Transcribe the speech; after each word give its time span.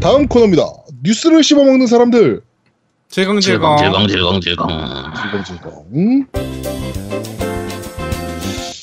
다음 0.00 0.28
코너입니다. 0.28 0.62
뉴스를 1.02 1.42
씹어먹는 1.42 1.86
사람들. 1.86 2.40
질겅질겅. 3.08 3.78
질겅 3.78 4.06
질겅질겅. 4.08 4.68
질겅질겅. 5.16 6.26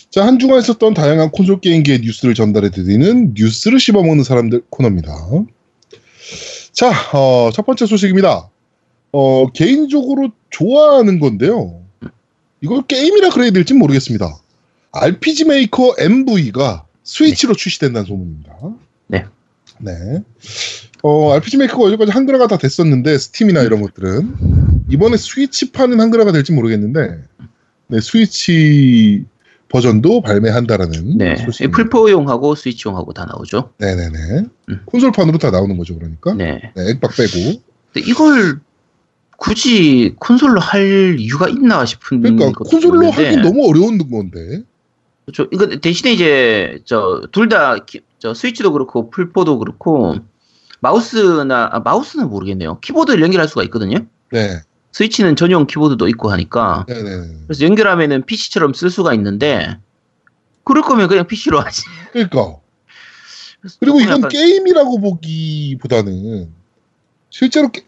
자, 0.09 0.25
한 0.25 0.39
주간 0.39 0.59
있었던 0.59 0.93
다양한 0.93 1.31
콘솔 1.31 1.59
게임기의 1.61 1.99
뉴스를 2.01 2.33
전달해 2.33 2.69
드리는 2.69 3.33
뉴스를 3.35 3.79
씹어먹는 3.79 4.23
사람들 4.23 4.63
코너입니다. 4.69 5.13
자, 6.71 6.91
어, 7.13 7.49
첫 7.53 7.65
번째 7.65 7.85
소식입니다. 7.85 8.49
어, 9.11 9.47
개인적으로 9.53 10.31
좋아하는 10.49 11.19
건데요. 11.19 11.81
이걸 12.61 12.81
게임이라 12.83 13.29
그래야 13.29 13.51
될지 13.51 13.73
모르겠습니다. 13.73 14.37
RPG 14.91 15.45
메이커 15.45 15.93
MV가 15.97 16.85
스위치로 17.03 17.53
출시된다는 17.53 18.05
소문입니다. 18.05 18.53
네. 19.07 19.25
네. 19.79 19.91
어, 21.07 21.33
RPG 21.35 21.57
메이커가 21.57 21.85
여기까지 21.85 22.11
한글화가 22.11 22.47
다 22.47 22.57
됐었는데, 22.57 23.15
스팀이나 23.19 23.61
이런 23.61 23.83
것들은. 23.83 24.33
이번에 24.89 25.17
스위치판은 25.17 25.99
한글화가 25.99 26.31
될지 26.31 26.51
모르겠는데, 26.51 27.21
네, 27.87 28.01
스위치 28.01 29.23
버전도 29.69 30.21
발매한다라는 30.21 31.17
네. 31.19 31.35
소식. 31.35 31.69
풀포용하고 31.69 32.55
스위치용하고 32.55 33.13
다 33.13 33.25
나오죠. 33.25 33.73
네네네. 33.77 34.45
음. 34.69 34.79
콘솔판으로 34.85 35.37
다 35.37 35.51
나오는 35.51 35.77
거죠, 35.77 35.95
그러니까. 35.95 36.33
네. 36.33 36.71
네, 36.75 36.89
액박 36.89 37.15
빼고. 37.15 37.61
근데 37.93 38.09
이걸 38.09 38.59
굳이 39.37 40.15
콘솔로 40.17 40.59
할 40.59 41.17
이유가 41.19 41.47
있나 41.49 41.85
싶은 41.85 42.21
그러니까 42.21 42.51
콘솔로 42.51 43.11
하긴 43.11 43.41
너무 43.43 43.67
어려운 43.69 43.97
건데. 44.09 44.63
그렇죠. 45.25 45.47
이거 45.51 45.67
대신에 45.67 46.13
이제 46.13 46.79
저 46.85 47.21
둘 47.31 47.47
다 47.49 47.77
저 48.17 48.33
스위치도 48.33 48.71
그렇고 48.71 49.11
플포도 49.11 49.59
그렇고 49.59 50.15
마우스나 50.89 51.69
아, 51.71 51.79
마우스는 51.79 52.29
모르겠네요. 52.29 52.79
키보드를 52.79 53.23
연결할 53.23 53.47
수가 53.47 53.63
있거든요. 53.63 53.97
네. 54.31 54.59
스위치는 54.91 55.35
전용 55.35 55.65
키보드도 55.65 56.07
있고 56.09 56.29
하니까 56.31 56.85
네네. 56.87 57.27
그래서 57.47 57.65
연결하면은 57.65 58.23
PC처럼 58.25 58.73
쓸 58.75 58.91
수가 58.91 59.13
있는데 59.15 59.77
그럴 60.63 60.83
거면 60.83 61.07
그냥 61.07 61.25
PC로 61.27 61.59
하지. 61.59 61.81
그러니까. 62.11 62.57
그리고 63.79 63.99
이건 63.99 64.17
약간- 64.17 64.29
게임이라고 64.29 64.99
보기보다는 65.01 66.53
실제로 67.31 67.71
게, 67.71 67.81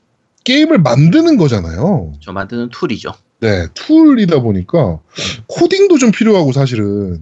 게임을 0.43 0.79
만드는 0.79 1.37
거잖아요. 1.37 2.13
저 2.19 2.31
만드는 2.33 2.69
툴이죠. 2.69 3.13
네, 3.41 3.67
툴이다 3.75 4.39
보니까 4.41 4.99
코딩도 5.47 5.99
좀 5.99 6.11
필요하고 6.11 6.51
사실은. 6.51 7.21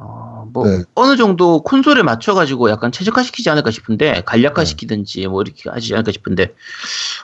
어, 0.00 0.48
뭐 0.52 0.66
네. 0.66 0.84
어느 0.94 1.16
정도 1.16 1.60
콘솔에 1.62 2.02
맞춰 2.02 2.32
가지고 2.32 2.70
약간 2.70 2.92
최적화 2.92 3.22
시키지 3.24 3.50
않을까 3.50 3.70
싶은데 3.72 4.22
간략화 4.24 4.64
시키든지 4.64 5.26
뭐 5.26 5.42
이렇게 5.42 5.68
하지 5.68 5.92
않을까 5.92 6.12
싶은데 6.12 6.54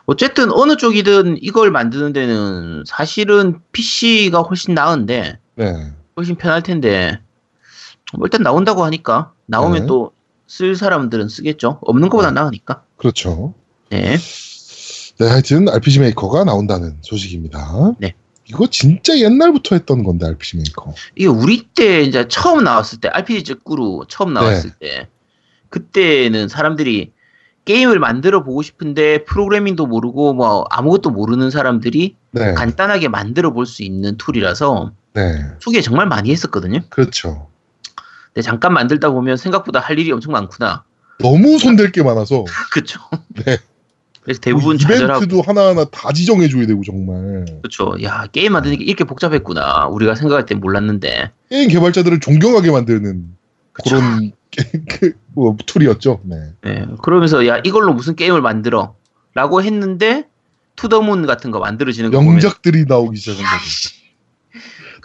어쨌든 0.06 0.50
어느 0.52 0.76
쪽이든 0.76 1.38
이걸 1.40 1.70
만드는 1.70 2.12
데는 2.12 2.82
사실은 2.86 3.60
PC가 3.72 4.40
훨씬 4.42 4.74
나은데 4.74 5.38
네. 5.54 5.92
훨씬 6.16 6.36
편할 6.36 6.62
텐데 6.62 7.20
뭐 8.16 8.26
일단 8.26 8.42
나온다고 8.42 8.84
하니까 8.84 9.32
나오면 9.46 9.80
네. 9.82 9.86
또쓸 9.86 10.74
사람들은 10.74 11.28
쓰겠죠. 11.28 11.78
없는 11.82 12.08
것보다 12.08 12.32
나으니까. 12.32 12.82
그렇죠. 12.96 13.54
네. 13.90 14.16
네, 15.18 15.28
하여튼 15.28 15.68
RPG 15.68 16.00
메이커가 16.00 16.42
나온다는 16.42 16.98
소식입니다. 17.02 17.92
네. 17.98 18.14
이거 18.46 18.66
진짜 18.68 19.16
옛날부터 19.18 19.74
했던 19.76 20.02
건데 20.02 20.26
RPG 20.26 20.56
메이커. 20.58 20.94
이게 21.16 21.26
우리 21.26 21.62
때 21.74 22.02
이제 22.02 22.26
처음 22.28 22.64
나왔을 22.64 23.00
때 23.00 23.08
RPG 23.08 23.44
쯔꾸르로 23.44 24.04
처음 24.08 24.32
나왔을 24.34 24.70
네. 24.80 24.88
때 24.88 25.08
그때는 25.70 26.48
사람들이 26.48 27.12
게임을 27.64 27.98
만들어 27.98 28.42
보고 28.44 28.60
싶은데 28.60 29.24
프로그래밍도 29.24 29.86
모르고 29.86 30.34
뭐 30.34 30.66
아무것도 30.70 31.10
모르는 31.10 31.50
사람들이 31.50 32.16
네. 32.32 32.52
간단하게 32.54 33.08
만들어 33.08 33.52
볼 33.52 33.64
수 33.64 33.82
있는 33.82 34.16
툴이라서 34.18 34.92
네. 35.14 35.40
소개 35.60 35.80
정말 35.80 36.06
많이 36.06 36.30
했었거든요. 36.30 36.80
그렇죠. 36.90 37.48
근데 38.26 38.42
잠깐 38.42 38.74
만들다 38.74 39.10
보면 39.10 39.36
생각보다 39.38 39.80
할 39.80 39.98
일이 39.98 40.12
엄청 40.12 40.32
많구나. 40.32 40.84
너무 41.20 41.58
손댈 41.58 41.92
게 41.92 42.02
많아서 42.02 42.44
그렇죠. 42.72 43.00
네. 43.46 43.56
그래서 44.24 44.40
대부분 44.40 44.76
뭐 44.76 44.76
좌절하고 44.78 45.24
이벤트도 45.24 45.42
하나하나 45.42 45.84
다 45.84 46.12
지정해 46.12 46.48
줘야 46.48 46.66
되고 46.66 46.82
정말. 46.82 47.44
그렇죠. 47.62 47.94
야 48.02 48.26
게임 48.32 48.52
만드는 48.52 48.78
게 48.78 48.84
이렇게 48.84 49.04
복잡했구나. 49.04 49.86
우리가 49.88 50.14
생각할 50.14 50.46
땐 50.46 50.60
몰랐는데. 50.60 51.30
게임 51.50 51.68
개발자들을 51.68 52.20
존경하게 52.20 52.70
만드는 52.70 53.26
그쵸. 53.72 53.96
그런 53.96 54.32
그, 54.88 55.12
뭐, 55.34 55.56
툴이었죠. 55.66 56.20
네. 56.24 56.36
네, 56.62 56.86
그러면서 57.02 57.46
야 57.46 57.58
이걸로 57.64 57.92
무슨 57.92 58.14
게임을 58.16 58.40
만들어? 58.40 58.94
라고 59.34 59.62
했는데 59.62 60.28
To 60.76 60.88
the 60.88 61.04
Moon 61.04 61.26
같은 61.26 61.50
거 61.50 61.58
만들어지는 61.58 62.10
거 62.12 62.22
명작들이 62.22 62.84
나오기 62.86 63.16
시작한 63.18 63.42
거죠. 63.44 63.90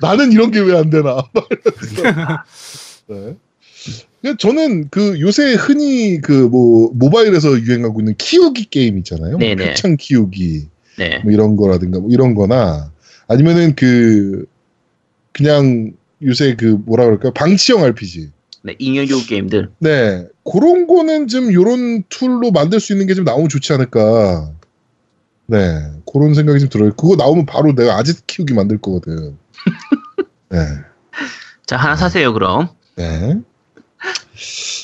나는 0.01 0.31
이런 0.31 0.51
게 0.51 0.59
왜 0.61 0.77
안 0.77 0.89
되나. 0.89 1.17
네. 3.07 3.35
그냥 4.21 4.37
저는 4.37 4.89
그 4.89 5.19
요새 5.21 5.53
흔히 5.53 6.19
그 6.21 6.49
뭐 6.49 6.91
모바일에서 6.93 7.59
유행하고 7.61 8.01
있는 8.01 8.15
키우기 8.17 8.65
게임 8.69 8.97
있잖아요. 8.97 9.31
뭐 9.31 9.39
네네. 9.39 9.67
표창 9.69 9.95
키우기 9.97 10.67
네. 10.97 11.19
뭐 11.23 11.31
이런 11.31 11.55
거라든가 11.55 11.99
뭐 11.99 12.09
이런 12.11 12.33
거나 12.33 12.91
아니면은 13.27 13.75
그 13.75 14.45
그냥 15.31 15.91
요새 16.23 16.55
그 16.55 16.77
뭐라 16.85 17.05
그럴까요? 17.05 17.31
방치형 17.33 17.83
RPG. 17.83 18.31
네, 18.63 18.75
인형겨 18.77 19.19
게임들. 19.27 19.69
네. 19.79 20.27
그런 20.51 20.85
거는 20.87 21.27
좀 21.27 21.53
요런 21.53 22.03
tool로 22.09 22.51
만들 22.51 22.79
수 22.81 22.91
있는 22.91 23.07
게 23.07 23.13
좀 23.13 23.23
나오면 23.23 23.47
좋지 23.47 23.71
않을까. 23.71 24.51
네. 25.45 25.57
그런 26.11 26.33
생각이 26.33 26.59
좀 26.59 26.67
들어요. 26.69 26.93
그거 26.95 27.15
나오면 27.15 27.45
바로 27.45 27.73
내가 27.73 27.95
아지트 27.97 28.23
키우기 28.27 28.53
만들 28.53 28.79
거거든. 28.79 29.37
네. 30.49 30.57
자, 31.65 31.77
하나 31.77 31.95
사세요, 31.95 32.33
그럼. 32.33 32.69
네. 32.95 33.39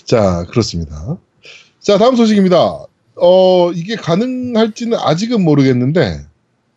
자, 0.06 0.46
그렇습니다. 0.50 1.18
자, 1.80 1.98
다음 1.98 2.16
소식입니다. 2.16 2.86
어, 3.18 3.72
이게 3.72 3.96
가능할지는 3.96 4.98
아직은 5.00 5.44
모르겠는데, 5.44 6.26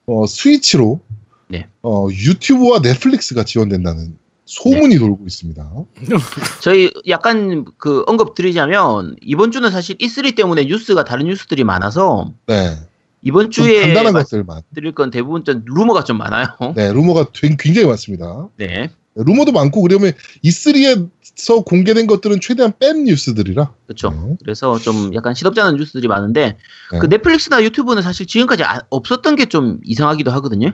어, 0.06 0.26
스위치로, 0.26 1.00
네. 1.48 1.66
어, 1.82 2.09
유튜브와 2.10 2.81
넷플릭스가 2.81 3.44
지원된다는 3.44 4.16
소문이 4.44 4.98
돌고 4.98 5.25
있습니다. 5.27 5.71
저희 6.62 6.91
약간 7.09 7.65
그 7.77 8.04
언급 8.06 8.34
드리자면, 8.34 9.16
이번 9.21 9.50
주는 9.50 9.71
사실 9.71 9.97
E3 9.98 10.34
때문에 10.37 10.65
뉴스가 10.65 11.04
다른 11.04 11.27
뉴스들이 11.27 11.65
많아서, 11.65 12.32
네. 12.47 12.77
이번 13.21 13.50
좀 13.50 13.65
주에 13.65 13.81
간단한 13.93 14.12
것들만. 14.12 14.62
드릴 14.75 14.93
건 14.93 15.10
대부분 15.10 15.44
좀 15.44 15.62
루머가 15.66 16.04
좀 16.04 16.19
많아요. 16.19 16.47
네, 16.77 16.93
루머가 16.93 17.27
굉- 17.34 17.56
굉장히 17.59 17.88
많습니다. 17.88 18.48
네. 18.56 18.91
루머도 19.25 19.53
많고, 19.53 19.83
그러면 19.83 20.12
E3에서 20.45 21.65
공개된 21.65 22.06
것들은 22.06 22.41
최대한 22.41 22.73
뺀 22.79 23.05
뉴스들이라. 23.05 23.73
그렇죠. 23.87 24.11
네. 24.11 24.37
그래서 24.43 24.79
좀 24.79 25.15
약간 25.15 25.34
시덥지 25.34 25.61
않은 25.61 25.77
뉴스들이 25.77 26.09
많은데, 26.09 26.56
네. 26.93 26.99
그 26.99 27.06
넷플릭스나 27.06 27.62
유튜브는 27.62 28.03
사실 28.03 28.27
지금까지 28.27 28.65
아- 28.65 28.81
없었던 28.91 29.37
게 29.37 29.47
좀 29.47 29.81
이상하기도 29.84 30.31
하거든요. 30.33 30.73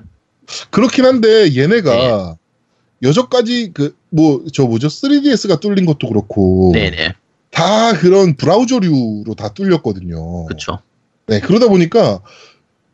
그렇긴 0.71 1.04
한데, 1.06 1.54
얘네가 1.56 1.94
네. 1.94 2.34
여전까지 3.03 3.72
그, 3.75 3.97
뭐, 4.10 4.44
저 4.53 4.65
뭐죠? 4.65 4.88
3DS가 4.88 5.60
뚫린 5.60 5.87
것도 5.87 6.09
그렇고. 6.09 6.71
네네. 6.75 7.15
다 7.50 7.93
그런 7.93 8.37
브라우저류로 8.37 9.34
다 9.37 9.53
뚫렸거든요. 9.54 10.47
그렇죠. 10.47 10.81
네, 11.27 11.41
그러다 11.41 11.69
보니까, 11.69 12.21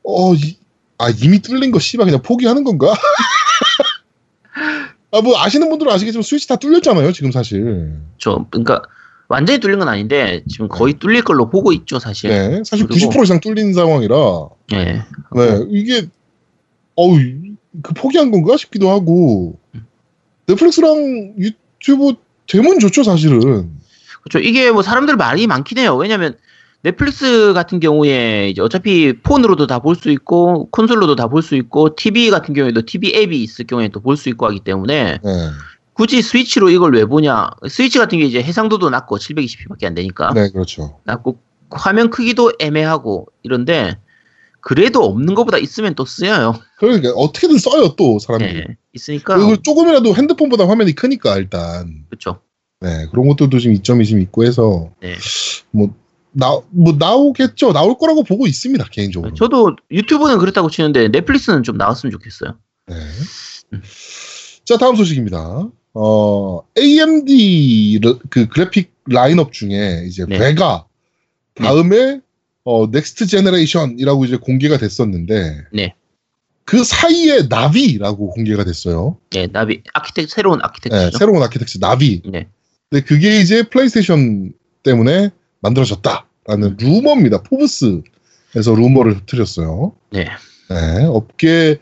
어, 0.04 0.34
이, 0.34 0.56
아, 0.98 1.08
이미 1.10 1.40
뚫린 1.40 1.70
거 1.70 1.78
씨발 1.78 2.06
그냥 2.06 2.22
포기하는 2.22 2.62
건가? 2.64 2.92
아, 5.12 5.20
뭐, 5.20 5.38
아시는 5.38 5.68
분들은 5.70 5.90
아시겠지만 5.92 6.22
스위치 6.22 6.46
다 6.48 6.56
뚫렸잖아요, 6.56 7.12
지금 7.12 7.32
사실. 7.32 7.94
저, 8.18 8.46
그러니까 8.50 8.82
완전히 9.28 9.58
뚫린 9.58 9.78
건 9.78 9.88
아닌데, 9.88 10.42
지금 10.48 10.68
거의 10.68 10.94
뚫릴 10.94 11.22
걸로 11.22 11.50
보고 11.50 11.72
있죠, 11.72 11.98
사실. 11.98 12.30
네, 12.30 12.62
사실 12.64 12.86
그리고- 12.86 13.10
90% 13.10 13.24
이상 13.24 13.40
뚫린 13.40 13.72
상황이라, 13.72 14.16
네. 14.72 15.02
네, 15.34 15.64
이게, 15.70 16.06
어우, 16.96 17.16
그 17.82 17.94
포기한 17.94 18.30
건가 18.30 18.56
싶기도 18.56 18.90
하고, 18.90 19.58
넷플릭스랑 20.46 21.34
유튜브 21.38 22.14
되면 22.48 22.78
좋죠, 22.78 23.02
사실은. 23.04 23.70
그렇죠. 24.22 24.38
이게 24.46 24.70
뭐 24.70 24.82
사람들 24.82 25.16
말이 25.16 25.46
많긴 25.46 25.78
해요. 25.78 25.96
왜냐면 25.96 26.36
넷플릭스 26.82 27.52
같은 27.52 27.78
경우에 27.80 28.48
이제 28.48 28.62
어차피 28.62 29.12
폰으로도 29.22 29.66
다 29.66 29.80
볼 29.80 29.94
수 29.96 30.10
있고 30.10 30.68
콘솔로도 30.70 31.16
다 31.16 31.28
볼 31.28 31.42
수 31.42 31.54
있고 31.56 31.94
TV 31.94 32.30
같은 32.30 32.54
경우에도 32.54 32.82
TV 32.82 33.12
앱이 33.14 33.42
있을 33.42 33.66
경우에 33.66 33.88
또 33.88 34.00
볼 34.00 34.16
수 34.16 34.28
있고 34.30 34.46
하기 34.46 34.60
때문에 34.60 35.18
네, 35.22 35.30
굳이 35.92 36.22
스위치로 36.22 36.70
이걸 36.70 36.94
왜 36.94 37.04
보냐? 37.04 37.50
스위치 37.68 37.98
같은 37.98 38.18
게 38.18 38.24
이제 38.24 38.42
해상도도 38.42 38.88
낮고 38.90 39.18
720p밖에 39.18 39.84
안 39.84 39.94
되니까 39.94 40.32
네, 40.32 40.50
그렇죠. 40.50 40.98
낮고 41.04 41.38
화면 41.70 42.10
크기도 42.10 42.52
애매하고 42.58 43.26
이런데 43.42 43.98
그래도 44.60 45.04
없는 45.04 45.34
것보다 45.34 45.58
있으면 45.58 45.94
또 45.94 46.04
쓰여요. 46.04 46.54
그러니까 46.78 47.10
어떻게든 47.12 47.56
써요, 47.58 47.94
또, 47.96 48.18
사람들이. 48.18 48.54
네. 48.54 48.66
있으니까 48.92 49.36
그리고 49.36 49.56
조금이라도 49.62 50.14
핸드폰보다 50.14 50.68
화면이 50.68 50.92
크니까, 50.92 51.36
일단. 51.38 52.04
그렇죠. 52.10 52.40
네, 52.80 53.06
그런 53.10 53.26
것들도 53.28 53.58
지금 53.58 53.74
이점이 53.76 54.04
좀 54.04 54.20
있고 54.20 54.44
해서, 54.44 54.90
네. 55.00 55.14
뭐, 55.70 55.94
나, 56.32 56.58
뭐, 56.70 56.94
나오겠죠. 56.98 57.72
나올 57.72 57.96
거라고 57.98 58.22
보고 58.22 58.46
있습니다, 58.46 58.84
개인적으로. 58.90 59.34
저도 59.34 59.76
유튜브는 59.90 60.38
그렇다고 60.38 60.70
치는데 60.70 61.08
넷플릭스는 61.08 61.62
좀 61.62 61.76
나왔으면 61.76 62.10
좋겠어요. 62.12 62.56
네. 62.86 62.94
음. 63.72 63.82
자, 64.64 64.76
다음 64.78 64.94
소식입니다. 64.96 65.68
어, 65.94 66.60
AMD 66.78 67.98
르- 68.02 68.18
그 68.30 68.46
그래픽 68.48 68.92
라인업 69.06 69.52
중에 69.52 70.04
이제 70.06 70.24
네. 70.28 70.38
베가 70.38 70.86
다음에 71.54 72.20
어, 72.62 72.86
next 72.86 73.26
generation이라고 73.26 74.24
이제 74.24 74.36
공개가 74.36 74.76
됐었는데 74.76 75.64
네. 75.72 75.94
그 76.64 76.84
사이에 76.84 77.42
나비라고 77.48 78.30
공개가 78.30 78.62
됐어요. 78.62 79.18
네, 79.30 79.48
나비 79.48 79.82
아키텍 79.92 80.30
새로운 80.30 80.58
네, 80.58 80.64
아키텍처죠. 80.66 81.18
새로운 81.18 81.42
아키텍처 81.42 81.80
나비. 81.80 82.22
네. 82.26 82.46
근데 82.88 83.04
그게 83.04 83.40
이제 83.40 83.64
플레이스테이션 83.64 84.52
때문에 84.84 85.30
만들어졌다라는 85.60 86.76
루머입니다. 86.78 87.42
포브스에서 87.42 88.74
루머를 88.74 89.16
퍼트렸어요. 89.18 89.92
네. 90.12 90.26
네, 90.70 91.04
업계의 91.06 91.78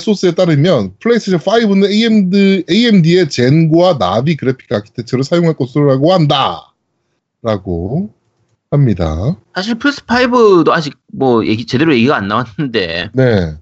소스에 0.00 0.32
따르면 0.34 0.94
플레이스테이션 1.00 1.40
5는 1.40 1.90
AMD, 1.90 2.64
AMD의 2.70 3.28
젠과 3.28 3.98
나비 3.98 4.36
그래픽 4.36 4.72
아키텍처를 4.72 5.24
사용할 5.24 5.54
것이라고 5.54 6.12
한다. 6.12 6.72
라고 7.42 8.10
합니다. 8.70 9.36
사실 9.54 9.74
플스 9.76 10.02
5도 10.02 10.70
아직 10.70 10.94
뭐 11.12 11.44
얘기 11.46 11.66
제대로 11.66 11.94
얘기가 11.94 12.16
안 12.16 12.28
나왔는데 12.28 13.10
네. 13.14 13.54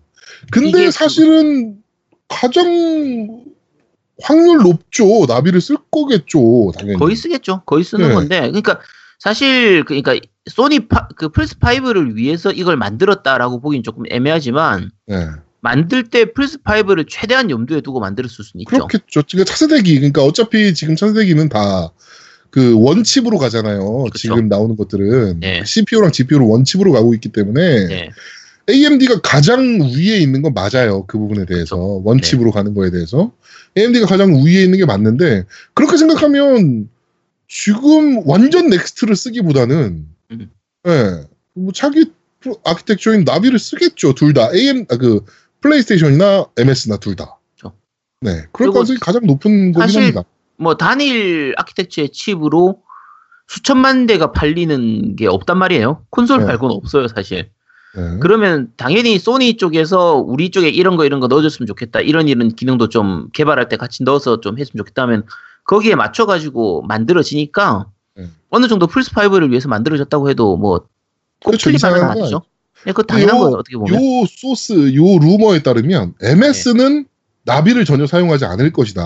근데 0.51 0.85
그- 0.87 0.91
사실은 0.91 1.77
가장 2.29 3.45
확률 4.23 4.59
높죠. 4.59 5.27
나비를 5.29 5.61
쓸 5.61 5.77
거겠죠. 5.91 6.73
당연히. 6.77 6.99
거의 6.99 7.15
쓰겠죠. 7.17 7.63
거의 7.67 7.85
쓰는 7.85 8.09
네. 8.09 8.15
건데 8.15 8.41
그러니까 8.41 8.81
사실 9.19 9.85
그러니까 9.85 10.17
소니 10.47 10.89
파, 10.89 11.09
그 11.17 11.29
플스 11.29 11.59
5를 11.59 12.15
위해서 12.15 12.53
이걸 12.53 12.77
만들었다라고 12.77 13.61
보긴 13.61 13.83
조금 13.83 14.05
애매하지만 14.11 14.91
네. 15.07 15.27
만들 15.61 16.05
때 16.05 16.33
플스 16.33 16.59
5를 16.59 17.07
최대한 17.09 17.51
염두에 17.51 17.81
두고 17.81 18.01
만들었을 18.01 18.45
수는 18.45 18.63
있죠. 18.63 18.71
그렇겠죠. 18.71 19.23
지금 19.23 19.45
차세대기, 19.45 19.97
그러니까 19.97 20.23
어차피 20.23 20.75
지금 20.75 20.97
차세대기는 20.97 21.49
다 21.49 21.91
그 22.51 22.75
원칩으로 22.81 23.39
가잖아요. 23.39 24.05
그쵸. 24.05 24.19
지금 24.19 24.49
나오는 24.49 24.77
것들은 24.77 25.41
네. 25.41 25.63
CPU랑 25.65 26.13
GPU로 26.13 26.49
원칩으로 26.49 26.93
가고 26.93 27.15
있기 27.15 27.29
때문에 27.31 27.87
네. 27.87 28.11
AMD가 28.71 29.21
가장 29.21 29.81
위에 29.81 30.19
있는 30.19 30.43
건 30.43 30.55
맞아요. 30.55 31.05
그 31.07 31.19
부분에 31.19 31.45
대해서 31.45 31.77
네. 31.77 32.03
one 32.05 32.17
chip으로 32.17 32.51
가는 32.51 32.75
거에 32.75 32.91
대해서 32.91 33.33
AMD가 33.77 34.07
가장 34.07 34.35
위에 34.35 34.63
있는 34.63 34.79
게 34.79 34.87
맞는데 34.87 35.45
그렇게 35.75 35.97
생각하면 35.97 36.89
지금 37.49 38.23
완전 38.29 38.69
next를 38.69 39.17
쓰기보다는 39.17 40.07
음. 40.31 40.51
예, 40.87 41.27
뭐 41.55 41.73
자기 41.73 42.05
아키텍처인 42.65 43.25
나비를 43.25 43.59
쓰겠죠. 43.59 44.15
둘 44.15 44.33
다 44.35 44.51
AM 44.55 44.85
아, 44.91 44.97
그 44.97 45.25
플레이스테이션이나 45.63 46.47
MS나 46.57 46.99
둘 46.99 47.17
다. 47.17 47.39
그렇죠. 47.57 47.77
네, 48.21 48.45
그럴 48.53 48.73
가능성이 48.73 48.99
가장 49.01 49.27
높은 49.27 49.73
거긴 49.73 49.97
합니다. 49.97 50.23
뭐 50.57 50.77
단일 50.77 51.55
아키텍처의 51.57 52.11
칩으로 52.11 52.83
수천만 53.49 54.07
대가 54.07 54.31
팔리는 54.33 55.17
게 55.17 55.27
없단 55.27 55.59
말이에요. 55.59 56.05
콘솔 56.11 56.41
네. 56.41 56.45
말고는 56.45 56.77
없어요, 56.77 57.09
사실. 57.09 57.51
네. 57.97 58.19
그러면 58.21 58.71
당연히 58.77 59.19
소니 59.19 59.57
쪽에서 59.57 60.17
우리 60.17 60.51
쪽에 60.51 60.69
이런 60.69 60.97
거 60.97 61.07
이런 61.07 61.19
거 61.21 61.27
넣어줬으면 61.29 61.67
좋겠다. 61.67 62.01
이런 62.01 62.29
이런 62.29 62.51
기능도 62.55 62.91
좀 62.91 63.31
개발할 63.33 63.69
때 63.71 63.77
같이 63.79 64.03
넣어서 64.05 64.41
좀 64.41 64.59
했으면 64.59 64.83
좋겠다 64.85 65.03
하면 65.03 65.25
거기에 65.69 65.95
맞춰가지고 65.95 66.83
만들어지니까 66.83 67.87
네. 68.17 68.25
어느 68.49 68.67
정도 68.69 68.87
플스5를 68.87 69.51
위해서 69.51 69.69
만들어졌다고 69.69 70.31
해도 70.31 70.57
뭐꼭 70.57 70.89
그렇죠. 71.45 71.65
틀린 71.65 71.79
말은 71.81 71.97
이상한 71.99 72.15
건 72.15 72.23
아니죠. 72.23 72.43
네, 72.87 72.93
그거 72.93 73.03
당연한 73.03 73.37
요- 73.37 73.41
거예요, 73.41 73.57
어떻게 73.57 73.77
보면. 73.77 73.95
요 73.95 74.27
소스, 74.27 74.73
요 74.95 75.19
루머에 75.19 75.63
따르면 75.63 76.15
MS는 76.23 77.07
나비를 77.45 77.85
전혀 77.85 78.07
사용하지 78.07 78.47
않을 78.47 78.73
것이다. 78.73 79.03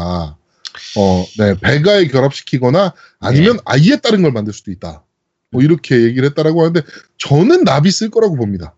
어, 0.97 1.25
네, 1.39 1.55
배가에 1.61 2.07
결합시키거나 2.07 2.95
아니면 3.19 3.57
네. 3.57 3.63
아예 3.65 3.97
다른 3.97 4.23
걸 4.23 4.31
만들 4.33 4.53
수도 4.53 4.71
있다. 4.71 5.03
뭐 5.51 5.63
이렇게 5.63 6.01
얘기를 6.03 6.29
했다라고 6.29 6.61
하는데 6.61 6.81
저는 7.19 7.65
나비 7.65 7.91
쓸 7.91 8.09
거라고 8.11 8.37
봅니다. 8.37 8.75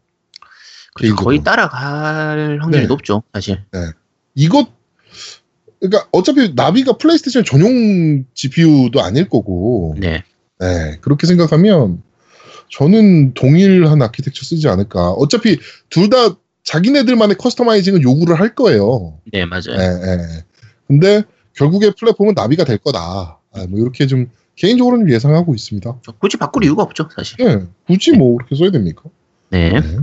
그렇죠. 0.95 1.17
거의. 1.17 1.43
따라갈 1.45 2.59
확률이 2.63 2.83
네. 2.83 2.87
높죠, 2.87 3.23
사실. 3.35 3.63
이것 4.35 4.69
그러니까 5.89 6.09
어차피 6.13 6.53
나비가 6.55 6.97
플레이스테이션 6.97 7.45
전용 7.45 8.25
GPU도 8.33 9.03
아닐 9.03 9.29
거고, 9.29 9.95
네. 9.99 10.25
네, 10.59 10.99
그렇게 11.03 11.27
생각하면 11.27 12.03
저는 12.71 13.35
동일한 13.35 14.01
아키텍처 14.01 14.45
쓰지 14.45 14.69
않을까. 14.69 15.11
어차피 15.11 15.59
둘 15.91 16.09
다 16.09 16.37
자기네들만의 16.65 17.37
customizing은 17.37 18.03
요구를 18.03 18.41
할 18.41 18.55
거예요. 18.55 19.19
네, 19.31 19.45
맞아요. 19.45 19.77
예, 19.79 19.83
예. 19.83 20.45
근데 20.87 21.23
결국에 21.55 21.91
플랫폼은 21.91 22.33
나비가 22.35 22.65
될 22.65 22.79
거다. 22.79 23.39
아, 23.53 23.67
뭐 23.69 23.79
이렇게 23.79 24.07
좀 24.07 24.31
개인적으로는 24.57 25.11
예상하고 25.11 25.55
있습니다. 25.55 26.01
굳이 26.19 26.39
바꿀 26.39 26.65
이유가 26.65 26.83
없죠, 26.83 27.09
사실. 27.15 27.37
예, 27.41 27.61
굳이 27.87 28.13
뭐 28.13 28.37
그렇게 28.39 28.57
써야 28.57 28.71
됩니까? 28.71 29.03
네. 29.51 29.79
네. 29.79 29.99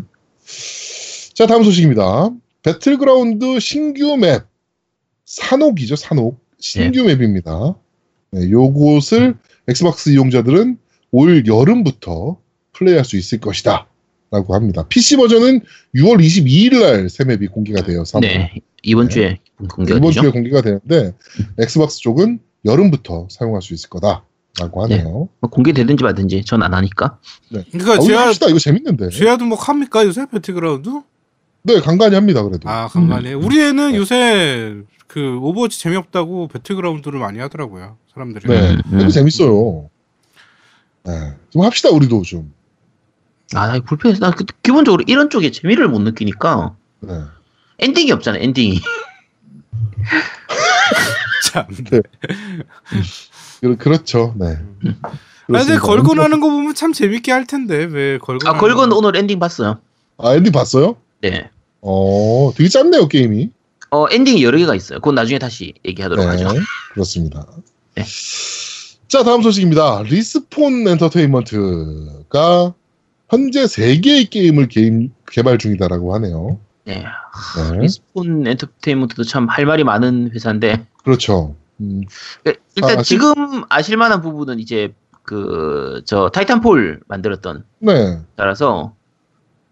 자, 1.33 1.47
다음 1.47 1.63
소식입니다. 1.63 2.29
배틀그라운드 2.61 3.59
신규 3.59 4.15
맵 4.17 4.43
사녹이죠, 5.35 5.95
사녹. 5.95 6.39
신규 6.59 7.03
맵입니다. 7.05 7.75
네, 8.31 8.49
요곳을 8.51 9.35
엑스박스 9.67 10.09
이용자들은 10.09 10.77
올 11.11 11.45
여름부터 11.47 12.37
플레이할 12.73 13.05
수 13.05 13.15
있을 13.17 13.39
것이다. 13.39 13.87
라고 14.29 14.55
합니다. 14.55 14.85
PC 14.87 15.17
버전은 15.17 15.61
6월 15.95 16.23
22일 16.23 16.79
날 16.79 17.09
새 17.09 17.23
맵이 17.25 17.47
공개가 17.47 17.81
돼요. 17.83 18.03
사녹. 18.05 18.21
네. 18.29 18.53
이번 18.83 19.07
네. 19.09 19.13
주에 19.13 19.39
공개가 19.69 19.97
이번 19.97 20.09
되죠. 20.11 20.21
주에 20.21 20.31
공개가 20.31 20.61
되는데 20.61 21.13
엑스박스 21.59 21.99
쪽은 21.99 22.39
여름부터 22.65 23.27
사용할 23.29 23.61
수 23.61 23.73
있을 23.73 23.89
거다 23.89 24.23
라고 24.59 24.83
하네요. 24.83 25.27
뭐 25.39 25.49
공개되든지 25.49 26.03
말든지 26.03 26.43
전 26.45 26.61
안 26.63 26.73
하니까. 26.73 27.19
그러니까 27.49 27.93
아, 27.93 27.95
우리 27.99 28.07
제야. 28.07 28.31
이거 28.49 28.59
재밌는데. 28.59 29.09
제야도 29.09 29.45
뭐 29.45 29.57
합니까 29.57 30.05
요새 30.05 30.25
배틀그라운드? 30.31 30.89
네, 31.63 31.79
간간히 31.79 32.15
합니다. 32.15 32.43
그래도. 32.43 32.67
아 32.69 32.87
간만에 32.87 33.33
우리 33.33 33.61
애는 33.61 33.91
네. 33.91 33.97
요새 33.97 34.75
그 35.07 35.37
오버워치 35.41 35.79
재미없다고 35.79 36.47
배틀그라운드를 36.47 37.19
많이 37.19 37.39
하더라고요 37.39 37.97
사람들이. 38.13 38.47
네, 38.47 38.71
음, 38.71 38.81
그래도 38.89 39.05
음. 39.05 39.09
재밌어요. 39.09 39.89
네, 41.05 41.33
좀 41.49 41.63
합시다. 41.63 41.89
우리도 41.89 42.21
좀. 42.23 42.53
아, 43.53 43.67
나 43.67 43.79
불편해서 43.81 44.21
나 44.25 44.31
그- 44.31 44.45
기본적으로 44.63 45.03
이런 45.07 45.29
쪽에 45.29 45.51
재미를 45.51 45.89
못 45.89 45.99
느끼니까 46.01 46.75
네. 47.01 47.13
엔딩이 47.79 48.11
없잖아. 48.13 48.37
엔딩이. 48.39 48.79
참. 51.51 51.65
그, 53.61 53.75
그렇죠. 53.77 54.33
네. 54.37 54.57
아 55.53 55.57
근데. 55.63 55.77
걸건 55.77 56.19
하는 56.19 56.39
거 56.39 56.49
보면 56.49 56.73
참 56.75 56.93
재밌게 56.93 57.31
할 57.31 57.45
텐데 57.45 57.83
왜 57.83 58.17
걸건? 58.19 58.55
아, 58.55 58.57
걸건 58.57 58.89
거- 58.89 58.97
오늘 58.97 59.15
엔딩 59.17 59.37
봤어요. 59.39 59.79
아, 60.17 60.33
엔딩 60.33 60.51
봤어요? 60.51 60.95
네. 61.21 61.49
어, 61.81 62.51
되게 62.55 62.69
짧네요, 62.69 63.07
게임이. 63.07 63.49
어, 63.91 64.05
엔딩이 64.09 64.43
여러 64.43 64.57
개가 64.57 64.75
있어요. 64.75 64.99
그건 64.99 65.15
나중에 65.15 65.39
다시 65.39 65.73
얘기하도록 65.85 66.25
하죠. 66.25 66.47
그렇습니다. 66.93 67.45
네. 67.95 68.05
자, 69.07 69.23
다음 69.23 69.41
소식입니다. 69.41 70.03
리스폰 70.03 70.87
엔터테인먼트가 70.87 72.73
현재 73.29 73.63
3개의 73.63 74.29
게임을 74.29 74.67
게임 74.67 75.11
개발 75.29 75.57
중이다라고 75.57 76.13
하네요. 76.15 76.59
네. 76.85 77.03
네. 77.03 77.77
리스폰 77.79 78.47
엔터테인먼트도 78.47 79.23
참 79.23 79.47
할 79.49 79.65
말이 79.65 79.83
많은 79.83 80.31
회사인데 80.33 80.85
그렇죠. 81.03 81.55
음, 81.81 82.01
네, 82.43 82.53
일단 82.75 82.99
아, 82.99 83.01
지금 83.03 83.63
아실 83.69 83.97
만한 83.97 84.21
부분은 84.21 84.59
이제 84.59 84.93
그 85.23 86.01
저 86.05 86.29
타이탄폴 86.29 87.01
만들었던 87.07 87.63
네. 87.79 88.19
따라서 88.35 88.93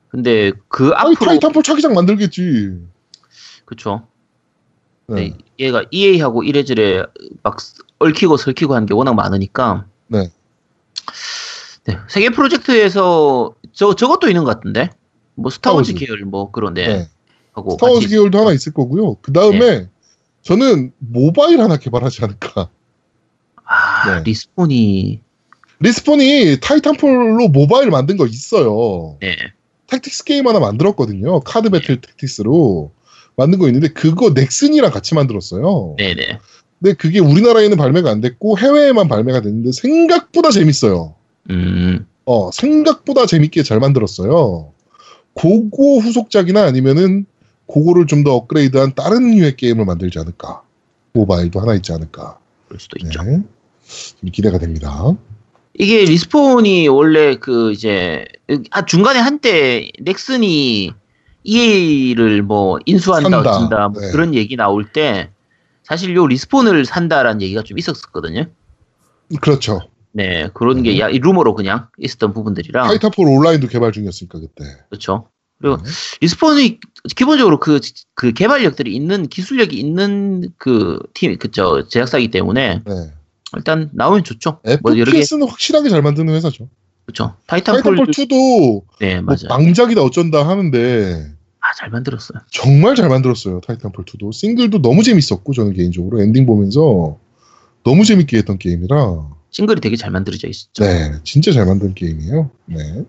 근데 0.09 0.51
그 0.67 0.89
아니, 0.89 1.13
앞으로 1.13 1.29
타이탄폴 1.31 1.63
차기작 1.63 1.93
만들겠지. 1.93 2.79
그쵸. 3.65 4.07
네. 5.07 5.15
네, 5.15 5.37
얘가 5.59 5.83
EA하고 5.91 6.43
이래저래 6.43 7.03
막 7.43 7.57
얽히고 7.99 8.37
설키고 8.37 8.75
하는 8.75 8.85
게 8.85 8.93
워낙 8.93 9.13
많으니까. 9.13 9.85
네. 10.07 10.31
네, 11.85 11.97
세 12.07 12.16
개 12.16 12.29
프로젝트에서 12.29 13.55
저 13.71 13.95
저것도 13.95 14.27
있는 14.27 14.43
것 14.43 14.55
같은데. 14.55 14.89
뭐 15.35 15.49
스타워즈 15.49 15.93
스타워즈. 15.93 16.05
계열 16.05 16.25
뭐 16.25 16.51
그런데 16.51 16.87
네. 16.87 17.09
하고 17.53 17.71
스타워즈 17.71 18.09
계열도 18.09 18.39
하나 18.39 18.51
있을 18.51 18.73
거고요. 18.73 19.15
그 19.21 19.31
다음에 19.31 19.59
네. 19.59 19.89
저는 20.41 20.91
모바일 20.97 21.61
하나 21.61 21.77
개발하지 21.77 22.23
않을까. 22.25 22.69
아, 23.63 24.15
네. 24.15 24.23
리스폰이 24.23 25.21
리스폰이 25.79 26.59
타이탄폴로 26.59 27.47
모바일 27.49 27.89
만든 27.89 28.17
거 28.17 28.25
있어요. 28.25 29.17
네. 29.21 29.37
tactics 29.89 30.23
게임 30.25 30.47
하나 30.47 30.59
만들었거든요. 30.59 31.39
카드 31.41 31.69
battle 31.69 32.01
tactics로 32.01 32.91
만든 33.35 33.59
거 33.59 33.67
있는데 33.67 33.87
그거 33.89 34.31
넥슨이랑 34.31 34.91
같이 34.91 35.15
만들었어요. 35.15 35.95
네, 35.97 36.13
네. 36.15 36.39
근데 36.79 36.93
그게 36.95 37.19
우리나라에는 37.19 37.77
발매가 37.77 38.09
안 38.09 38.21
됐고 38.21 38.57
해외에만 38.57 39.07
발매가 39.07 39.41
됐는데 39.41 39.71
생각보다 39.71 40.51
재밌어요. 40.51 41.15
음. 41.49 42.05
어, 42.25 42.51
생각보다 42.51 43.25
재밌게 43.25 43.63
잘 43.63 43.79
만들었어요. 43.79 44.71
고거 45.33 45.99
후속작이나 45.99 46.63
아니면은 46.63 47.25
그거를 47.71 48.07
좀 48.07 48.23
더 48.23 48.33
업그레이드한 48.35 48.93
다른 48.95 49.31
류의 49.31 49.55
게임을 49.55 49.85
만들지 49.85 50.19
않을까. 50.19 50.63
모바일도 51.13 51.59
하나 51.59 51.73
있지 51.75 51.91
않을까. 51.93 52.39
그럴 52.67 52.79
수도 52.79 52.97
있죠. 53.03 53.23
네. 53.23 53.39
좀 54.19 54.29
기대가 54.31 54.57
됩니다. 54.59 55.15
이게 55.79 56.03
리스폰이 56.03 56.89
원래 56.89 57.35
그 57.35 57.71
이제 57.71 58.25
아, 58.69 58.83
중간에 58.83 59.17
한때 59.17 59.89
넥슨이 60.01 60.93
EA를 61.43 62.43
뭐 62.43 62.79
인수한다 62.85 63.29
산다. 63.29 63.49
어쩐다 63.49 63.87
뭐 63.87 64.01
네. 64.01 64.11
그런 64.11 64.35
얘기 64.35 64.57
나올 64.57 64.91
때 64.91 65.31
사실 65.83 66.13
요 66.15 66.27
리스폰을 66.27 66.85
산다라는 66.85 67.41
얘기가 67.41 67.63
좀 67.63 67.77
있었거든요. 67.77 68.45
그렇죠. 69.39 69.79
네 70.11 70.49
그런 70.53 70.83
게 70.83 70.91
네. 70.91 70.99
야, 70.99 71.09
이 71.09 71.17
루머로 71.17 71.55
그냥 71.55 71.87
있었던 71.97 72.33
부분들이랑 72.33 72.87
타이탄폴 72.89 73.25
온라인도 73.25 73.67
개발 73.67 73.93
중이었으니까 73.93 74.37
그때. 74.37 74.65
그렇죠. 74.89 75.29
그리고 75.61 75.77
네. 75.77 75.83
리스폰이 76.19 76.79
기본적으로 77.15 77.57
그, 77.59 77.79
그 78.15 78.33
개발력들이 78.33 78.93
있는 78.93 79.27
기술력이 79.27 79.77
있는 79.77 80.49
그 80.57 80.99
팀, 81.13 81.37
그쵸 81.37 81.87
제작사이기 81.87 82.31
때문에 82.31 82.81
네. 82.85 83.13
일단 83.57 83.89
나오면 83.93 84.23
좋죠. 84.23 84.59
뭐 84.81 84.95
FPS는 84.95 85.47
확실하게 85.47 85.89
잘 85.89 86.01
만드는 86.01 86.33
회사죠. 86.35 86.69
그렇죠. 87.05 87.35
타이탄폴 87.47 87.95
타이탄폴 87.97 88.13
2도 88.13 88.83
네뭐 88.99 89.21
맞아요. 89.23 89.47
망작이다 89.49 90.01
어쩐다 90.03 90.47
하는데 90.47 91.31
아 91.61 91.73
잘 91.77 91.89
만들었어요. 91.89 92.39
정말 92.51 92.95
잘 92.95 93.09
만들었어요. 93.09 93.61
타이탄폴 93.61 94.05
2도 94.05 94.31
싱글도 94.31 94.81
너무 94.81 95.03
재밌었고 95.03 95.53
저는 95.53 95.73
개인적으로 95.73 96.21
엔딩 96.21 96.45
보면서 96.45 97.17
너무 97.83 98.05
재밌게 98.05 98.37
했던 98.37 98.57
게임이라 98.57 99.29
싱글이 99.51 99.81
되게 99.81 99.95
잘 99.95 100.11
만들어져 100.11 100.47
있었죠. 100.47 100.83
네 100.83 101.13
진짜 101.23 101.51
잘 101.51 101.65
만든 101.65 101.93
게임이에요. 101.95 102.51
네. 102.65 103.03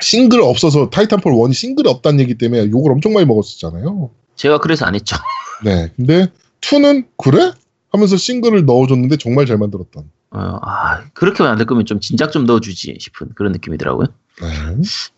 싱글 0.00 0.42
없어서 0.42 0.90
타이탄폴 0.90 1.32
1이 1.32 1.54
싱글이 1.54 1.88
없다는 1.88 2.20
얘기 2.20 2.36
때문에 2.36 2.68
욕을 2.70 2.92
엄청 2.92 3.12
많이 3.12 3.24
먹었었잖아요. 3.26 4.10
제가 4.36 4.58
그래서 4.58 4.84
안 4.84 4.94
했죠. 4.94 5.16
네. 5.64 5.90
근데 5.96 6.26
2는 6.60 7.06
그래? 7.16 7.52
하면서 7.94 8.16
싱글을 8.16 8.64
넣어줬는데 8.66 9.18
정말 9.18 9.46
잘 9.46 9.56
만들었던. 9.56 10.10
어, 10.32 10.58
아 10.62 11.04
그렇게 11.14 11.44
만들 11.44 11.64
거면 11.64 11.86
좀 11.86 12.00
진작 12.00 12.32
좀 12.32 12.44
넣어주지 12.44 12.96
싶은 12.98 13.28
그런 13.36 13.52
느낌이더라고요. 13.52 14.08
네. 14.40 14.48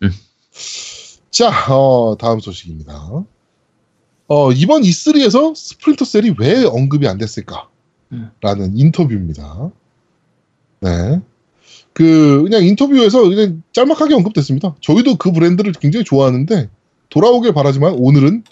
음. 0.03 0.11
자, 1.31 1.49
어, 1.73 2.15
다음 2.19 2.39
소식입니다. 2.39 2.93
어, 4.27 4.51
이번 4.51 4.83
E3에서 4.83 5.55
스프린터 5.55 6.05
셀이 6.05 6.35
왜 6.37 6.65
언급이 6.65 7.07
안 7.07 7.17
됐을까? 7.17 7.67
음. 8.11 8.29
라는 8.41 8.77
인터뷰입니다. 8.77 9.71
네. 10.81 11.19
그, 11.93 12.43
그냥 12.43 12.63
인터뷰에서 12.63 13.23
그냥 13.23 13.63
짤막하게 13.73 14.13
언급됐습니다. 14.13 14.75
저희도 14.81 15.15
그 15.15 15.31
브랜드를 15.31 15.71
굉장히 15.73 16.03
좋아하는데, 16.03 16.69
돌아오길 17.09 17.53
바라지만 17.53 17.93
오늘은 17.93 18.43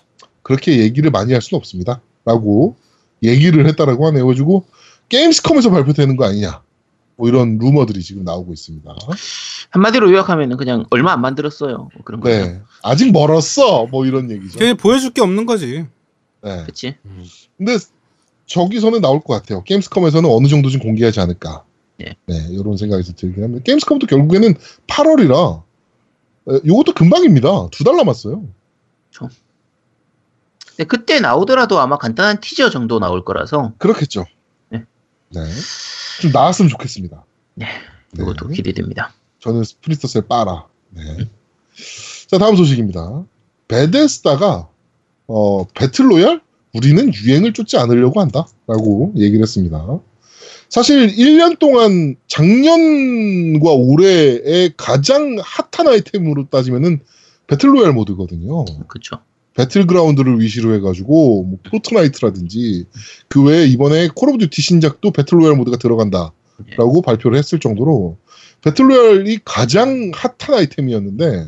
그렇게 0.41 0.79
얘기를 0.79 1.11
많이 1.11 1.31
할 1.33 1.43
수는 1.43 1.59
없습니다. 1.59 2.01
라고 2.25 2.75
얘기를 3.23 3.65
했다라고 3.67 4.07
하네요. 4.07 4.25
그래가지고, 4.25 4.65
게임스컴에서 5.09 5.69
발표되는 5.69 6.15
거 6.17 6.25
아니냐. 6.25 6.61
뭐 7.17 7.29
이런 7.29 7.57
루머들이 7.57 8.01
지금 8.01 8.23
나오고 8.25 8.51
있습니다. 8.51 8.93
한마디로 9.69 10.11
요약하면은 10.11 10.57
그냥 10.57 10.85
얼마 10.89 11.13
안 11.13 11.21
만들었어요. 11.21 11.77
뭐 11.77 12.03
그런 12.03 12.19
거죠. 12.19 12.35
네. 12.35 12.61
아직 12.83 13.11
멀었어. 13.13 13.85
뭐 13.85 14.05
이런 14.05 14.29
얘기죠. 14.29 14.59
걔 14.59 14.73
보여줄 14.73 15.11
게 15.11 15.21
없는 15.21 15.45
거지. 15.45 15.85
네. 16.43 16.61
그렇지. 16.63 16.95
근데 17.57 17.77
저기서는 18.47 18.99
나올 18.99 19.21
것 19.21 19.33
같아요. 19.33 19.63
게임스컴에서는 19.63 20.29
어느 20.29 20.47
정도 20.47 20.69
좀 20.69 20.81
공개하지 20.81 21.21
않을까. 21.21 21.63
네. 21.97 22.15
네, 22.25 22.47
이런 22.49 22.75
생각이 22.75 23.03
좀 23.05 23.15
들긴 23.15 23.43
합니다. 23.43 23.63
게임스컴도 23.63 24.07
결국에는 24.07 24.53
8월이라 24.87 25.63
이것도 26.65 26.93
금방입니다. 26.93 27.69
두 27.71 27.85
달 27.85 27.95
남았어요. 27.95 28.43
근데 30.75 30.83
그때 30.87 31.19
나오더라도 31.19 31.79
아마 31.79 31.97
간단한 31.97 32.41
티저 32.41 32.69
정도 32.69 32.99
나올 32.99 33.23
거라서 33.23 33.73
그렇겠죠. 33.77 34.25
네. 34.69 34.83
네. 35.29 35.41
좀 36.21 36.31
나왔으면 36.31 36.69
좋겠습니다. 36.69 37.23
네. 37.53 37.65
네. 38.11 38.23
이것도 38.23 38.49
기대됩니다. 38.49 39.13
저는 39.39 39.63
스프리터셀 39.63 40.23
빠라. 40.27 40.65
네. 40.89 41.01
자, 42.27 42.37
다음 42.37 42.55
소식입니다. 42.55 43.23
Bethesda가 43.67 44.67
어, 45.27 45.63
battle 45.73 46.07
royale 46.07 46.41
우리는 46.73 47.13
유행을 47.13 47.53
쫓지 47.53 47.77
않으려고 47.77 48.19
한다 48.19 48.45
라고 48.67 49.13
얘기를 49.15 49.41
했습니다. 49.41 49.99
사실 50.69 51.07
1년 51.07 51.57
동안 51.57 52.17
작년과 52.27 53.71
올해의 53.71 54.73
가장 54.75 55.37
핫한 55.41 55.87
아이템으로 55.87 56.49
따지면은 56.49 56.99
battle 57.47 57.70
royale 57.70 57.93
모드거든요. 57.93 58.65
그렇죠. 58.87 59.19
배틀그라운드를 59.55 60.39
위시로 60.39 60.73
해가지고 60.75 61.43
뭐 61.43 61.59
Fortnite라든지 61.69 62.85
그 63.27 63.43
외에 63.43 63.65
이번에 63.65 64.09
Call 64.13 64.29
of 64.29 64.37
Duty 64.37 64.61
신작도 64.61 65.11
battle 65.11 65.33
royale 65.33 65.55
모드가 65.55 65.77
들어간다라고 65.77 67.01
발표를 67.03 67.37
했을 67.37 67.59
정도로 67.59 68.17
배틀로얄이 68.61 69.39
가장 69.45 70.11
핫한 70.13 70.59
아이템이었는데 70.59 71.47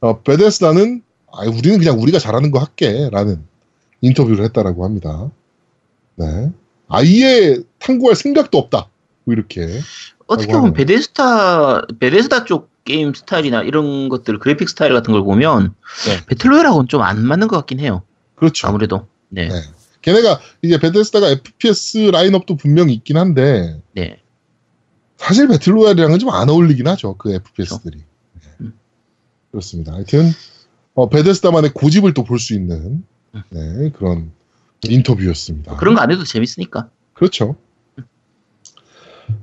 어, 0.00 0.20
베데스다는 0.20 1.02
아, 1.32 1.42
우리는 1.46 1.78
그냥 1.78 2.00
우리가 2.00 2.18
잘하는 2.18 2.50
거 2.50 2.58
할게라는 2.58 3.42
인터뷰를 4.00 4.44
했다라고 4.44 4.84
합니다. 4.84 5.30
네, 6.16 6.50
아예 6.88 7.58
탐구할 7.78 8.14
생각도 8.14 8.58
없다. 8.58 8.88
뭐 9.24 9.34
이렇게 9.34 9.80
어떻게 10.26 10.52
보면. 10.52 10.74
베데스타 10.74 11.86
베데스다 11.98 12.44
쪽 12.44 12.70
게임 12.86 13.12
스타일이나 13.12 13.62
이런 13.62 14.08
것들 14.08 14.38
그래픽 14.38 14.68
스타일 14.70 14.94
같은 14.94 15.12
걸 15.12 15.22
보면 15.22 15.74
네. 16.06 16.24
배틀로얄하고는 16.26 16.88
좀 16.88 17.02
안 17.02 17.22
맞는 17.22 17.48
것 17.48 17.56
같긴 17.56 17.80
해요. 17.80 18.02
그렇죠. 18.36 18.66
아무래도 18.68 19.06
네. 19.28 19.48
네. 19.48 19.54
걔네가 20.02 20.40
이제 20.62 20.78
베데스다가 20.78 21.28
FPS 21.28 22.10
라인업도 22.12 22.56
분명히 22.56 22.94
있긴 22.94 23.16
한데 23.18 23.82
네. 23.92 24.20
사실 25.18 25.48
배틀로얄이랑은 25.48 26.18
좀 26.18 26.30
안 26.30 26.48
어울리긴 26.48 26.86
하죠. 26.88 27.16
그 27.18 27.34
FPS들이. 27.34 27.98
음. 28.60 28.72
그렇습니다. 29.50 29.92
하여튼 29.92 30.30
어, 30.94 31.08
베데스다만의 31.08 31.72
고집을 31.74 32.14
또 32.14 32.24
볼 32.24 32.38
수 32.38 32.54
있는 32.54 33.04
음. 33.34 33.42
네, 33.50 33.90
그런 33.90 34.30
인터뷰였습니다. 34.88 35.76
그런 35.76 35.94
거 35.94 36.00
안 36.00 36.10
해도 36.12 36.24
재밌으니까. 36.24 36.88
그렇죠. 37.14 37.56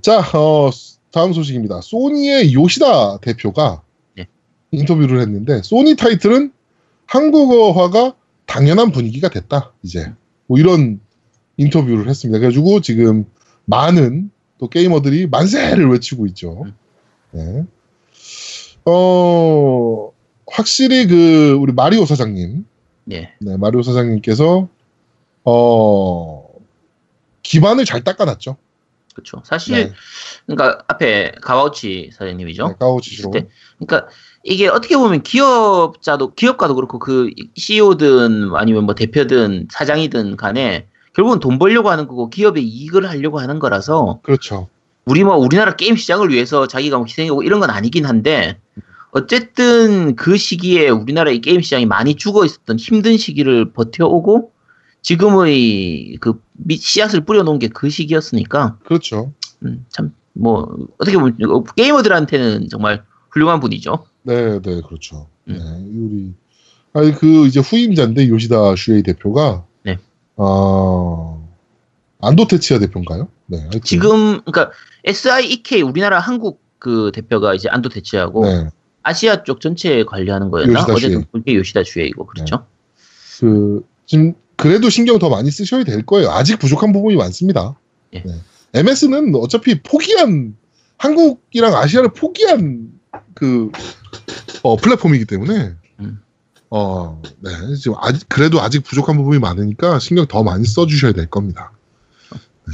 자, 0.01 0.19
어, 0.37 0.69
다음 1.13 1.31
소식입니다. 1.31 1.81
소니의 1.81 2.55
요시다 2.55 3.19
대표가 3.19 3.83
네. 4.17 4.27
인터뷰를 4.71 5.21
했는데 5.21 5.61
소니 5.61 5.95
타이틀은 5.95 6.51
한국어화가 7.05 8.15
당연한 8.47 8.91
분위기가 8.91 9.29
됐다. 9.29 9.73
이제 9.83 10.11
뭐 10.47 10.57
이런 10.57 10.99
인터뷰를 11.57 12.09
했습니다. 12.09 12.39
그래가지고 12.39 12.81
지금 12.81 13.27
많은 13.65 14.31
또 14.57 14.67
게이머들이 14.67 15.27
만세를 15.27 15.87
외치고 15.91 16.25
있죠. 16.27 16.65
네. 17.29 17.63
어, 18.85 20.11
확실히 20.47 21.05
그 21.05 21.51
우리 21.59 21.73
마리오 21.73 22.07
사장님, 22.07 22.65
네. 23.05 23.33
네, 23.39 23.57
마리오 23.57 23.83
사장님께서 23.83 24.67
어 25.45 26.49
기반을 27.43 27.85
잘 27.85 28.03
닦아놨죠. 28.03 28.57
그렇죠. 29.13 29.41
사실 29.45 29.75
네, 29.75 29.93
그러니까 30.45 30.83
앞에 30.87 31.33
가와우치 31.41 32.11
사장님이죠. 32.13 32.67
네. 32.67 32.75
있을 33.01 33.31
때. 33.31 33.47
그러니까 33.79 34.09
이게 34.43 34.67
어떻게 34.67 34.97
보면 34.97 35.23
기업자도 35.23 36.33
기업가도 36.33 36.75
그렇고 36.75 36.99
그 36.99 37.29
CEO든 37.55 38.51
아니면 38.55 38.85
뭐 38.85 38.95
대표든 38.95 39.67
사장이든 39.71 40.35
간에 40.37 40.87
결국은 41.13 41.39
돈 41.39 41.59
벌려고 41.59 41.89
하는 41.89 42.07
거고 42.07 42.29
기업의 42.29 42.63
이익을 42.63 43.07
하려고 43.07 43.39
하는 43.39 43.59
거라서 43.59 44.19
그렇죠. 44.23 44.67
우리 45.05 45.23
뭐 45.23 45.35
우리나라 45.35 45.75
게임 45.75 45.95
시장을 45.95 46.29
위해서 46.29 46.67
자기가 46.67 46.97
뭐 46.97 47.05
희생하고 47.05 47.43
이런 47.43 47.59
건 47.59 47.69
아니긴 47.69 48.05
한데 48.05 48.57
어쨌든 49.11 50.15
그 50.15 50.37
시기에 50.37 50.89
우리나라의 50.89 51.41
게임 51.41 51.61
시장이 51.61 51.85
많이 51.85 52.15
죽어 52.15 52.45
있었던 52.45 52.79
힘든 52.79 53.17
시기를 53.17 53.71
버텨오고 53.73 54.52
지금의 55.03 56.17
그 56.19 56.41
밑- 56.53 56.81
씨앗을 56.81 57.21
뿌려놓은 57.25 57.59
게 57.59 57.67
그 57.69 57.89
시기였으니까 57.89 58.77
그렇죠. 58.85 59.31
음, 59.63 59.85
참 59.89 60.11
뭐 60.35 60.75
어떻게 60.97 61.15
보면 61.15 61.37
게이머들한테는 61.75 62.67
정말 62.69 63.03
훌륭한 63.29 63.59
분이죠. 63.59 64.07
네, 64.23 64.59
네, 64.59 64.81
그렇죠. 64.81 65.27
음. 65.47 65.53
네, 65.53 65.61
우리 65.95 66.33
아니 67.05 67.15
그 67.15 67.45
이제 67.45 67.59
후임자인데 67.59 68.27
요시다 68.29 68.75
슈에이 68.75 69.03
대표가 69.03 69.63
네. 69.83 69.99
어 70.35 71.47
안도 72.19 72.47
테치아 72.47 72.79
대표인가요? 72.79 73.27
네, 73.45 73.59
하여튼. 73.59 73.81
지금 73.81 74.41
그러니까 74.41 74.71
SIEK 75.03 75.83
우리나라 75.83 76.19
한국 76.19 76.63
그 76.79 77.11
대표가 77.13 77.53
이제 77.53 77.69
안도 77.69 77.89
대체하고 77.89 78.43
네, 78.45 78.69
아시아 79.03 79.43
쪽 79.43 79.61
전체 79.61 80.03
관리하는 80.03 80.49
거였나? 80.49 80.79
요시다 80.89 80.95
슈에이. 80.97 81.23
그게 81.31 81.53
요시다 81.55 81.83
슈에이고 81.83 82.25
그렇죠. 82.25 82.65
그 83.39 83.85
지금 84.07 84.33
그래도 84.63 84.89
신경 84.89 85.19
더 85.19 85.27
많이 85.29 85.51
쓰셔야 85.51 85.83
될 85.83 86.05
거예요. 86.05 86.29
아직 86.31 86.57
부족한 86.57 86.93
부분이 86.93 87.17
많습니다. 87.17 87.77
예. 88.13 88.23
네. 88.25 88.39
MS는 88.73 89.35
어차피 89.35 89.81
포기한 89.81 90.55
한국이랑 90.97 91.75
아시아를 91.75 92.13
포기한 92.13 92.93
그 93.33 93.69
어, 94.61 94.77
플랫폼이기 94.77 95.25
때문에 95.25 95.73
음. 95.99 96.21
어, 96.69 97.21
네, 97.41 97.51
지금 97.75 97.97
아직 97.99 98.27
그래도 98.29 98.61
아직 98.61 98.85
부족한 98.85 99.17
부분이 99.17 99.39
많으니까 99.39 99.99
신경 99.99 100.25
더 100.27 100.43
많이 100.43 100.65
써 100.65 100.87
주셔야 100.87 101.11
될 101.11 101.29
겁니다. 101.29 101.73
네. 102.65 102.73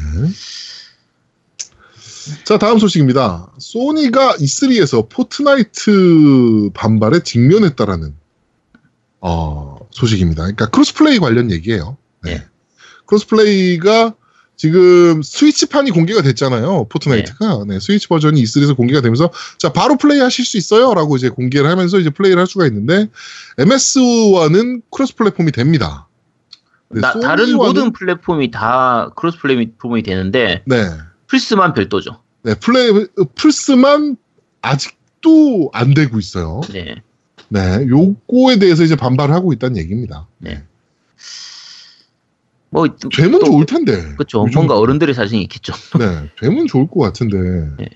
자, 2.45 2.59
다음 2.59 2.77
소식입니다. 2.77 3.51
소니가 3.57 4.35
E3에서 4.35 5.09
Fortnite 5.09 6.69
반발에 6.75 7.23
직면했다라는 7.23 8.13
어, 9.21 9.77
소식입니다. 9.91 10.43
그러니까 10.43 10.67
cross-play 10.69 11.19
관련 11.19 11.51
얘기예요. 11.51 11.97
네. 12.23 12.31
예. 12.31 12.45
cross-play가 13.05 14.13
지금 14.55 15.21
Switch판이 15.23 15.91
공개가 15.91 16.21
됐잖아요. 16.21 16.87
Fortnite가. 16.89 17.63
네, 17.67 17.79
스위치 17.79 18.07
버전이 18.09 18.43
E3에서 18.43 18.75
공개가 18.75 18.99
되면서 19.01 19.31
자, 19.57 19.71
바로 19.71 19.95
플레이 19.97 20.19
하실 20.19 20.43
수 20.43 20.57
있어요 20.57 20.93
라고 20.93 21.15
이제 21.15 21.29
공개를 21.29 21.69
하면서 21.69 21.97
이제 21.97 22.09
플레이를 22.09 22.39
할 22.41 22.45
수가 22.47 22.67
있는데 22.67 23.07
MS와는 23.57 24.81
cross 24.91 25.15
platform이 25.15 25.51
됩니다. 25.53 26.07
네, 26.89 26.99
나- 27.01 27.17
다른 27.19 27.55
모든 27.55 27.93
플랫폼이 27.93 28.51
다 28.51 29.11
cross 29.15 29.37
platform이 29.39 30.03
되는데 30.03 30.63
네. 30.65 30.89
플스만 31.27 31.73
별도죠. 31.73 32.21
네, 32.43 32.53
플레이 32.55 32.91
플스만 33.35 34.17
아직도 34.61 35.69
안 35.73 35.93
되고 35.93 36.19
있어요. 36.19 36.61
네. 36.73 36.95
네, 37.49 37.85
요거에 37.87 38.57
대해서 38.59 38.83
이제 38.83 38.95
반발을 38.95 39.33
하고 39.33 39.51
있다는 39.53 39.77
얘기입니다. 39.77 40.27
네. 40.37 40.63
뭐 42.71 42.87
되면 43.15 43.39
또- 43.39 43.45
좋을 43.45 43.65
텐데. 43.65 44.13
그렇죠. 44.13 44.45
뭔가 44.53 44.77
어른들의 44.77 45.15
사정이 45.15 45.41
있겠죠. 45.43 45.73
네, 45.99 46.29
되면 46.39 46.67
좋을 46.67 46.87
것 46.87 46.99
같은데. 47.01 47.37
네. 47.77 47.89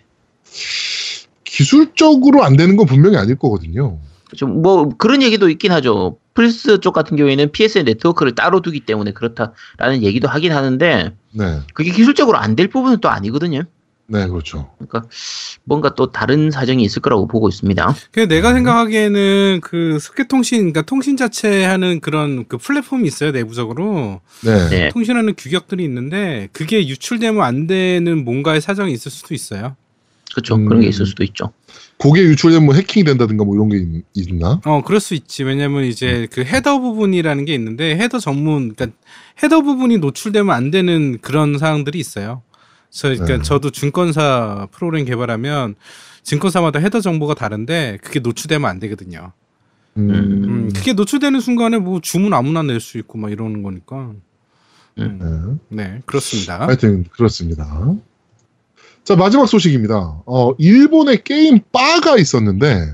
기술적으로 1.43 2.43
안 2.43 2.55
되는 2.57 2.75
건 2.75 2.87
분명히 2.87 3.17
아닐 3.17 3.35
거거든요. 3.37 3.99
좀뭐 4.35 4.89
그런 4.97 5.21
얘기도 5.21 5.47
있긴 5.49 5.71
하죠. 5.73 6.17
플스 6.33 6.79
쪽 6.79 6.93
같은 6.93 7.15
경우에는 7.15 7.51
PSN 7.51 7.85
네트워크를 7.85 8.33
따로 8.33 8.61
두기 8.61 8.79
때문에 8.79 9.11
그렇다라는 9.11 10.01
얘기도 10.01 10.27
하긴 10.27 10.51
하는데 10.51 11.15
네, 11.31 11.59
그게 11.75 11.91
기술적으로 11.91 12.39
안 12.39 12.55
될 12.55 12.67
부분은 12.69 12.97
또 13.01 13.09
아니거든요. 13.09 13.61
네, 14.13 14.27
그렇죠. 14.27 14.69
그러니까 14.77 15.09
뭔가 15.63 15.95
또 15.95 16.11
다른 16.11 16.51
사정이 16.51 16.83
있을 16.83 17.01
거라고 17.01 17.27
보고 17.27 17.49
있습니다. 17.49 17.95
그 18.11 18.21
음. 18.21 18.27
내가 18.27 18.53
생각하기에는 18.53 19.61
그 19.63 19.97
스케 19.99 20.27
통신, 20.27 20.59
그러니까 20.59 20.83
통신 20.83 21.17
자체 21.17 21.63
하는 21.63 21.99
그런 21.99 22.45
그 22.47 22.59
플랫폼이 22.59 23.07
있어요 23.07 23.31
내부적으로 23.31 24.21
네, 24.43 24.69
네. 24.69 24.89
통신하는 24.89 25.33
규격들이 25.35 25.83
있는데 25.83 26.47
그게 26.53 26.87
유출되면 26.87 27.43
안 27.43 27.65
되는 27.65 28.23
뭔가의 28.23 28.61
사정이 28.61 28.93
있을 28.93 29.09
수도 29.09 29.33
있어요. 29.33 29.75
그렇죠. 30.31 30.55
음. 30.55 30.65
그런 30.65 30.81
게 30.81 30.87
있을 30.87 31.07
수도 31.07 31.23
있죠. 31.23 31.51
그게 31.97 32.21
유출되면 32.21 32.65
뭐 32.65 32.75
해킹이 32.75 33.03
된다든가 33.03 33.43
뭐 33.45 33.55
이런 33.55 33.69
게 33.69 33.77
있, 34.13 34.29
있나? 34.29 34.61
어, 34.65 34.83
그럴 34.83 34.99
수 34.99 35.15
있지. 35.15 35.43
왜냐면 35.43 35.83
음. 35.83 35.87
이제 35.87 36.27
그 36.31 36.41
헤더 36.41 36.79
부분이라는 36.79 37.45
게 37.45 37.55
있는데 37.55 37.95
헤더 37.95 38.19
전문, 38.19 38.75
그러니까 38.75 38.95
헤더 39.41 39.61
부분이 39.61 39.97
노출되면 39.97 40.53
안 40.53 40.69
되는 40.69 41.17
그런 41.19 41.57
사항들이 41.57 41.97
있어요. 41.97 42.43
저, 42.93 43.09
그러니까 43.09 43.37
네. 43.37 43.41
저도 43.41 43.71
증권사 43.71 44.67
프로그램 44.71 45.03
개발하면 45.05 45.75
증권사마다 46.21 46.79
header 46.79 47.01
정보가 47.01 47.33
다른데 47.33 47.97
그게 48.03 48.19
노출되면 48.19 48.69
안 48.69 48.79
되거든요. 48.79 49.33
음, 49.97 50.09
음, 50.11 50.69
그게 50.73 50.93
노출되는 50.93 51.39
순간에 51.39 51.79
뭐 51.79 51.99
주문 52.01 52.33
아무나 52.33 52.61
낼 52.61 52.79
수 52.79 52.97
있고 52.99 53.17
막 53.17 53.31
이러는 53.31 53.63
거니까. 53.63 54.11
음, 54.99 55.59
네. 55.69 55.83
네, 55.83 56.01
그렇습니다. 56.05 56.67
하여튼 56.67 57.03
그렇습니다. 57.11 57.95
자 59.03 59.15
마지막 59.15 59.47
소식입니다. 59.47 60.21
어 60.25 60.53
일본에 60.59 61.17
게임 61.23 61.59
바가 61.71 62.17
있었는데 62.17 62.93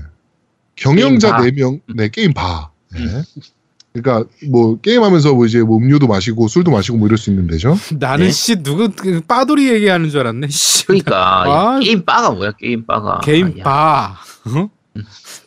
경영자 0.76 1.28
게임 1.28 1.36
바. 1.36 1.42
네 1.42 1.50
명, 1.52 1.80
네 1.94 2.08
게임 2.08 2.32
바. 2.32 2.70
네. 2.92 3.00
그러니까 3.92 4.28
뭐 4.48 4.78
게임하면서 4.80 5.34
뭐 5.34 5.46
이제 5.46 5.62
뭐 5.62 5.78
음료도 5.78 6.06
마시고 6.06 6.46
술도 6.48 6.70
마시고 6.70 6.98
뭐 6.98 7.08
이럴 7.08 7.18
수 7.18 7.30
있는 7.30 7.46
데죠. 7.46 7.76
나는 7.98 8.26
네. 8.26 8.30
씨 8.30 8.62
누구 8.62 8.90
그 8.90 9.20
빠돌이 9.20 9.68
얘기하는 9.68 10.10
줄 10.10 10.20
알았네. 10.20 10.48
씨. 10.48 10.86
그러니까 10.86 11.42
아. 11.44 11.74
야, 11.76 11.78
게임 11.80 12.04
바가 12.04 12.30
뭐야? 12.30 12.52
게임 12.52 12.86
바가. 12.86 13.20
게임 13.20 13.46
아, 13.46 13.58
야. 13.58 13.64
바. 13.64 14.16
어? 14.46 14.70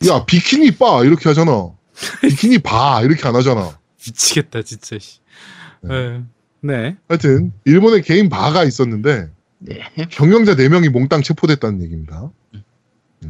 야 0.08 0.24
비키니 0.26 0.72
바 0.72 1.02
이렇게 1.04 1.28
하잖아. 1.28 1.70
비키니 2.20 2.58
바 2.58 3.00
이렇게 3.02 3.26
안 3.26 3.34
하잖아. 3.34 3.78
미치겠다 4.06 4.62
진짜. 4.62 4.98
씨. 4.98 5.20
네. 5.80 6.22
네. 6.60 6.96
하여튼 7.08 7.52
일본에 7.64 8.02
게임 8.02 8.28
바가 8.28 8.64
있었는데 8.64 9.30
네. 9.58 9.80
경영자 10.10 10.54
4명이 10.56 10.90
몽땅 10.90 11.22
체포됐다는 11.22 11.82
얘기입니다. 11.82 12.30
네. 13.20 13.28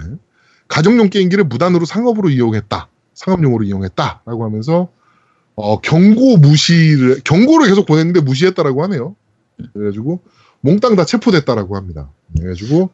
가정용 0.67 1.11
게임기를 1.11 1.45
무단으로 1.45 1.85
상업으로 1.85 2.31
이용했다. 2.31 2.89
상업용으로 3.15 3.65
이용했다라고 3.65 4.45
하면서 4.45 4.89
어, 5.57 5.81
경고 5.81 6.37
무시를 6.37 7.21
경고를 7.25 7.69
계속 7.69 7.87
보냈는데 7.87 8.21
무시했다라고 8.21 8.83
하네요. 8.85 9.15
그래가지고 9.73 10.21
몽땅 10.61 10.97
다 10.97 11.05
체포됐다라고 11.05 11.77
합니다. 11.77 12.11
그래가지고 12.37 12.91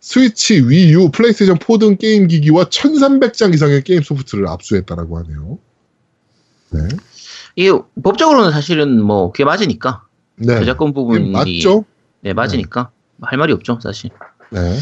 Switch, 0.00 0.60
Wii 0.68 1.10
U, 1.10 1.17
PlayStation 1.17 1.58
4 1.58 1.78
등 1.78 1.96
게임 1.96 2.28
기기와 2.28 2.64
1,300장 2.64 3.54
이상의 3.54 3.82
게임 3.82 4.02
소프트를 4.02 4.46
압수했다라고 4.46 5.18
하네요. 5.18 5.58
네. 6.70 6.80
이게 7.56 7.72
법적으로는 8.02 8.52
사실은 8.52 9.02
뭐 9.02 9.32
그게 9.32 9.44
맞으니까 9.44 10.04
네. 10.36 10.58
저작권 10.58 10.92
부분이 10.92 11.30
맞죠? 11.30 11.84
네 12.20 12.32
맞으니까 12.32 12.90
할 13.22 13.38
말이 13.38 13.52
없죠 13.52 13.78
사실. 13.82 14.10
네. 14.50 14.76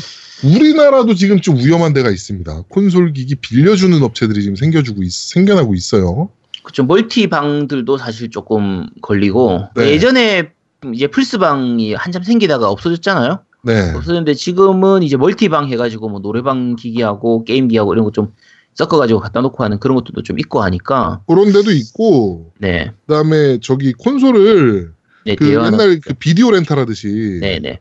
우리나라도 0.45 1.15
지금 1.15 1.41
좀 1.41 1.57
위험한 1.57 1.93
데가 1.93 2.11
있습니다. 2.11 2.63
콘솔 2.69 3.13
기기 3.13 3.37
빌려주는 3.37 4.03
업체들이 4.03 4.43
지금 4.43 4.57
생겨주고 4.57 5.03
있, 5.03 5.13
생겨나고 5.13 5.75
있어요. 5.75 6.31
그렇죠. 6.63 6.85
멀티방들도 6.85 7.97
사실 7.99 8.31
조금 8.31 8.89
걸리고 9.01 9.69
네. 9.77 9.91
예전에 9.91 10.53
이제 10.95 11.07
플스방이 11.07 11.95
한참 11.95 12.23
생기다가 12.23 12.69
없어졌잖아요. 12.71 13.41
네. 13.65 13.91
없어졌는데 13.95 14.35
지금은 14.35 15.03
이제 15.03 15.17
멀티방 15.17 15.69
해가지고 15.69 16.09
뭐 16.09 16.21
노래방 16.21 16.77
기기하고 16.77 17.45
게임기하고 17.45 17.93
이런 17.95 18.05
거 18.05 18.11
좀 18.11 18.33
섞어가지고 18.75 19.21
갖다 19.21 19.41
놓고 19.43 19.63
하는 19.63 19.79
그런 19.79 19.97
것들도 19.97 20.23
좀 20.23 20.39
있고 20.39 20.63
하니까 20.63 21.21
그런 21.27 21.53
데도 21.53 21.71
있고, 21.73 22.53
네, 22.59 22.91
그다음에 23.07 23.59
저기 23.61 23.93
콘솔을 23.93 24.93
네 25.27 25.37
그 25.37 25.51
옛날 25.51 26.01
그 26.01 26.15
비디오 26.15 26.51
렌탈 26.51 26.79
하듯이 26.79 27.39
네, 27.41 27.59
네, 27.59 27.81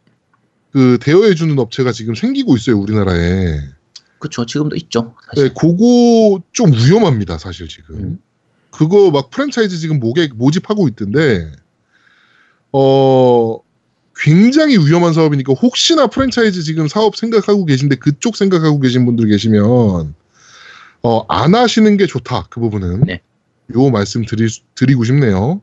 그 0.72 0.98
대여해 1.02 1.34
주는 1.34 1.58
업체가 1.58 1.92
지금 1.94 2.14
생기고 2.14 2.56
있어요 2.58 2.78
우리나라에. 2.78 3.60
그렇죠. 4.20 4.46
지금도 4.46 4.76
있죠. 4.76 5.16
사실. 5.26 5.48
네, 5.48 5.54
그거 5.58 6.42
좀 6.52 6.72
위험합니다 6.74 7.38
사실 7.38 7.68
지금. 7.68 7.96
음. 7.96 8.20
그거 8.72 9.12
막 9.12 9.30
프랜차이즈 9.30 9.78
지금 9.78 10.00
모개 10.00 10.30
모집하고 10.34 10.88
있던데, 10.90 11.52
어 12.72 13.60
굉장히 14.16 14.78
위험한 14.78 15.14
사업이니까 15.14 15.54
혹시나 15.54 16.08
프랜차이즈 16.08 16.64
지금 16.64 16.88
사업 16.88 17.16
생각하고 17.16 17.66
계신데 17.66 17.98
그쪽 17.98 18.36
생각하고 18.38 18.80
계신 18.80 19.06
분들 19.06 19.28
계시면 19.28 20.16
어 21.04 21.26
안 21.30 21.56
하시는 21.56 21.98
게 21.98 22.06
좋다 22.06 22.48
그 22.50 22.60
부분은. 22.60 23.02
네. 23.02 23.22
요 23.76 23.90
말씀 23.90 24.26
드리, 24.26 24.48
드리고 24.76 25.04
싶네요. 25.06 25.62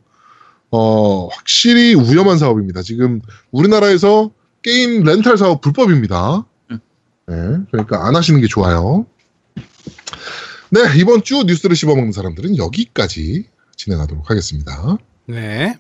어 0.70 1.28
확실히 1.28 1.94
위험한 1.94 2.38
사업입니다. 2.38 2.82
지금 2.82 3.20
우리나라에서 3.50 4.30
게임 4.62 5.02
렌탈 5.04 5.38
사업 5.38 5.60
불법입니다. 5.60 6.44
음. 6.70 6.78
네, 7.28 7.34
그러니까 7.70 8.06
안 8.06 8.16
하시는 8.16 8.40
게 8.40 8.46
좋아요. 8.48 9.06
네, 10.70 10.80
이번 10.98 11.22
주 11.22 11.44
뉴스를 11.46 11.74
씹어먹는 11.76 12.12
사람들은 12.12 12.58
여기까지 12.58 13.44
진행하도록 13.76 14.28
하겠습니다. 14.28 14.98
네. 15.26 15.78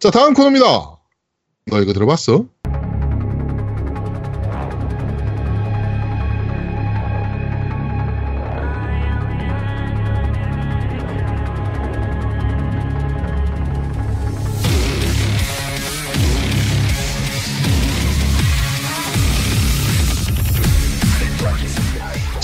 자, 0.00 0.10
다음 0.10 0.34
코너입니다. 0.34 0.66
너 1.66 1.80
이거 1.80 1.92
들어봤어? 1.92 2.46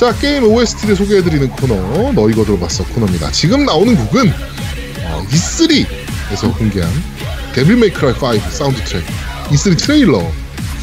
자, 0.04 0.12
게임 0.18 0.44
OST를 0.44 0.96
소개해드리는 0.96 1.48
코너, 1.48 2.12
너 2.12 2.28
이거 2.28 2.44
들어봤어 2.44 2.84
코너입니다. 2.88 3.30
지금 3.30 3.64
나오는 3.64 3.96
곡은 3.96 4.34
어, 5.06 5.26
E3에서 5.30 6.54
공개한 6.58 6.92
Devil 7.54 7.76
May 7.76 7.94
Cry 7.94 8.12
5 8.12 8.50
사운드 8.50 8.84
트랙 8.84 9.02
E3 9.48 9.78
트레일러 9.78 10.30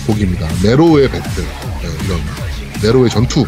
곡입니다. 0.07 0.47
네로의 0.63 1.07
배틀 1.11 1.43
네, 1.43 1.89
이런 2.03 2.19
네로의 2.81 3.11
전투 3.11 3.45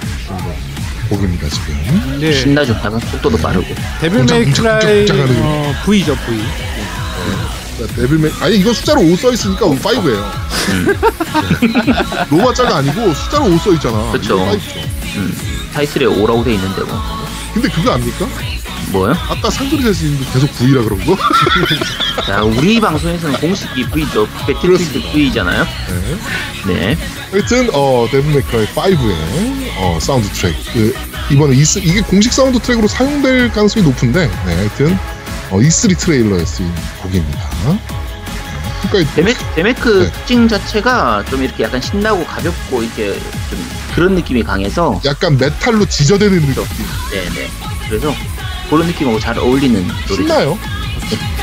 곡입니다 1.10 1.50
지금. 1.50 2.20
네. 2.20 2.32
신나죠. 2.34 2.74
약간 2.74 3.00
속도도 3.00 3.38
빠르고. 3.38 3.66
데빌 4.00 4.26
메이크라이 4.26 5.08
어, 5.42 5.74
V죠 5.86 6.16
V. 6.28 6.40
데빌맥 7.96 8.44
아니 8.44 8.58
이거 8.58 8.72
숫자로 8.72 9.02
5 9.02 9.16
써 9.16 9.32
있으니까 9.34 9.66
5예요. 9.66 10.24
로마자가 12.30 12.78
아니고 12.78 13.12
숫자로 13.16 13.46
5 13.46 13.58
써 13.58 13.74
있잖아. 13.74 14.12
그쵸. 14.12 14.36
이거 14.36 14.52
5죠. 14.52 15.03
음, 15.15 15.36
타이틀에 15.73 16.06
5라고 16.06 16.43
돼 16.43 16.54
있는데 16.54 16.84
뭐 16.84 16.99
근데 17.54 17.69
그거 17.69 17.93
압니까? 17.93 18.28
뭐요? 18.91 19.15
아까 19.30 19.49
상돌이 19.49 19.82
선생님도 19.82 20.32
계속 20.32 20.52
V라 20.58 20.84
그런 20.84 20.99
거? 21.06 21.17
자 22.26 22.43
우리 22.43 22.80
방송에서는 22.80 23.39
공식이 23.39 23.89
V죠 23.89 24.28
Battlefield 24.46 25.02
V잖아요 25.12 25.65
네. 26.65 26.73
네 26.73 26.97
하여튼 27.32 27.69
어 27.73 28.08
May 28.12 28.39
Cry 28.39 28.67
5의 28.67 29.15
어 29.78 29.99
사운드 29.99 30.28
트랙 30.30 30.56
그, 30.73 30.95
이번에 31.32 31.56
E3 31.56 31.84
이게 31.84 32.02
공식 32.02 32.34
사운드 32.34 32.60
트랙으로 32.60 32.88
사용될 32.88 33.52
가능성이 33.52 33.86
높은데 33.86 34.28
네 34.45 34.56
하여튼 34.56 34.97
어, 35.49 35.58
E3 35.58 35.97
트레일러에 35.99 36.45
쓰인 36.45 36.71
곡입니다. 37.04 37.49
그러니까 38.89 39.15
데메, 39.15 39.34
데메크 39.56 39.89
네. 40.06 40.12
특징 40.12 40.48
자체가 40.48 41.26
좀 41.30 41.43
이렇게 41.43 41.63
약간 41.63 41.82
신나고 41.82 42.24
가볍고 42.26 42.84
이렇게 42.84 43.13
좀 43.50 43.69
그런 43.96 44.15
느낌이 44.15 44.43
강해서 44.43 45.00
약간 45.06 45.38
메탈로 45.38 45.86
지저대는 45.86 46.39
느낌. 46.39 46.63
네네. 47.12 47.50
그래서 47.88 48.13
그런 48.69 48.88
느낌하고 48.88 49.19
잘 49.19 49.38
어울리는 49.38 49.88
노래죠. 50.08 50.15
신나요. 50.15 50.58
Pull 51.10 51.42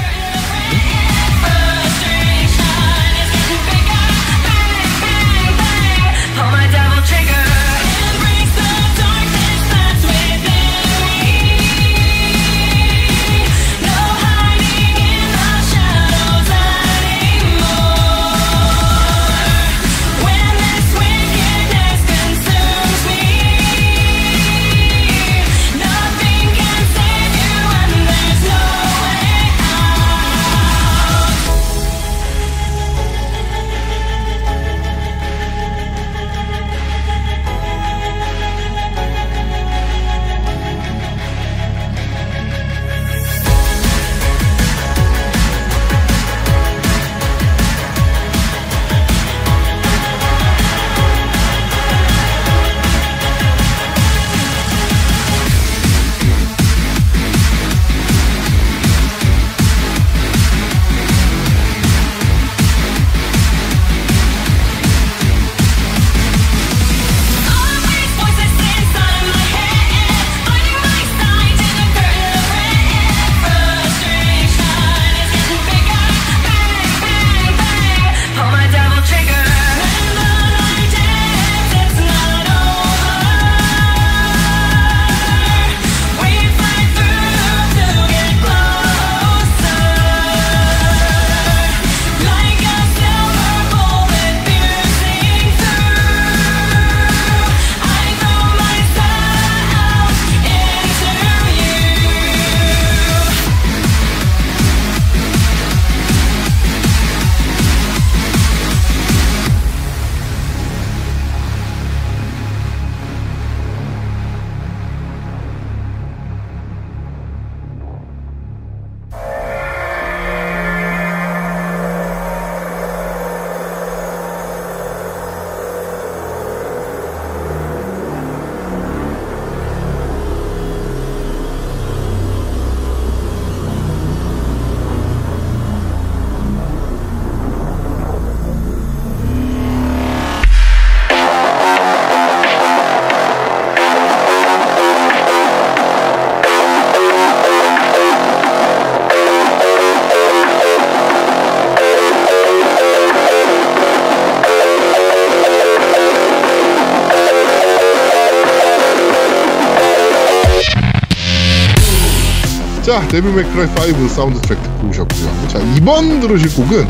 자, 162.90 163.06
Devil 163.06 163.32
May 163.32 163.62
Cry 163.62 163.92
5 163.92 164.08
사운드 164.08 164.40
트랙 164.40 164.60
듣고 164.64 164.88
오셨고요. 164.88 165.46
자, 165.46 165.60
이번 165.76 166.18
들으실 166.18 166.52
곡은 166.56 166.88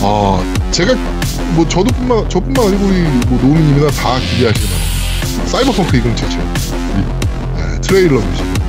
어, 0.00 0.40
제가 0.70 0.94
뭐 1.56 1.66
저도뿐만 1.68 2.28
저뿐만 2.28 2.68
아니고 2.68 2.86
우리 2.86 3.00
뭐 3.26 3.40
노우미님이나 3.42 3.90
다 3.90 4.20
기대하실 4.20 4.68
만한 4.70 5.48
사이버펑크 5.48 5.96
2077 5.96 6.40
네, 7.56 7.80
trailer 7.80 8.20
music입니다. 8.20 8.64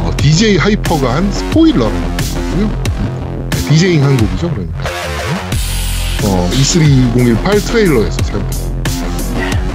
어, 0.00 0.10
DJ 0.18 0.58
Hyper가 0.58 1.14
한 1.14 1.32
Spoiler라는 1.32 2.02
곡이고요. 2.18 2.82
네, 3.48 3.68
디제잉 3.70 4.04
한 4.04 4.14
곡이죠, 4.18 4.50
그러니까. 4.50 4.80
어, 6.24 6.50
E3 6.52 7.16
2018 7.16 7.58
트레일러에서 7.58 8.22
사용됩니다. 8.22 8.72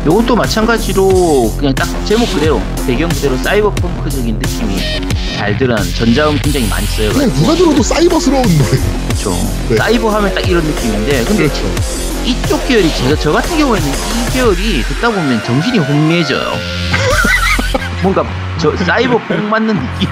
요것도 0.05 0.35
마찬가지로 0.35 1.55
그냥 1.57 1.73
딱 1.73 1.87
제목 2.05 2.31
그대로 2.31 2.61
배경 2.85 3.09
그대로 3.09 3.35
사이버펑크적인 3.37 4.37
느낌이 4.37 5.16
잘 5.37 5.55
드러난 5.55 5.83
전자음 5.93 6.37
굉장히 6.41 6.67
많이 6.67 6.85
써요 6.87 7.11
그냥 7.11 7.31
누가 7.35 7.53
들어도 7.55 7.83
사이버스러운 7.83 8.41
노래. 8.43 8.69
그렇죠 9.07 9.31
네. 9.69 9.75
사이버 9.77 10.09
하면 10.09 10.33
딱 10.33 10.47
이런 10.47 10.63
느낌인데 10.63 11.23
근데 11.25 11.47
그렇죠. 11.47 11.63
이쪽 12.25 12.67
계열이 12.67 12.89
제가 12.95 13.15
저 13.15 13.31
같은 13.31 13.57
경우에는 13.57 13.87
이 13.87 14.31
계열이 14.33 14.83
듣다 14.83 15.09
보면 15.09 15.43
정신이 15.43 15.77
혼미해져요. 15.79 16.53
뭔가 18.03 18.25
저 18.59 18.75
사이버 18.77 19.17
뽕 19.19 19.49
맞는 19.49 19.75
느낌. 19.75 20.09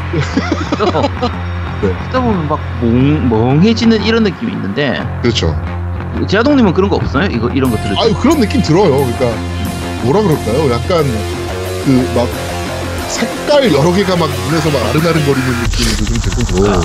네. 1.81 1.89
듣다 2.05 2.21
보면 2.21 2.47
막 2.47 2.59
멍, 2.81 3.27
멍해지는 3.29 4.03
이런 4.03 4.23
느낌이 4.23 4.51
있는데 4.53 5.03
그렇죠. 5.21 5.59
제아동님은 6.27 6.73
그런 6.73 6.89
거 6.89 6.95
없어요? 6.95 7.27
이거 7.31 7.49
이런 7.49 7.69
거 7.71 7.77
들을 7.77 7.89
때? 7.95 8.01
아유 8.01 8.13
그런 8.13 8.39
느낌 8.39 8.61
들어요. 8.61 8.89
그러니까 8.91 9.25
뭐라 10.03 10.21
그럴까요? 10.21 10.71
약간 10.71 11.03
그 11.83 12.11
막 12.15 12.27
색깔 13.07 13.71
여러 13.73 13.93
개가 13.93 14.15
막 14.15 14.29
눈에서 14.29 14.69
막 14.69 14.85
아른아른거리는 14.89 15.61
느낌도 15.63 16.05
좀 16.05 16.19
들고. 16.19 16.81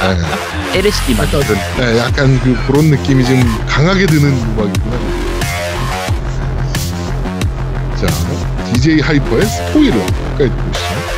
네, 0.00 0.78
LSD 0.78 1.14
맞는 1.14 1.40
네, 1.78 1.98
약간 1.98 2.40
그 2.40 2.56
그런 2.66 2.86
느낌이 2.90 3.24
좀 3.24 3.66
강하게 3.66 4.06
드는 4.06 4.28
음악이구나. 4.28 4.96
자, 7.96 8.06
DJ 8.72 9.00
하이퍼의 9.00 9.46
스포일러 9.46 9.96
까지 10.36 10.50
보시죠. 10.50 11.17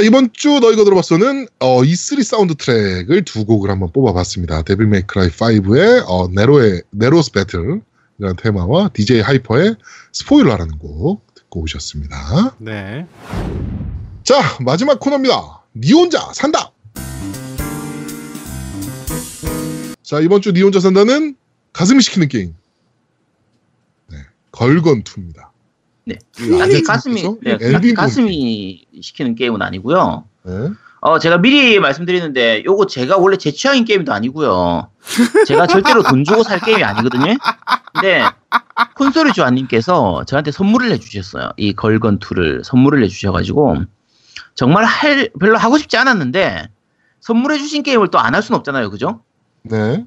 자, 0.00 0.06
이번 0.06 0.32
주 0.32 0.60
너 0.60 0.70
이거 0.70 0.84
들어봤어는 0.84 1.46
어, 1.58 1.82
E3 1.82 2.22
사운드 2.22 2.54
트랙을 2.54 3.22
두 3.26 3.44
곡을 3.44 3.68
한번 3.68 3.92
뽑아봤습니다. 3.92 4.62
Devil 4.62 4.86
May 4.86 5.07
Cry 5.07 5.28
5의 5.28 6.04
어, 6.08 6.26
네로의 6.28 6.84
Nero's 6.90 7.32
Battle이라는 7.32 7.82
테마와 8.38 8.88
DJ 8.94 9.20
하이퍼의 9.20 9.76
스포일러라는 10.14 10.78
곡 10.78 11.22
듣고 11.34 11.60
오셨습니다. 11.60 12.56
네. 12.56 13.06
자, 14.24 14.40
마지막 14.64 15.00
코너입니다. 15.00 15.64
니 15.76 15.92
혼자 15.92 16.32
산다! 16.32 16.72
자, 20.02 20.20
이번 20.20 20.40
주 20.40 20.52
니 20.52 20.62
혼자 20.62 20.80
산다는 20.80 21.36
가슴이 21.74 22.00
시키는 22.00 22.28
게임. 22.28 22.54
네, 24.08 24.16
Gal 24.52 24.73
Gun 24.73 24.94
2입니다. 24.94 25.49
네. 26.04 26.16
아제트 26.60 26.82
가슴이 26.82 27.22
네, 27.42 27.58
엘빈 27.60 27.94
가, 27.94 28.08
슴이 28.08 28.86
시키는 29.00 29.34
게임은 29.34 29.62
아니고요. 29.62 30.24
네. 30.44 30.70
어 31.02 31.18
제가 31.18 31.38
미리 31.38 31.78
말씀드리는데 31.80 32.62
요거 32.64 32.86
제가 32.86 33.16
원래 33.16 33.36
제 33.36 33.50
취향인 33.50 33.84
게임도 33.86 34.12
아니고요. 34.12 34.90
제가 35.46 35.66
절대로 35.66 36.02
돈 36.02 36.24
주고 36.24 36.42
살 36.42 36.60
게임이 36.60 36.82
아니거든요. 36.84 37.36
근데 37.94 38.22
콘솔이 38.96 39.32
조아님께서 39.32 40.24
저한테 40.26 40.50
선물을 40.50 40.90
해주셨어요. 40.92 41.52
이 41.56 41.72
걸건 41.74 42.18
2를 42.18 42.62
선물을 42.64 43.02
해주셔가지고 43.04 43.76
정말 44.54 44.84
할 44.84 45.30
별로 45.40 45.56
하고 45.56 45.78
싶지 45.78 45.96
않았는데 45.96 46.68
선물해주신 47.20 47.82
게임을 47.82 48.08
또 48.08 48.18
안 48.18 48.34
할 48.34 48.42
수는 48.42 48.58
없잖아요, 48.58 48.90
그죠? 48.90 49.22
네. 49.62 50.04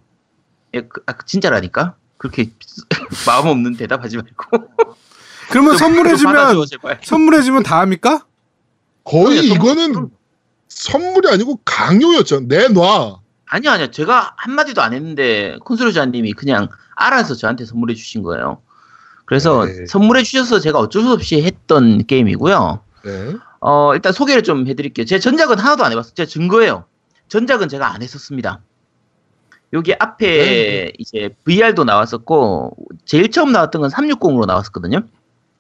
예, 0.76 0.82
그, 0.82 1.02
아, 1.08 1.14
진짜라니까 1.26 1.96
그렇게 2.18 2.52
마음 3.28 3.48
없는 3.48 3.78
대답하지 3.78 4.18
말고 4.18 4.68
그러면 5.50 5.72
좀 5.72 5.78
선물해주면. 5.78 6.66
선물해주면 7.04 7.64
다 7.64 7.80
합니까? 7.80 8.26
거의 9.04 9.48
선물- 9.48 9.56
이거는 9.56 10.10
선물이 10.70 11.30
아니고 11.30 11.60
강요였죠. 11.66 12.42
내놔. 12.42 13.20
아니요, 13.46 13.72
아니요. 13.72 13.92
제가 13.92 14.34
한마디도 14.38 14.82
안 14.82 14.94
했는데, 14.94 15.58
콘솔로자님이 15.66 16.34
그냥 16.34 16.70
알아서 16.96 17.36
저한테 17.36 17.66
선물해 17.66 17.94
주신 17.94 18.24
거예요. 18.24 18.62
그래서 19.26 19.66
네. 19.66 19.86
선물해 19.86 20.24
주셔서 20.24 20.60
제가 20.60 20.80
어쩔 20.80 21.04
수 21.04 21.12
없이 21.12 21.42
했던 21.44 22.04
게임이고요. 22.06 22.82
네. 23.06 23.34
어, 23.60 23.94
일단 23.94 24.12
소개를 24.12 24.44
좀 24.44 24.68
해드릴게요. 24.68 25.06
제 25.06 25.20
전작은 25.20 25.60
하나도 25.60 25.84
안 25.86 25.92
해봤어요. 25.92 26.14
제 26.16 26.26
증거예요. 26.26 26.86
전작은 27.30 27.70
제가 27.70 27.94
안 27.94 28.02
했었습니다. 28.02 28.62
여기 29.74 29.94
앞에 29.98 30.28
네. 30.28 30.92
이제 30.98 31.30
VR도 31.46 31.84
나왔었고, 31.84 32.76
제일 33.06 33.30
처음 33.32 33.52
나왔던 33.52 33.82
건 33.82 33.92
360으로 33.92 34.46
나왔었거든요. 34.46 35.02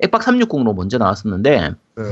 액박 0.04 0.22
360으로 0.22 0.76
먼저 0.76 0.98
나왔었는데, 0.98 1.74
네. 1.96 2.04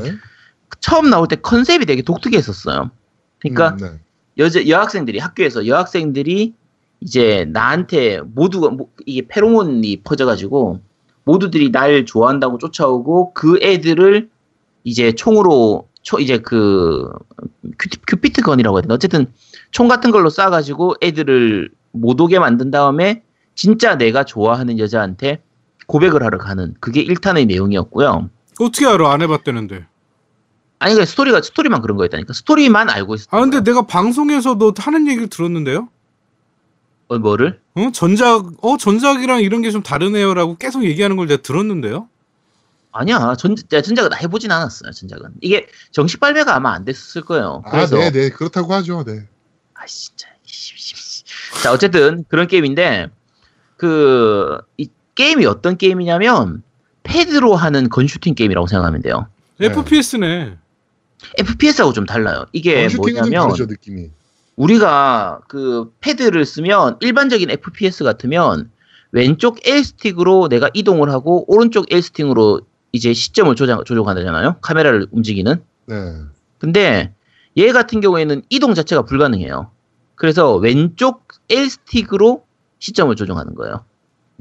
처음 0.80 1.10
나올 1.10 1.28
때 1.28 1.36
컨셉이 1.36 1.86
되게 1.86 2.02
독특했었어요. 2.02 2.92
그러니까 3.40 3.72
음, 3.72 3.78
네. 3.78 4.00
여자 4.38 4.66
여학생들이 4.68 5.20
학교에서 5.20 5.68
여학생들이 5.68 6.54
이제 7.02 7.46
나한테 7.52 8.22
모두가 8.22 8.70
뭐- 8.70 8.88
이게 9.06 9.28
페로몬이 9.28 10.02
퍼져가지고 10.04 10.80
모두들이 11.26 11.72
날 11.72 12.06
좋아한다고 12.06 12.58
쫓아오고 12.58 13.34
그 13.34 13.60
애들을 13.62 14.30
이제 14.84 15.12
총으로 15.12 15.88
초 16.04 16.20
이제 16.20 16.38
그 16.38 17.10
큐, 17.78 17.90
큐피트 18.08 18.42
건이라고 18.42 18.78
해야 18.78 18.82
되나 18.84 18.94
어쨌든 18.94 19.28
총 19.72 19.88
같은 19.88 20.12
걸로 20.12 20.30
쏴가지고 20.30 21.04
애들을 21.04 21.70
못 21.92 22.20
오게 22.22 22.40
만든 22.40 22.72
다음에 22.72 23.22
진짜 23.56 23.98
내가 23.98 24.24
좋아하는 24.24 24.80
여자한테 24.80 25.42
고백을 25.92 26.24
하러 26.24 26.38
가는 26.38 26.74
그게 26.80 27.04
1탄의 27.04 27.48
내용이었고요. 27.48 28.30
어떻게 28.62 28.88
알아? 28.88 29.12
안 29.12 29.22
해봤다는데. 29.22 29.86
아니 30.80 30.96
그 30.96 31.06
스토리가 31.06 31.42
스토리만 31.42 31.82
그런 31.82 31.98
거였다니까 31.98 32.32
스토리만 32.32 32.90
알고 32.90 33.16
있었. 33.16 33.28
아 33.34 33.42
근데 33.42 33.62
내가 33.62 33.82
방송에서도 33.82 34.74
하는 34.78 35.08
얘기를 35.10 35.28
들었는데요. 35.28 35.90
어, 37.10 37.20
뭐를? 37.20 37.60
어 37.76 37.90
전작 37.94 38.46
어 38.64 38.78
전작이랑 38.78 39.42
이런 39.42 39.62
게 39.62 39.70
좀 39.70 39.84
다르네요라고 39.84 40.56
계속 40.56 40.86
얘기하는 40.86 41.18
걸 41.18 41.28
내가 41.28 41.42
들었는데요. 41.42 42.08
아니야 42.94 43.36
전 43.38 43.56
야, 43.74 43.82
전작은 43.82 44.12
해보진 44.22 44.50
않았어요 44.52 44.92
전작은 44.92 45.36
이게 45.42 45.68
정식 45.92 46.20
발매가 46.22 46.56
아마 46.56 46.74
안 46.74 46.84
됐을 46.84 47.22
거예요 47.22 47.64
아, 47.66 47.72
그래서 47.72 47.98
네, 47.98 48.12
네. 48.12 48.30
그렇다고 48.30 48.74
하죠. 48.76 49.04
네. 49.04 49.28
아 49.74 49.86
진짜. 49.86 50.28
자 51.64 51.72
어쨌든 51.74 52.24
그런 52.30 52.48
게임인데 52.48 53.10
그 53.76 54.58
이 54.78 54.88
게임이 55.16 55.46
어떤 55.46 55.78
게임이냐면 55.78 56.64
패드로 57.04 57.56
하는 57.56 57.90
건슈팅 57.90 58.36
게임이라고 58.36 58.68
생각하면 58.68 59.02
돼요 59.02 59.28
네. 59.58 59.68
FPS네. 59.68 60.58
FPS하고 61.38 61.94
좀 61.94 62.06
달라요 62.06 62.46
이게 62.54 62.88
뭐냐면 62.96 63.48
다르죠, 63.48 63.66
느낌이. 63.66 64.10
우리가 64.56 65.42
그 65.48 65.92
패드를 66.02 66.46
쓰면 66.46 66.98
일반적인 67.00 67.50
FPS 67.50 68.04
같으면 68.04 68.70
왼쪽 69.12 69.60
L 69.68 69.84
stick으로 69.84 70.50
내가 70.50 70.70
이동을 70.74 71.10
하고 71.12 71.46
오른쪽 71.52 71.92
L 71.92 72.02
stick으로 72.02 72.62
이제 72.92 73.14
시점을 73.14 73.56
조정, 73.56 73.84
조정하잖아요. 73.84 74.58
카메라를 74.62 75.08
움직이는. 75.12 75.64
네. 75.88 75.96
근데 76.60 77.14
얘 77.58 77.72
같은 77.72 78.02
경우에는 78.02 78.44
이동 78.50 78.74
자체가 78.74 79.04
불가능해요. 79.04 79.72
그래서 80.16 80.56
왼쪽 80.56 81.28
L 81.50 81.70
stick으로 81.70 82.44
시점을 82.80 83.16
조정하는 83.16 83.56
거예요. 83.56 83.84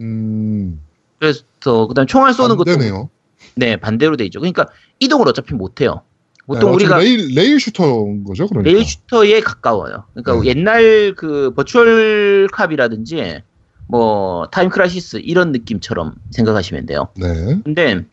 음. 0.00 0.80
그래서 1.18 1.42
그다음 1.88 2.06
총알 2.06 2.32
쏘는 2.32 2.52
안 2.52 2.56
것도 2.56 2.76
되네요. 2.76 3.10
네 3.54 3.76
반대로 3.76 4.16
돼 4.16 4.24
있죠. 4.26 4.40
그러니까 4.40 4.66
이동을 4.98 5.28
어차피 5.28 5.54
못 5.54 5.80
해요. 5.80 6.02
보통 6.46 6.70
네, 6.70 6.74
우리가 6.76 6.98
rail, 6.98 7.34
rail 7.34 7.60
shooter인 7.60 8.24
거죠, 8.24 8.48
그러니까. 8.48 8.70
rail 8.72 8.84
shooter에 8.84 9.40
가까워요. 9.40 10.04
그러니까 10.14 10.42
네. 10.42 10.48
옛날 10.48 11.14
그 11.16 11.52
Virtua 11.54 12.48
Cop이라든지 12.52 13.42
뭐 13.86 14.48
Time 14.50 14.68
Crisis 14.68 15.18
이런 15.18 15.52
느낌처럼 15.52 16.14
생각하시면 16.30 16.86
돼요. 16.86 17.08
네. 17.16 17.60
근데 17.64 18.04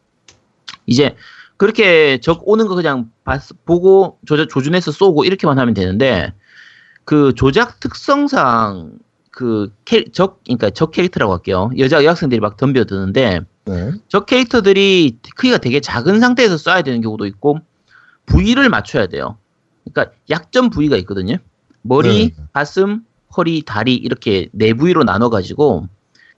이제 0.86 1.16
그렇게 1.58 2.20
적 2.22 2.48
오는 2.48 2.68
거 2.68 2.76
그냥 2.76 3.10
봤- 3.24 3.42
보고 3.66 4.20
조준해서 4.26 4.92
쏘고 4.92 5.24
이렇게만 5.24 5.58
하면 5.58 5.74
되는데 5.74 6.34
그 7.06 7.34
조작 7.36 7.80
특성상 7.80 8.92
그 9.38 9.83
적 9.83 10.44
그러니까 10.46 10.72
적 10.72 10.92
캐릭터라고 10.92 11.34
할게요. 11.34 11.70
여자 11.78 12.04
여학생들이 12.04 12.40
막 12.40 12.58
덤벼드는데 12.58 13.42
네. 13.66 13.92
적 14.08 14.26
캐릭터들이 14.26 15.20
크기가 15.36 15.60
되게 15.60 15.80
작은 15.80 16.20
상태에서 16.20 16.56
쏴야 16.56 16.84
되는 16.84 17.02
경우도 17.02 17.28
있고 17.28 17.60
부위를 18.26 18.70
맞춰야 18.70 19.06
돼요. 19.06 19.38
그러니까 19.86 20.16
약점 20.32 20.72
부위가 20.72 20.98
있거든요. 20.98 21.38
머리, 21.84 22.34
네. 22.36 22.44
가슴, 22.52 23.02
허리, 23.36 23.62
다리 23.62 23.94
이렇게 23.94 24.50
네 24.54 24.74
부위로 24.74 25.04
나눠 25.04 25.30
가지고 25.30 25.88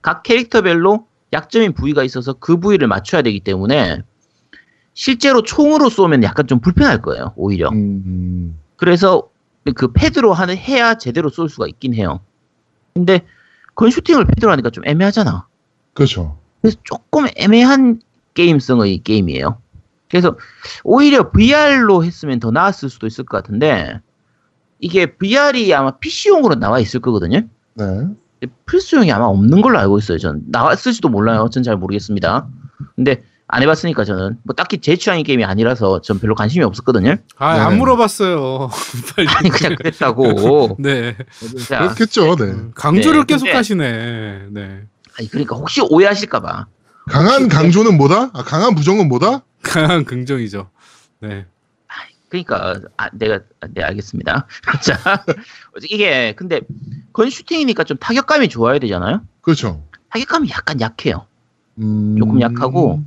각 0.01 0.23
캐릭터별로 0.23 1.07
약점인 1.31 1.73
부위가 1.73 2.03
있어서 2.03 2.33
그 2.33 2.59
부위를 2.59 2.87
맞춰야 2.87 3.21
되기 3.21 3.39
때문에 3.39 4.01
실제로 4.93 5.41
총으로 5.41 5.89
쏘면 5.89 6.23
약간 6.23 6.47
좀 6.47 6.59
불편할 6.59 7.01
거예요. 7.01 7.31
오히려. 7.37 7.69
음, 7.69 8.59
그래서 8.75 9.29
그 9.75 9.93
패드로 9.93 10.33
하는 10.33 10.57
해야 10.57 10.95
제대로 10.95 11.29
쏠 11.29 11.47
수가 11.47 11.67
있긴 11.67 11.93
해요. 11.93 12.19
근데 12.99 13.25
건슈팅을 13.75 14.25
패드로 14.25 14.51
하니까 14.51 14.69
좀 14.69 14.85
애매하잖아. 14.85 15.47
그렇죠. 15.93 16.37
그래서 16.61 16.77
조금 16.83 17.27
애매한 17.37 18.01
게임성의 18.33 18.99
게임이에요. 18.99 19.57
그래서 20.09 20.37
오히려 20.83 21.31
VR로 21.31 22.03
했으면 22.03 22.39
더 22.39 22.51
나았을 22.51 22.89
수도 22.89 23.07
있을 23.07 23.25
것 23.25 23.37
같은데 23.37 24.01
이게 24.79 25.05
VR이 25.17 25.73
아마 25.73 25.91
PC용으로 25.91 26.55
나와 26.55 26.79
있을 26.79 26.99
거거든요. 26.99 27.41
네. 27.75 27.85
플스용이 28.65 29.11
아마 29.11 29.25
없는 29.25 29.61
걸로 29.61 29.77
알고 29.79 29.97
있어요. 29.99 30.17
전 30.17 30.41
나왔을지도 30.47 31.09
몰라요. 31.09 31.49
전 31.51 31.63
잘 31.63 31.75
모르겠습니다. 31.77 32.47
근데 32.95 33.23
안 33.51 33.63
해봤으니까 33.63 34.05
저는 34.05 34.37
뭐 34.43 34.53
딱히 34.55 34.77
제 34.79 34.95
취향의 34.95 35.23
게임이 35.23 35.43
아니라서 35.43 36.01
전 36.01 36.19
별로 36.19 36.35
관심이 36.35 36.63
없었거든요. 36.63 37.15
아안 37.37 37.69
네네. 37.69 37.79
물어봤어요. 37.79 38.69
빨리. 39.15 39.27
아니 39.27 39.49
그냥 39.49 39.75
그랬다고. 39.75 40.77
네. 40.79 41.17
자, 41.67 41.79
그렇겠죠, 41.79 42.35
네. 42.35 42.53
강조를 42.75 43.21
네, 43.21 43.33
계속 43.33 43.45
근데- 43.45 43.57
하시네. 43.57 44.39
네. 44.51 44.81
아니 45.17 45.27
그러니까 45.29 45.55
혹시 45.55 45.81
오해하실까봐. 45.81 46.67
강한 47.07 47.49
강조는 47.49 47.97
뭐다? 47.97 48.29
아, 48.33 48.43
강한 48.43 48.75
부정은 48.75 49.07
뭐다? 49.07 49.41
강한 49.63 50.05
긍정이죠. 50.05 50.69
네. 51.21 51.45
그러니까 52.29 52.75
아, 52.97 53.09
내가 53.13 53.39
네 53.73 53.81
알겠습니다. 53.81 54.45
자 54.83 55.23
이게 55.89 56.35
근데 56.35 56.61
건 57.11 57.27
슈팅이니까 57.31 57.83
좀 57.83 57.97
타격감이 57.97 58.49
좋아야 58.49 58.77
되잖아요. 58.77 59.21
그렇죠. 59.41 59.83
타격감이 60.11 60.51
약간 60.51 60.79
약해요. 60.79 61.25
음, 61.79 62.15
조금 62.19 62.39
약하고 62.39 63.01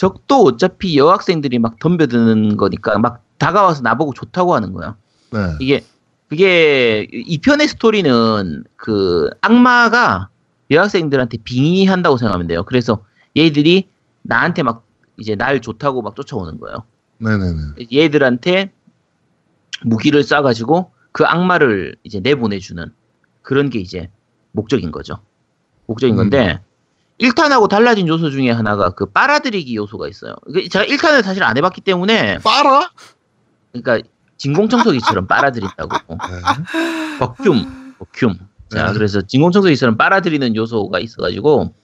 적도 0.00 0.44
어차피 0.44 0.96
여학생들이 0.96 1.58
막 1.58 1.78
덤벼드는 1.78 2.56
거니까 2.56 2.98
막 2.98 3.22
다가와서 3.36 3.82
나보고 3.82 4.14
좋다고 4.14 4.54
하는 4.54 4.72
거야. 4.72 4.96
네. 5.30 5.38
이게 5.60 5.84
그게 6.26 7.06
이 7.12 7.36
편의 7.36 7.68
스토리는 7.68 8.64
그 8.76 9.28
악마가 9.42 10.30
여학생들한테 10.70 11.36
빙의한다고 11.44 12.16
생각하면 12.16 12.46
돼요. 12.46 12.64
그래서 12.64 13.04
얘들이 13.36 13.90
나한테 14.22 14.62
막 14.62 14.86
이제 15.18 15.34
날 15.34 15.60
좋다고 15.60 16.00
막 16.00 16.16
쫓아오는 16.16 16.58
거예요. 16.58 16.84
네네네. 17.18 17.58
얘들한테 17.92 18.72
무기를 19.84 20.22
쏴가지고 20.22 20.92
그 21.12 21.24
악마를 21.26 21.96
이제 22.04 22.20
내보내주는 22.20 22.90
그런 23.42 23.68
게 23.68 23.78
이제 23.78 24.08
목적인 24.52 24.92
거죠. 24.92 25.18
목적인 25.84 26.14
음. 26.14 26.16
건데 26.16 26.58
1탄하고 27.20 27.68
달라진 27.68 28.08
요소 28.08 28.30
중에 28.30 28.50
하나가 28.50 28.90
그 28.90 29.06
빨아들이기 29.06 29.76
요소가 29.76 30.08
있어요. 30.08 30.34
이게 30.48 30.68
제가 30.68 30.84
1탄을 30.86 31.22
사실 31.22 31.42
안 31.42 31.56
해봤기 31.56 31.82
때문에 31.82 32.38
빨아? 32.38 32.90
그러니까 33.72 34.08
진공청소기처럼 34.38 35.26
빨아들인다고. 35.26 35.96
네. 36.08 37.18
버큐움, 37.18 37.94
버큐움. 37.98 38.38
자, 38.70 38.86
네. 38.86 38.92
그래서 38.94 39.20
진공청소기처럼 39.20 39.96
빨아들이는 39.96 40.56
요소가 40.56 40.98
있어가지고 40.98 41.74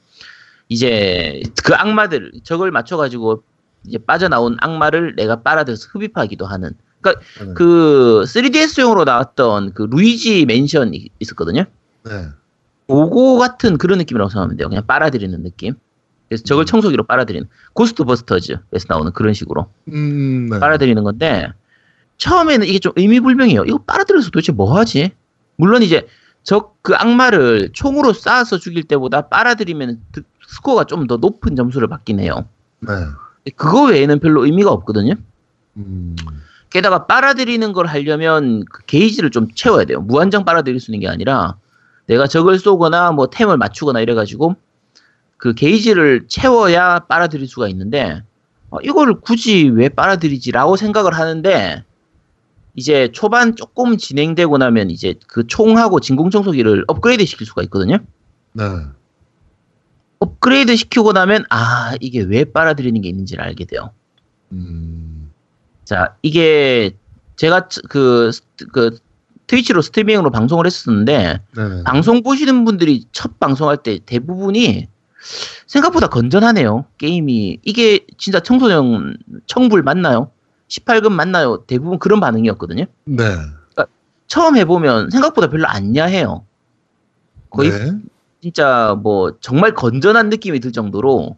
이제 0.68 1.42
그 1.62 1.74
악마들 1.74 2.32
적을 2.42 2.70
맞춰가지고 2.70 3.42
이제 3.86 3.98
빠져나온 3.98 4.56
악마를 4.60 5.16
내가 5.16 5.42
빨아들여서 5.42 5.88
흡입하기도 5.92 6.46
하는. 6.46 6.72
그러니까 7.00 7.22
네. 7.44 7.54
그 7.54 8.24
3DS용으로 8.26 9.04
나왔던 9.04 9.74
그 9.74 9.86
루이지 9.90 10.46
맨션이 10.46 11.10
있었거든요. 11.20 11.64
네. 12.04 12.28
오고 12.88 13.38
같은 13.38 13.78
그런 13.78 13.98
느낌이라고 13.98 14.28
생각하면 14.30 14.56
돼요. 14.56 14.68
그냥 14.68 14.84
빨아들이는 14.86 15.42
느낌. 15.42 15.74
그래서 16.28 16.42
적을 16.44 16.64
음. 16.64 16.66
청소기로 16.66 17.04
빨아들이는 17.04 17.48
고스트 17.72 18.04
버스터즈에서 18.04 18.86
나오는 18.88 19.12
그런 19.12 19.32
식으로 19.32 19.68
음, 19.92 20.48
네. 20.50 20.58
빨아들이는 20.58 21.02
건데 21.04 21.48
처음에는 22.18 22.66
이게 22.66 22.78
좀 22.78 22.92
의미불명해요. 22.96 23.64
이거 23.64 23.78
빨아들여서 23.78 24.30
도대체 24.30 24.52
뭐 24.52 24.76
하지? 24.78 25.12
물론 25.56 25.82
이제 25.82 26.06
적그 26.42 26.94
악마를 26.94 27.70
총으로 27.72 28.12
쏴서 28.12 28.60
죽일 28.60 28.84
때보다 28.84 29.28
빨아들이면 29.28 30.00
드- 30.12 30.22
스코어가 30.48 30.84
좀 30.84 31.06
더 31.08 31.16
높은 31.16 31.56
점수를 31.56 31.88
받긴 31.88 32.20
해요. 32.20 32.46
네. 32.80 32.90
그거 33.56 33.84
외에는 33.86 34.18
별로 34.20 34.44
의미가 34.44 34.70
없거든요. 34.70 35.14
음, 35.76 36.16
게다가 36.70 37.06
빨아들이는 37.06 37.72
걸 37.72 37.86
하려면 37.86 38.64
그 38.70 38.84
게이지를 38.86 39.30
좀 39.30 39.48
채워야 39.54 39.84
돼요. 39.84 40.00
무한정 40.00 40.44
빨아들일 40.44 40.80
수 40.80 40.90
있는 40.90 41.00
게 41.00 41.08
아니라 41.08 41.56
내가 42.06 42.26
적을 42.26 42.58
쏘거나 42.58 43.12
뭐 43.12 43.28
템을 43.28 43.56
맞추거나 43.56 44.00
이래가지고 44.00 44.56
그 45.38 45.54
게이지를 45.54 46.26
채워야 46.28 47.00
빨아들일 47.00 47.46
수가 47.46 47.68
있는데 47.68 48.22
어, 48.70 48.80
이거를 48.80 49.20
굳이 49.20 49.68
왜 49.68 49.88
빨아들이지라고 49.88 50.76
생각을 50.76 51.14
하는데 51.14 51.84
이제 52.74 53.10
초반 53.12 53.56
조금 53.56 53.96
진행되고 53.96 54.58
나면 54.58 54.90
이제 54.90 55.14
그 55.26 55.46
총하고 55.46 56.00
진공청소기를 56.00 56.84
업그레이드 56.88 57.24
시킬 57.24 57.46
수가 57.46 57.62
있거든요. 57.64 57.98
네. 58.52 58.64
업그레이드 60.18 60.74
시키고 60.76 61.12
나면 61.12 61.44
아 61.50 61.94
이게 62.00 62.20
왜 62.22 62.44
빨아들이는 62.44 63.00
게 63.02 63.08
있는지를 63.08 63.42
알게 63.44 63.64
돼요. 63.66 63.90
음, 64.52 65.30
자, 65.84 66.16
이게 66.22 66.96
제가 67.36 67.68
츠- 67.68 67.82
그, 67.88 68.30
스- 68.32 68.42
그 68.72 68.98
트위치로 69.46 69.82
스트리밍으로 69.82 70.30
방송을 70.30 70.66
했었는데 70.66 71.40
네네. 71.54 71.82
방송 71.84 72.22
보시는 72.22 72.64
분들이 72.64 73.06
첫 73.12 73.38
방송할 73.38 73.78
때 73.78 73.98
대부분이 74.04 74.88
생각보다 75.66 76.08
건전하네요. 76.08 76.84
게임이 76.98 77.58
이게 77.62 78.06
진짜 78.18 78.40
청소년 78.40 79.16
청불 79.46 79.82
맞나요? 79.82 80.30
18금 80.68 81.12
맞나요? 81.12 81.64
대부분 81.66 81.98
그런 81.98 82.20
반응이었거든요. 82.20 82.86
네. 83.04 83.24
처음 84.26 84.56
해보면 84.56 85.10
생각보다 85.10 85.48
별로 85.48 85.68
안 85.68 85.94
야해요. 85.94 86.44
거의 87.50 87.70
네. 87.70 87.92
진짜 88.40 88.96
뭐 89.00 89.36
정말 89.40 89.72
건전한 89.74 90.28
느낌이 90.28 90.58
들 90.60 90.72
정도로 90.72 91.36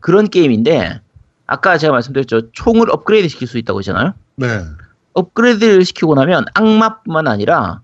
그런 0.00 0.28
게임인데 0.28 1.00
아까 1.46 1.78
제가 1.78 1.92
말씀드렸죠. 1.92 2.50
총을 2.52 2.90
업그레이드 2.90 3.28
시킬 3.28 3.46
수 3.46 3.58
있다고 3.58 3.78
했잖아요. 3.80 4.14
네. 4.36 4.46
업그레이드를 5.12 5.84
시키고 5.84 6.14
나면 6.14 6.44
악마뿐만 6.54 7.26
아니라 7.26 7.80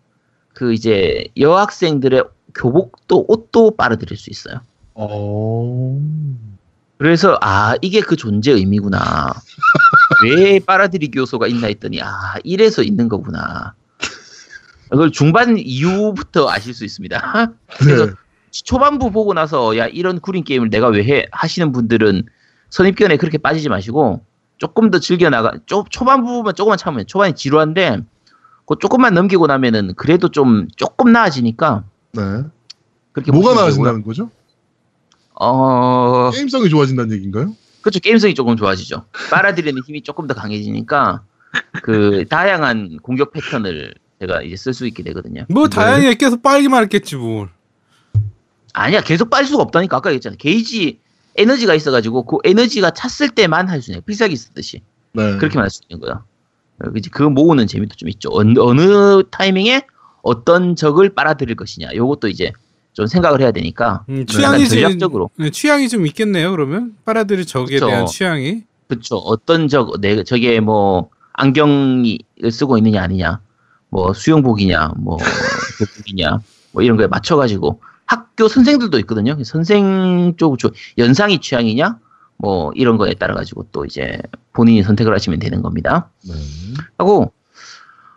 그 0.55 0.72
이제 0.72 1.27
여학생들의 1.39 2.24
교복도 2.55 3.27
옷도 3.29 3.77
빨아들일 3.77 4.16
수 4.16 4.31
있어요. 4.31 4.61
어. 4.95 6.01
그래서 6.99 7.39
아 7.43 7.77
이게 7.83 8.01
그 8.01 8.16
존재 8.16 8.53
의미구나. 8.53 9.33
왜 10.24 10.59
빨아들이기 10.61 11.18
요소가 11.18 11.47
있나 11.47 11.66
했더니 11.66 12.01
아 12.03 12.37
이래서 12.43 12.83
있는 12.83 13.09
거구나. 13.09 13.74
그걸 14.89 15.11
중반 15.12 15.59
이후부터 15.59 16.49
아실 16.49 16.72
수 16.72 16.85
있습니다. 16.85 17.53
그래서 17.79 18.07
네. 18.07 18.12
초반부 18.51 19.11
보고 19.11 19.35
나서 19.35 19.77
야 19.77 19.87
이런 19.87 20.20
구린 20.20 20.43
게임을 20.45 20.70
내가 20.70 20.89
왜 20.89 21.03
해 21.05 21.27
하시는 21.33 21.72
분들은 21.72 22.22
선입견에 22.70 23.18
그렇게 23.18 23.37
빠지지 23.37 23.68
마시고 23.68 24.24
조금 24.59 24.90
더 24.90 24.98
즐겨 24.98 25.30
나가 25.30 25.52
초, 25.66 25.84
초반부만 25.88 26.54
조금만 26.54 26.78
참으면 26.78 27.07
초반이 27.07 27.34
지루한데 27.34 28.00
그 28.66 28.74
조금만 28.80 29.14
넘기고 29.14 29.46
나면은 29.46 29.94
그래도 29.94 30.28
좀 30.28 30.66
조금 30.76 31.12
나아지니까 31.12 31.84
네. 32.12 32.22
그렇게 33.12 33.32
뭐가. 33.32 33.54
나아진다는 33.54 34.02
거죠? 34.02 34.30
어 35.34 36.30
게임성이 36.30 36.68
좋아진다는 36.70 37.14
얘기인가요? 37.14 37.54
그렇죠 37.82 38.00
게임성이 38.00 38.34
조금 38.34 38.57
좋아지죠 38.57 39.04
빨아들이는 39.30 39.82
힘이 39.86 40.02
조금 40.02 40.26
더 40.26 40.34
강해지니까 40.34 41.22
그 41.82 42.24
다양한 42.28 42.98
공격 43.02 43.32
패턴을 43.32 43.94
제가 44.20 44.42
이제 44.42 44.57
쓸 44.57 44.72
수 44.72 44.86
있게 44.86 45.02
되거든요 45.04 45.44
뭐 45.50 45.68
네. 45.68 45.76
다양하게 45.76 46.14
계속 46.14 46.42
빨기만 46.42 46.82
했겠지 46.84 47.16
뭘. 47.16 47.48
아니야 48.72 49.00
계속 49.02 49.30
빨 49.30 49.44
수가 49.44 49.62
없다니까 49.62 49.98
아까 49.98 50.11
얘기했잖아 50.11 50.36
게이지 50.38 51.00
에너지가 51.37 51.74
있어가지고 51.74 52.24
그 52.24 52.39
에너지가 52.45 52.91
찼을 52.91 53.30
때만 53.30 53.68
할 53.68 53.82
수 53.82 53.91
있는 53.91 54.03
필살기 54.05 54.37
쓰듯이 54.37 54.82
네. 55.12 55.37
그렇게만 55.39 55.64
할 55.64 55.70
수 55.70 55.80
있는 55.89 56.01
거야. 56.07 56.24
어, 56.82 56.91
그지 56.91 57.11
그 57.11 57.22
모으는 57.22 57.66
재미도 57.66 57.97
좀 57.97 58.09
있죠. 58.11 58.28
어느, 58.32 58.59
어느 58.59 59.22
타이밍에 59.30 59.87
어떤 60.22 60.76
적을 60.76 61.14
빨아들일 61.14 61.57
것이냐. 61.57 61.89
요것도 61.95 62.28
이제 62.28 62.53
좀 62.93 63.07
생각을 63.07 63.41
해야 63.41 63.51
되니까. 63.53 64.05
음, 64.09 64.26
취향이 64.26 64.68
좀 64.68 64.80
전략적으로. 64.80 65.30
네, 65.37 65.51
취향이 65.51 65.89
좀 65.89 66.07
있겠네요. 66.07 66.51
그러면 66.51 66.95
빨아들일 67.05 67.47
적에 67.47 67.74
그쵸. 67.74 67.87
대한 67.87 68.07
취향이. 68.07 68.64
그렇죠. 68.89 69.16
어떤 69.16 69.68
적, 69.68 70.01
내 70.01 70.22
저게 70.24 70.61
뭐 70.61 71.11
안경을 71.34 72.18
쓰고 72.51 72.78
있느냐 72.78 73.03
아니냐, 73.03 73.41
뭐 73.91 74.12
수영복이냐, 74.14 74.93
뭐 74.97 75.16
교복이냐, 75.78 76.39
뭐 76.72 76.82
이런 76.82 76.97
거에 76.97 77.07
맞춰가지고 77.07 77.80
학교 78.37 78.49
선생들도 78.49 78.99
있거든요. 79.01 79.37
선생 79.45 80.34
쪽 80.37 80.59
조- 80.59 80.70
연상이 80.99 81.41
취향이냐, 81.41 81.99
뭐 82.37 82.70
이런 82.74 82.99
거에 82.99 83.14
따라 83.14 83.34
가지고 83.34 83.66
또 83.72 83.87
이제 83.87 84.20
본인이 84.53 84.82
선택을 84.82 85.14
하시면 85.14 85.39
되는 85.39 85.62
겁니다. 85.62 86.11
네. 86.28 86.34
하고 86.99 87.32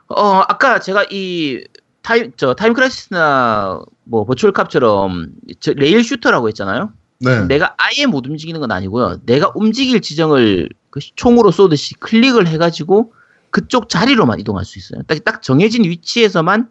어 0.07 0.43
아까 0.47 0.79
제가 0.79 1.05
이 1.09 1.63
타임 2.01 2.33
저 2.35 2.53
Time 2.53 2.73
Crisis나 2.73 3.79
뭐 4.03 4.25
Virtua 4.25 4.51
Cop처럼 4.51 5.29
저 5.61 5.71
rail 5.73 6.03
shooter라고 6.03 6.49
했잖아요. 6.49 6.91
네. 7.21 7.45
내가 7.45 7.75
아예 7.77 8.05
못 8.05 8.27
움직이는 8.27 8.59
건 8.59 8.71
아니고요. 8.71 9.21
내가 9.25 9.51
움직일 9.55 10.01
지정을 10.01 10.67
그 10.89 10.99
총으로 11.15 11.51
쏘듯이 11.51 11.93
클릭을 11.95 12.47
해가지고 12.47 13.13
그쪽 13.51 13.87
자리로만 13.87 14.39
이동할 14.41 14.65
수 14.65 14.79
있어요. 14.79 15.01
딱, 15.03 15.23
딱 15.23 15.41
정해진 15.41 15.83
위치에서만 15.85 16.69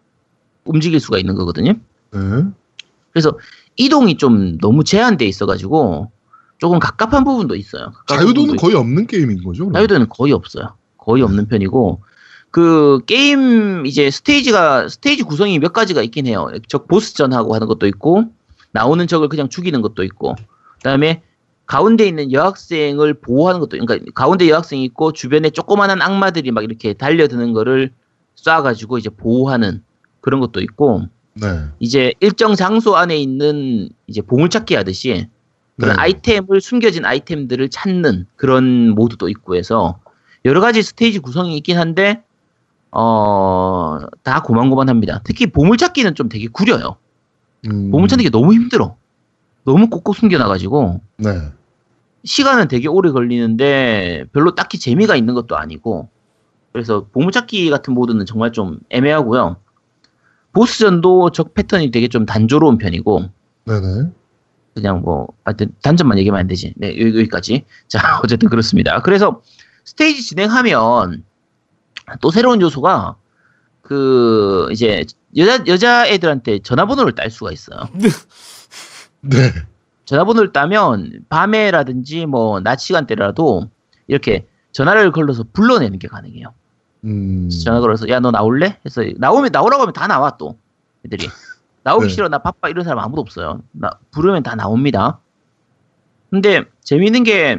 움직일 0.64 1.01
수가 1.01 1.18
있는 1.18 1.34
거거든요. 1.34 1.72
네. 2.12 2.18
그래서 3.12 3.38
이동이 3.76 4.16
좀 4.16 4.59
너무 4.59 4.84
제한돼 4.84 5.24
있어가지고 5.26 6.11
조금 6.59 6.78
갑갑한 6.78 7.24
부분도 7.24 7.54
있어요. 7.56 7.92
자유도는 8.06 8.56
거의 8.56 8.74
없는 8.74 9.06
게임인 9.06 9.42
거죠? 9.42 9.64
그럼? 9.64 9.74
자유도는 9.74 10.09
거의 10.09 10.32
없어요. 10.32 10.74
거의 10.96 11.22
없는 11.22 11.46
편이고 11.46 12.02
그 12.50 13.00
게임 13.06 13.86
이제 13.86 14.11
스테이지가 14.11 14.88
스테이지 14.88 15.22
구성이 15.22 15.59
몇 15.59 15.72
가지가 15.72 16.02
있긴 16.02 16.26
해요. 16.26 16.50
적 16.66 16.88
보스전하고 16.88 17.54
하는 17.54 17.66
것도 17.66 17.86
있고 17.86 18.24
나오는 18.72 19.06
적을 19.06 19.28
그냥 19.28 19.48
죽이는 19.48 19.80
것도 19.82 20.02
있고 20.04 20.34
그다음에 20.78 21.22
가운데 21.66 22.06
있는 22.06 22.32
여학생을 22.32 23.14
보호하는 23.14 23.61
것도 23.61 23.78
그러니까 23.78 23.98
가운데 24.14 24.48
여학생이 24.48 24.84
있고 24.86 25.12
주변에 25.12 25.50
조그마한 25.50 26.00
악마들이 26.00 26.50
막 26.50 26.64
이렇게 26.64 26.94
달려드는 26.94 27.52
거를 27.52 27.92
쏴가지고 28.36 28.98
이제 28.98 29.11
보호하는 29.11 29.82
그런 30.20 30.40
것도 30.40 30.61
있고 30.61 31.09
네. 31.41 31.64
이제 31.78 32.12
일정 32.20 32.55
장소 32.55 32.97
안에 32.97 33.16
있는 33.16 33.89
이제 34.07 34.20
보물찾기 34.22 34.74
하듯이 34.74 35.28
그런 35.78 35.97
네. 35.97 36.03
아이템을 36.03 36.61
숨겨진 36.61 37.05
아이템들을 37.05 37.68
찾는 37.68 38.26
그런 38.36 38.91
모드도 38.91 39.28
있고 39.28 39.55
해서 39.57 40.01
여러 40.45 40.61
가지 40.61 40.82
스테이지 40.82 41.20
구성이 41.20 41.57
있긴 41.57 41.78
한데 41.78 42.22
어 42.91 43.99
다 44.22 44.43
고만고만합니다. 44.43 45.22
특히 45.24 45.47
보물찾기는 45.47 46.14
좀 46.14 46.28
되게 46.28 46.49
구려요. 46.49 46.97
음, 47.66 47.91
보물찾기가 47.91 48.30
너무 48.30 48.53
힘들어. 48.55 48.97
너무 49.64 49.89
꼭꼭 49.89 50.16
숨겨놔가지고 50.16 51.01
네. 51.18 51.30
시간은 52.24 52.68
되게 52.68 52.89
오래 52.89 53.11
걸리는데 53.11 54.24
별로 54.32 54.55
딱히 54.55 54.78
재미가 54.78 55.16
있는 55.16 55.34
것도 55.34 55.57
아니고 55.57 56.09
그래서 56.72 57.07
보물찾기 57.12 57.70
같은 57.70 57.95
모드는 57.95 58.26
정말 58.26 58.53
좀 58.53 58.78
애매하고요. 58.91 59.57
보스전도 60.59 61.30
적 61.30 61.54
패턴이 61.54 61.92
되게 61.92 62.09
좀 62.09 62.26
단조로운 62.26 62.78
편이고 62.78 63.30
네네. 63.66 64.11
그냥 64.74 65.02
뭐 65.02 65.28
하여튼 65.44 65.72
단점만 65.82 66.18
얘기하면 66.18 66.40
안 66.40 66.46
되지. 66.48 66.74
네 66.76 66.88
여기, 66.98 67.16
여기까지. 67.16 67.64
자 67.86 68.20
어쨌든 68.24 68.48
그렇습니다. 68.48 69.00
그래서 69.02 69.40
스테이지 69.84 70.24
진행하면 70.24 71.22
또 72.20 72.32
새로운 72.32 72.61
요소가 72.61 73.14
그 73.82 74.66
이제 74.72 75.04
여자 75.36 75.62
여자 75.68 76.09
애들한테 76.09 76.59
전화번호를 76.59 77.14
딸 77.14 77.30
수가 77.30 77.52
있어요. 77.52 77.78
네. 79.22 79.52
전화번호를 80.06 80.52
따면 80.52 81.20
밤에라든지 81.28 82.26
뭐 82.26 82.59
낮 82.61 82.80
시간대라도 82.80 83.70
이렇게 84.09 84.44
전화를 84.72 85.12
걸러서 85.12 85.44
불러내는 85.52 86.00
게 86.00 86.09
가능해요. 86.09 86.52
음. 87.05 87.49
전화 87.51 87.80
걸어서 87.80 88.09
야 88.09 88.20
너 88.20 88.30
나올래? 88.30 88.78
해서 88.84 89.03
나오면 89.16 89.51
나오라고 89.53 89.82
하면 89.82 89.92
다 89.92 90.07
나와 90.07 90.36
또 90.36 90.57
애들이 91.07 91.28
나오기 91.84 92.07
네. 92.07 92.12
싫어 92.12 92.28
나 92.28 92.38
바빠 92.38 92.68
이런 92.68 92.84
사람 92.84 92.99
아무도 92.99 93.20
없어요. 93.22 93.62
나 93.72 93.90
부르면 94.11 94.42
다 94.42 94.55
나옵니다. 94.57 95.20
근데 96.30 96.64
재미있는 96.82 97.24
게 97.24 97.59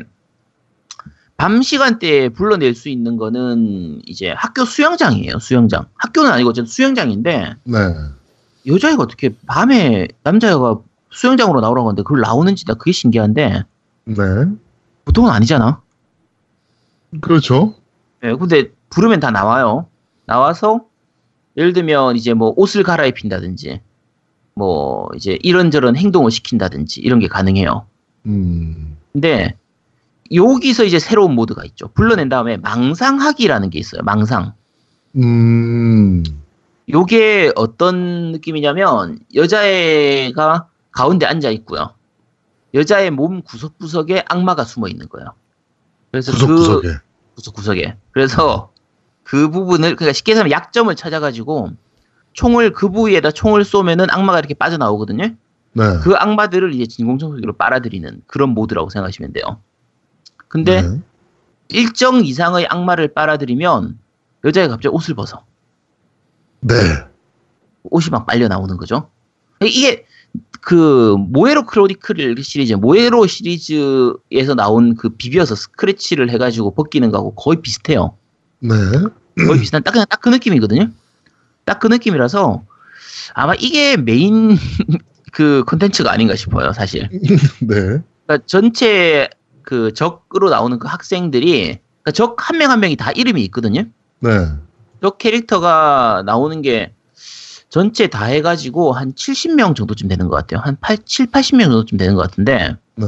밤 1.40 1.62
시간대에 1.62 2.28
불러낼 2.28 2.76
수 2.76 2.90
있는 2.90 3.16
거는 3.16 4.02
이제 4.06 4.34
학교 4.36 4.66
수영장이에요. 4.66 5.40
수영장. 5.40 5.86
학교는 5.96 6.30
아니고 6.32 6.50
어쨌든 6.50 6.70
수영장인데 6.70 7.54
네. 7.64 7.78
여자애가 8.68 9.02
어떻게 9.02 9.34
밤에 9.48 10.10
남자애가 10.24 10.82
수영장으로 11.12 11.62
나오라고 11.62 11.88
하는데 11.88 12.04
그걸 12.04 12.20
나오는지 12.20 12.66
나 12.66 12.74
그게 12.74 12.92
신기한데 12.92 13.64
네. 14.04 14.16
보통은 15.06 15.32
아니잖아. 15.32 15.82
그렇죠. 17.22 17.74
예, 18.26 18.34
근데 18.34 18.72
부르면 18.90 19.20
다 19.20 19.32
나와요. 19.32 19.88
나와서 20.26 20.86
예를 21.58 21.74
들면 21.74 22.16
이제 22.16 22.34
뭐 22.34 22.54
옷을 22.56 22.84
갈아입힌다든지 22.84 23.82
뭐 24.54 25.10
이제 25.16 25.38
이런저런 25.42 25.96
행동을 25.96 26.32
시킨다든지 26.32 27.02
이런 27.02 27.20
게 27.20 27.28
가능해요. 27.28 27.88
음. 28.26 28.98
근데 29.14 29.56
여기서 30.34 30.84
이제 30.84 31.00
새로운 31.00 31.34
모드가 31.34 31.64
있죠. 31.66 31.88
불러낸 31.90 32.30
다음에 32.30 32.58
망상하기라는 32.58 33.70
게 33.70 33.80
있어요. 33.80 34.02
망상. 34.04 34.54
음. 35.16 36.24
요게 36.92 37.54
어떤 37.56 38.32
느낌이냐면 38.32 39.20
여자애가 39.34 40.68
가운데 40.92 41.26
앉아 41.26 41.50
있고요. 41.52 41.94
여자의 42.74 43.12
몸 43.12 43.42
구석구석에 43.42 44.26
악마가 44.28 44.64
숨어 44.64 44.88
있는 44.88 45.08
거예요. 45.10 45.34
그래서 46.12 46.32
그 46.32 46.38
구석구석에. 46.38 46.88
구석구석에. 47.36 47.98
그래서 48.12 48.72
그 49.30 49.52
부분을 49.52 49.96
그러니까 49.96 50.14
쉽게 50.14 50.34
말하면 50.34 50.50
약점을 50.50 50.96
찾아가지고 50.96 51.70
총을 52.34 52.74
그 52.74 52.90
부위에다 52.90 53.30
총을 53.30 53.64
쏘면은 53.64 54.08
악마가 54.10 54.40
이렇게 54.40 54.56
빠져나오거든요. 54.56 55.36
네. 55.74 55.84
그 56.02 56.16
악마들을 56.16 56.74
이제 56.74 56.88
진공청소기로 56.88 57.54
빨아들이는 57.54 58.24
그런 58.26 58.50
모드라고 58.50 58.90
생각하시면 58.90 59.34
돼요. 59.34 59.62
근데 60.48 60.82
네. 60.82 61.00
일정 61.68 62.26
이상의 62.26 62.66
악마를 62.70 63.14
빨아들이면 63.14 64.00
여자애가 64.46 64.74
갑자기 64.74 64.96
옷을 64.96 65.14
벗어. 65.14 65.44
네. 66.62 66.74
옷이 67.84 68.10
막 68.10 68.26
빨려 68.26 68.48
나오는 68.48 68.78
거죠. 68.78 69.12
이게 69.62 70.06
그 70.62 71.16
Moero 71.20 71.68
Chronicle 71.68 72.36
시리즈, 72.42 72.74
Moero 72.74 73.28
시리즈에서 73.28 74.56
나온 74.56 74.96
그 74.96 75.10
비벼서 75.10 75.54
스크래치를 75.54 76.32
해가지고 76.32 76.74
벗기는 76.74 77.12
거하고 77.12 77.36
거의 77.36 77.62
비슷해요. 77.62 78.18
네. 78.60 78.74
거의 79.48 79.60
비슷한 79.60 79.84
딱 79.84 79.92
그냥 79.92 80.06
딱 80.10 80.22
그 80.22 80.30
느낌이거든요. 80.30 80.90
딱 81.66 81.80
그 81.80 81.88
느낌이라서 81.88 82.64
아마 83.34 83.54
이게 83.56 83.96
메인 83.98 84.58
그 85.32 85.64
콘텐츠가 85.68 86.12
아닌가 86.12 86.36
싶어요, 86.36 86.74
사실. 86.74 87.08
네. 87.62 88.02
그러니까 88.26 88.46
전체 88.46 89.30
그 89.64 89.94
적으로 89.94 90.50
나오는 90.50 90.80
그 90.80 90.88
학생들이 90.88 91.80
그러니까 92.04 92.12
적 92.14 92.39
한 92.39 92.58
명 92.58 92.72
한 92.72 92.80
명이 92.80 92.96
다 92.96 93.12
이름이 93.12 93.44
있거든요. 93.46 93.84
네. 94.20 94.30
적 95.02 95.18
캐릭터가 95.18 96.24
나오는 96.26 96.62
게 96.62 96.94
전체 97.70 98.08
다 98.08 98.26
해가지고 98.26 98.94
한 98.94 99.14
70명 99.14 99.76
정도쯤 99.76 100.08
되는 100.08 100.28
것 100.28 100.36
같아요. 100.36 100.60
한 100.64 100.76
8, 100.82 100.98
7, 101.06 101.28
80명 101.28 101.64
정도쯤 101.66 101.98
되는 102.00 102.16
것 102.16 102.22
같은데 102.24 102.76
네. 102.96 103.06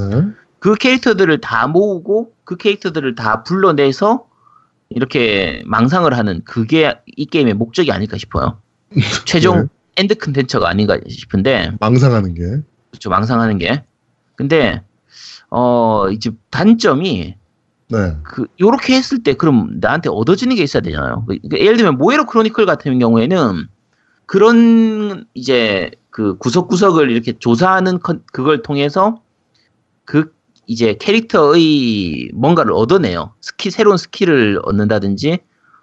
그 0.60 0.76
캐릭터들을 0.76 1.42
다 1.42 1.66
모으고 1.68 2.34
그 2.44 2.56
캐릭터들을 2.58 3.16
다 3.16 3.44
불러내서 3.44 4.26
이렇게 4.96 5.64
망상을 5.66 6.12
하는 6.16 6.42
그게 6.44 6.94
이 7.06 7.26
게임의 7.26 7.54
목적이 7.56 7.92
아닐까 7.92 8.18
싶어요. 8.18 8.60
최종 9.26 9.62
네. 9.62 9.66
end 9.98 10.16
컨텐츠가 10.16 10.70
아닌가 10.70 10.98
싶은데 11.08 11.72
망상하는 11.80 12.34
게. 12.34 12.42
그렇죠 12.92 13.10
망상하는 13.10 13.58
게 13.58 13.84
근데 14.36 14.82
어 15.50 16.10
이제 16.12 16.32
단점이 16.50 17.36
네. 17.90 17.98
그 18.24 18.48
요렇게 18.60 18.96
했을 18.96 19.22
때 19.24 19.34
그럼 19.34 19.80
나한테 19.82 20.10
얻어지는 20.10 20.56
게 20.56 20.64
있어야 20.64 20.82
되잖아요. 20.82 21.26
그- 21.28 21.38
그 21.50 21.58
예를 21.60 21.78
들면 21.78 21.98
Moero 21.98 22.26
Chronicle 22.26 22.66
같은 22.66 23.00
경우에는 23.00 23.68
그런 24.26 25.26
이제 25.34 25.92
그 26.10 26.38
구석구석을 26.38 27.12
이렇게 27.12 27.34
조사하는 27.38 28.00
컨- 28.00 28.24
그걸 28.32 28.62
통해서 28.62 29.22
그 30.06 30.34
이제 30.72 30.96
캐릭터의 30.98 32.32
뭔가를 32.34 32.72
얻어내요. 32.72 33.34
스킬 33.42 33.74
새로운 33.74 33.98
skill을 33.98 34.62
얻는다든지 34.64 35.40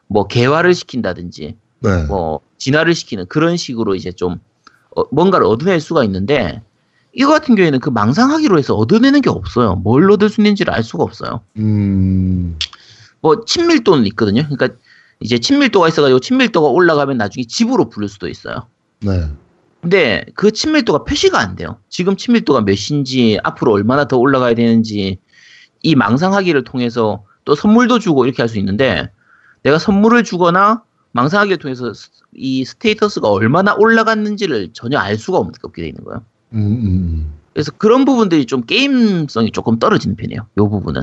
뭐 0.07 0.27
개화를 0.27 0.75
시킨다든지 0.75 1.57
네. 1.81 2.03
뭐 2.05 2.41
진화를 2.57 2.95
시키는 2.95 3.27
그런 3.27 3.59
식으로 3.59 3.95
이제 3.95 4.13
좀 4.13 4.41
어, 4.97 5.03
뭔가를 5.11 5.47
얻어낼 5.47 5.83
수가 5.83 6.05
있는데 6.05 6.63
이거 7.13 7.29
같은 7.29 7.55
경우에는 7.55 7.81
그 7.81 7.91
망상하기로 7.91 8.59
해서 8.59 8.75
얻어내는 8.77 9.21
게 9.21 9.29
없어요. 9.29 9.75
뭘 9.75 10.11
얻을 10.11 10.31
수 10.31 10.41
있는지를 10.41 10.73
알 10.73 10.83
수가 10.83 11.05
없어요. 11.05 11.43
음. 11.59 12.57
뭐 13.21 13.45
친밀도는 13.45 14.07
있거든요. 14.07 14.47
그러니까 14.49 14.71
이제 15.21 15.39
친밀도가 15.39 15.89
있어가지고 15.89 16.21
친밀도가 16.21 16.67
올라가면 16.67 17.19
나중에 17.19 17.45
집으로 17.45 17.91
부를 17.91 18.09
수도 18.09 18.27
있어요. 18.27 18.67
네. 19.01 19.29
근데 19.81 20.25
그 20.35 20.51
친밀도가 20.51 21.05
표시가 21.05 21.39
안 21.39 21.55
돼요. 21.57 21.79
지금 21.89 22.17
친밀도가 22.17 22.63
몇인지 22.63 23.39
앞으로 23.45 23.73
얼마나 23.73 24.07
더 24.07 24.17
올라가야 24.19 24.55
되는지 24.55 25.19
이 25.83 25.95
망상하기를 25.95 26.65
통해서 26.65 27.25
또 27.45 27.55
선물도 27.55 27.99
주고 28.01 28.25
이렇게 28.25 28.43
할 28.43 28.49
수 28.49 28.59
있는데 28.59 29.11
내가 29.63 29.79
선물을 29.79 30.25
주거나 30.25 30.83
망상하기를 31.13 31.59
통해서 31.59 31.93
스- 31.95 32.11
이 32.35 32.65
스테이터스가 32.65 33.29
얼마나 33.31 33.75
올라갔는지를 33.75 34.71
전혀 34.73 34.99
알 34.99 35.17
수가 35.17 35.39
없- 35.39 35.53
없게 35.63 35.83
돼 35.83 35.89
있는 35.89 36.05
거예요. 36.05 36.23
음, 36.55 36.59
음. 36.61 37.33
그래서 37.55 37.73
그런 37.77 38.05
부분들이 38.05 38.47
좀 38.47 38.63
게임성이 38.63 39.51
조금 39.53 39.79
떨어지는 39.79 40.17
편이에요. 40.17 40.43
이 40.57 40.61
부분은 40.61 41.03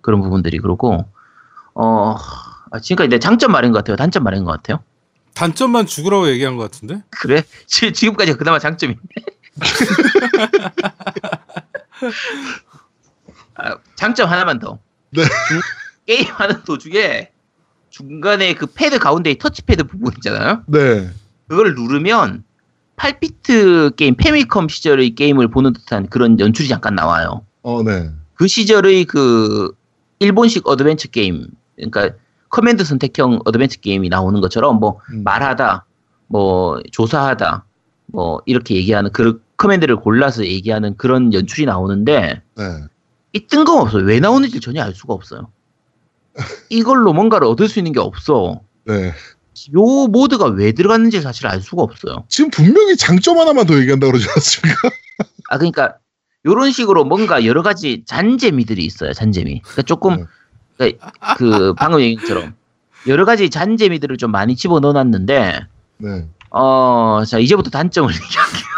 그런 0.00 0.20
부분들이 0.22 0.58
그러고 0.58 1.04
어 1.74 2.16
아, 2.70 2.78
지금까지 2.80 3.08
내 3.08 3.18
장점 3.18 3.52
말인 3.52 3.72
것 3.72 3.78
같아요. 3.78 3.96
단점 3.96 4.22
말인 4.24 4.44
것 4.44 4.52
같아요. 4.52 4.80
단점만 5.42 5.86
죽으라고 5.86 6.28
얘기한 6.30 6.56
것 6.56 6.68
같은데? 6.68 7.00
그래? 7.10 7.44
지, 7.66 7.92
지금까지 7.92 8.32
그나마 8.34 8.58
장점인데. 8.58 9.00
아, 13.54 13.76
장점 13.94 14.28
하나만 14.28 14.58
더. 14.58 14.80
네. 15.10 15.22
중- 15.22 15.60
게임하는 16.06 16.64
도중에 16.64 17.30
중간에 17.90 18.54
그 18.54 18.66
패드 18.66 18.98
가운데에 18.98 19.38
터치패드 19.38 19.84
부분 19.84 20.12
있잖아요. 20.14 20.64
네. 20.66 21.08
그걸 21.46 21.74
누르면 21.76 22.42
8비트 22.96 23.94
게임, 23.94 24.16
Famicom 24.16 24.68
시절의 24.68 25.14
게임을 25.14 25.48
보는 25.48 25.72
듯한 25.72 26.08
그런 26.08 26.40
연출이 26.40 26.66
잠깐 26.66 26.96
나와요. 26.96 27.46
어, 27.62 27.84
네. 27.84 28.10
그 28.34 28.48
시절의 28.48 29.04
그 29.04 29.72
일본식 30.18 30.66
어드벤처 30.66 31.08
게임, 31.08 31.46
그러니까 31.76 32.10
command 32.48 32.84
선택형 32.84 33.40
어드벤처 33.44 33.80
게임이 33.80 34.08
나오는 34.08 34.40
것처럼 34.40 34.78
뭐 34.80 35.00
음. 35.12 35.24
말하다, 35.24 35.86
뭐 36.26 36.80
조사하다, 36.92 37.64
뭐 38.06 38.40
이렇게 38.46 38.74
얘기하는 38.76 39.12
그 39.12 39.42
command를 39.56 39.96
골라서 39.96 40.46
얘기하는 40.46 40.96
그런 40.96 41.32
연출이 41.32 41.66
나오는데 41.66 42.42
네. 42.56 42.64
이 43.32 43.46
뜬금없어요. 43.46 44.04
왜 44.04 44.20
나오는지 44.20 44.60
전혀 44.60 44.82
알 44.82 44.94
수가 44.94 45.14
없어요. 45.14 45.50
이걸로 46.70 47.12
뭔가를 47.12 47.46
얻을 47.46 47.68
수 47.68 47.78
있는 47.78 47.92
게 47.92 48.00
없어. 48.00 48.60
네. 48.84 49.12
요 49.74 50.06
모드가 50.06 50.46
왜 50.46 50.72
들어갔는지 50.72 51.20
사실 51.20 51.46
알 51.48 51.60
수가 51.60 51.82
없어요. 51.82 52.24
지금 52.28 52.50
분명히 52.50 52.96
장점 52.96 53.38
하나만 53.38 53.66
더 53.66 53.78
얘기한다고 53.78 54.12
그러지 54.12 54.28
않습니까? 54.30 54.88
아 55.50 55.58
그러니까 55.58 55.96
요런 56.46 56.70
식으로 56.70 57.04
뭔가 57.04 57.44
여러 57.44 57.62
가지 57.62 58.04
잔재미들이 58.06 58.84
있어요. 58.84 59.12
잔재미. 59.12 59.60
그러니까 59.62 59.82
조금 59.82 60.26
그러니까 60.78 61.12
그 61.36 61.74
방금 61.74 62.00
얘기한 62.00 62.22
것처럼 62.22 62.54
여러 63.06 63.24
가지 63.26 63.50
잔재미들을 63.50 64.16
좀 64.16 64.30
많이 64.30 64.56
집어 64.56 64.80
넣어놨는데 64.80 65.60
네. 65.98 66.26
어, 66.50 67.22
자, 67.26 67.38
이제부터 67.38 67.70
단점을 67.70 68.10
얘기할게요. 68.14 68.68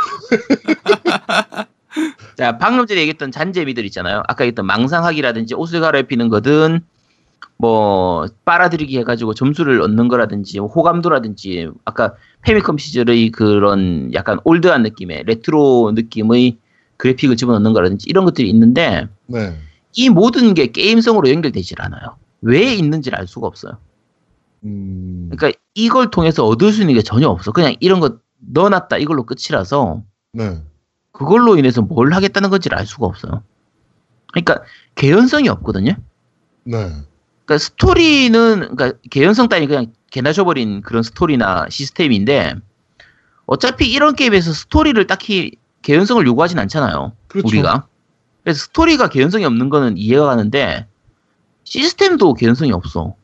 자, 2.36 2.58
방금 2.58 2.86
전에 2.86 3.00
얘기했던 3.02 3.30
잔재미들 3.30 3.84
있잖아요. 3.86 4.22
아까 4.28 4.44
얘기했던 4.44 4.66
망상하기라든지 4.66 5.54
옷을 5.54 5.80
갈아입히는 5.80 6.28
거든, 6.28 6.80
뭐, 7.58 8.26
빨아들이기 8.44 8.98
해가지고 8.98 9.34
점수를 9.34 9.82
얻는 9.82 10.08
거라든지, 10.08 10.58
뭐 10.60 10.68
호감도라든지, 10.68 11.68
아까 11.84 12.14
Famicom 12.42 12.78
시절의 12.78 13.30
그런 13.30 14.12
약간 14.14 14.38
old한 14.44 14.82
느낌의, 14.82 15.24
레트로 15.26 15.92
느낌의 15.94 16.56
그래픽을 16.96 17.36
집어넣는 17.36 17.72
거라든지, 17.74 18.08
이런 18.08 18.24
것들이 18.24 18.48
있는데, 18.48 19.08
네. 19.26 19.58
이 19.94 20.08
모든 20.08 20.54
게 20.54 20.68
게임성으로 20.68 21.30
연결되질 21.30 21.80
않아요. 21.80 22.16
왜 22.42 22.74
있는지를 22.74 23.18
알 23.18 23.26
수가 23.26 23.46
없어요. 23.46 23.78
음. 24.64 25.30
그러니까 25.32 25.58
이걸 25.74 26.10
통해서 26.10 26.44
얻을 26.44 26.72
수 26.72 26.80
있는 26.82 26.94
게 26.94 27.02
전혀 27.02 27.28
없어. 27.28 27.52
그냥 27.52 27.74
이런 27.80 28.00
거 28.00 28.18
넣어놨다 28.38 28.98
이걸로 28.98 29.24
끝이라서 29.24 30.02
네. 30.32 30.62
그걸로 31.12 31.56
인해서 31.56 31.82
뭘 31.82 32.12
하겠다는 32.12 32.50
건지를 32.50 32.78
알 32.78 32.86
수가 32.86 33.06
없어요. 33.06 33.42
그러니까 34.32 34.62
개연성이 34.94 35.48
없거든요. 35.48 35.96
네. 36.64 36.76
그러니까 37.44 37.58
스토리는 37.58 38.60
그러니까 38.76 38.92
개연성 39.10 39.48
따위 39.48 39.66
그냥 39.66 39.92
개나 40.10 40.32
줘버린 40.32 40.82
그런 40.82 41.02
스토리나 41.02 41.66
시스템인데 41.68 42.54
어차피 43.46 43.90
이런 43.90 44.14
게임에서 44.14 44.52
스토리를 44.52 45.04
딱히 45.06 45.56
개연성을 45.82 46.24
요구하진 46.26 46.58
않잖아요. 46.58 47.12
그렇죠. 47.26 47.48
우리가. 47.48 47.86
그래서 48.42 48.60
스토리가 48.60 49.08
개연성이 49.08 49.44
없는 49.44 49.68
거는 49.68 49.96
이해가 49.98 50.26
가는데 50.26 50.86
시스템도 51.64 52.34
개연성이 52.34 52.72
없어. 52.72 53.14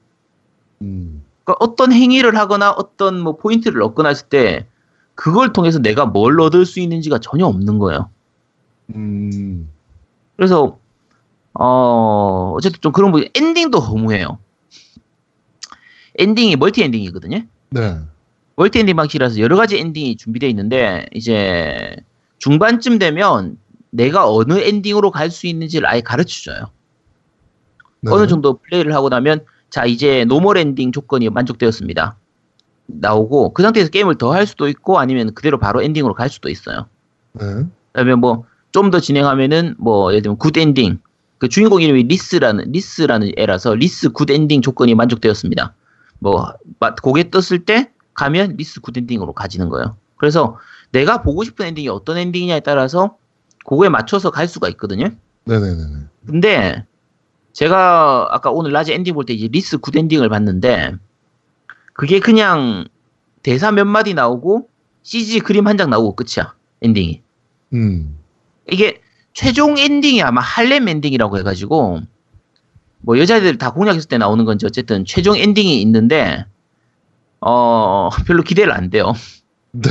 음. 0.83 1.25
그러니까 1.45 1.65
어떤 1.65 1.93
행위를 1.93 2.37
하거나 2.37 2.71
어떤 2.71 3.21
뭐 3.21 3.37
포인트를 3.37 3.83
얻거나 3.83 4.11
했을 4.11 4.29
때 4.29 4.67
그걸 5.15 5.53
통해서 5.53 5.79
내가 5.79 6.07
뭘 6.07 6.41
얻을 6.41 6.67
수 6.67 6.81
있는지가 6.81 7.19
전혀 7.19 7.47
없는 7.47 7.79
거예요. 7.79 8.11
음. 8.95 9.69
그래서 10.37 10.79
어 11.55 12.53
어쨌든 12.55 12.81
좀 12.83 12.93
그런 12.93 13.13
부분 13.13 13.29
엔딩도 13.35 13.79
허무해요. 13.81 14.39
엔딩이 16.19 16.57
multi 16.57 16.83
ending이거든요. 16.83 17.43
네. 17.71 17.99
multi 18.57 18.79
ending 18.79 18.97
방식이라서 18.97 19.39
여러 19.41 19.57
가지 19.57 19.79
엔딩이 19.79 20.17
준비되어 20.17 20.49
있는데 20.51 21.07
이제 21.15 21.97
중반쯤 22.39 22.99
되면 22.99 23.59
내가 23.97 24.31
어느 24.31 24.59
엔딩으로 24.61 25.11
갈 25.11 25.31
수 25.31 25.47
있는지를 25.47 25.89
아예 25.89 26.01
가르쳐 26.01 26.43
줘요. 26.53 26.71
네. 28.01 28.11
어느 28.13 28.27
정도 28.27 28.59
플레이를 28.59 28.95
하고 28.95 29.09
나면 29.09 29.45
자 29.71 29.85
이제 29.87 30.25
normal 30.27 30.59
ending 30.59 30.93
조건이 30.93 31.29
만족되었습니다. 31.31 32.17
나오고 32.87 33.53
그 33.53 33.63
상태에서 33.63 33.91
게임을 33.91 34.17
더 34.19 34.33
할 34.33 34.47
수도 34.47 34.69
있고 34.69 34.99
아니면 34.99 35.35
그대로 35.35 35.59
바로 35.59 35.83
엔딩으로 35.83 36.15
갈 36.15 36.29
수도 36.29 36.49
있어요. 36.49 36.87
네. 37.33 37.65
그다음에 37.93 38.15
뭐 38.15 38.45
좀 38.73 38.91
더 38.91 39.01
진행하면은 39.01 39.75
뭐 39.79 40.13
예를 40.13 40.23
들면 40.23 40.37
good 40.39 40.57
ending 40.59 40.99
그 41.39 41.49
주인공 41.49 41.81
이름이 41.81 42.03
리스라는 42.05 42.73
리스라는 42.73 43.33
애라서 43.39 43.75
리스 43.75 44.11
good 44.13 44.31
ending 44.31 44.61
조건이 44.61 44.95
만족되었습니다. 44.95 45.73
뭐 46.19 46.53
마- 46.79 46.95
그게 46.95 47.31
떴을 47.31 47.65
때 47.65 47.91
가면 48.15 48.57
리스 48.59 48.81
good 48.83 48.97
ending으로 48.99 49.33
가지는 49.33 49.71
거예요. 49.71 49.97
그래서 50.17 50.59
내가 50.93 51.23
보고 51.23 51.43
싶은 51.45 51.65
엔딩이 51.67 51.89
어떤 51.89 52.19
엔딩이냐에 52.19 52.61
따라서 52.61 53.17
그거에 53.69 53.89
맞춰서 53.89 54.31
갈 54.31 54.49
수가 54.49 54.69
있거든요. 54.71 55.09
네네네네. 55.45 55.97
근데 56.27 56.85
제가 57.53 58.29
아까 58.31 58.51
오늘 58.51 58.73
낮에 58.73 58.95
엔딩 58.95 59.15
볼 59.15 59.25
때 59.25 59.33
이제 59.35 59.49
리스 59.49 59.79
good 59.79 59.97
ending을 59.97 60.29
봤는데 60.29 60.95
그게 61.93 62.21
그냥 62.21 62.87
대사 63.43 63.71
몇 63.73 63.85
마디 63.85 64.15
나오고 64.15 64.69
CG 65.03 65.41
그림 65.41 65.67
한 65.67 65.77
장 65.77 65.91
나오고 65.91 66.17
끝이야 66.17 66.55
엔딩이. 66.83 67.23
음. 67.75 68.19
이게 68.71 69.01
최종 69.33 69.79
엔딩이 69.79 70.23
아마 70.23 70.41
할렘 70.41 70.89
엔딩이라고 70.89 71.39
해가지고 71.39 72.01
뭐 73.01 73.19
여자들 73.19 73.59
다 73.59 73.73
공략했을 73.73 74.09
때 74.09 74.19
나오는 74.19 74.45
건지 74.45 74.67
어쨌든 74.67 75.05
최종 75.05 75.37
엔딩이 75.37 75.81
있는데 75.83 76.45
어 77.41 78.11
별로 78.27 78.43
기대를 78.43 78.73
안 78.73 78.91
돼요. 78.91 79.13
네. 79.73 79.91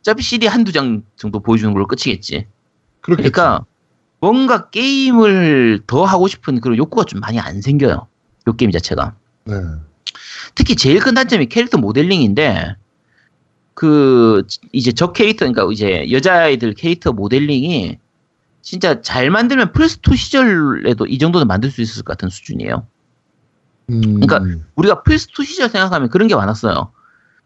어차피 0.00 0.22
CG 0.22 0.46
한두 0.46 0.70
장 0.72 1.02
정도 1.16 1.40
보여주는 1.40 1.72
걸로 1.72 1.86
끝이겠지. 1.86 2.46
그렇겠죠. 3.04 3.30
그러니까 3.30 3.66
뭔가 4.20 4.70
게임을 4.70 5.82
더 5.86 6.04
하고 6.04 6.28
싶은 6.28 6.60
그런 6.60 6.78
욕구가 6.78 7.04
좀 7.04 7.20
많이 7.20 7.38
안 7.38 7.60
생겨요. 7.60 8.06
요 8.48 8.56
게임 8.56 8.70
자체가. 8.70 9.14
네. 9.44 9.54
특히 10.54 10.74
제일 10.76 11.00
큰 11.00 11.14
단점이 11.14 11.46
캐릭터 11.46 11.76
모델링인데 11.76 12.76
그 13.74 14.46
이제 14.72 14.92
저 14.92 15.12
캐릭터 15.12 15.44
그러니까 15.44 15.70
이제 15.72 16.10
여자아이들 16.10 16.74
캐릭터 16.74 17.12
모델링이 17.12 17.98
진짜 18.62 19.02
잘 19.02 19.30
만들면 19.30 19.72
플스2 19.72 20.16
시절에도 20.16 21.06
이 21.06 21.18
정도는 21.18 21.46
만들 21.46 21.70
수 21.70 21.82
있을 21.82 22.02
것 22.02 22.16
같은 22.16 22.30
수준이에요. 22.30 22.86
음. 23.90 24.20
그러니까 24.20 24.40
우리가 24.76 25.02
플스2 25.02 25.44
시절 25.44 25.68
생각하면 25.68 26.08
그런 26.08 26.28
게 26.28 26.34
많았어요. 26.34 26.90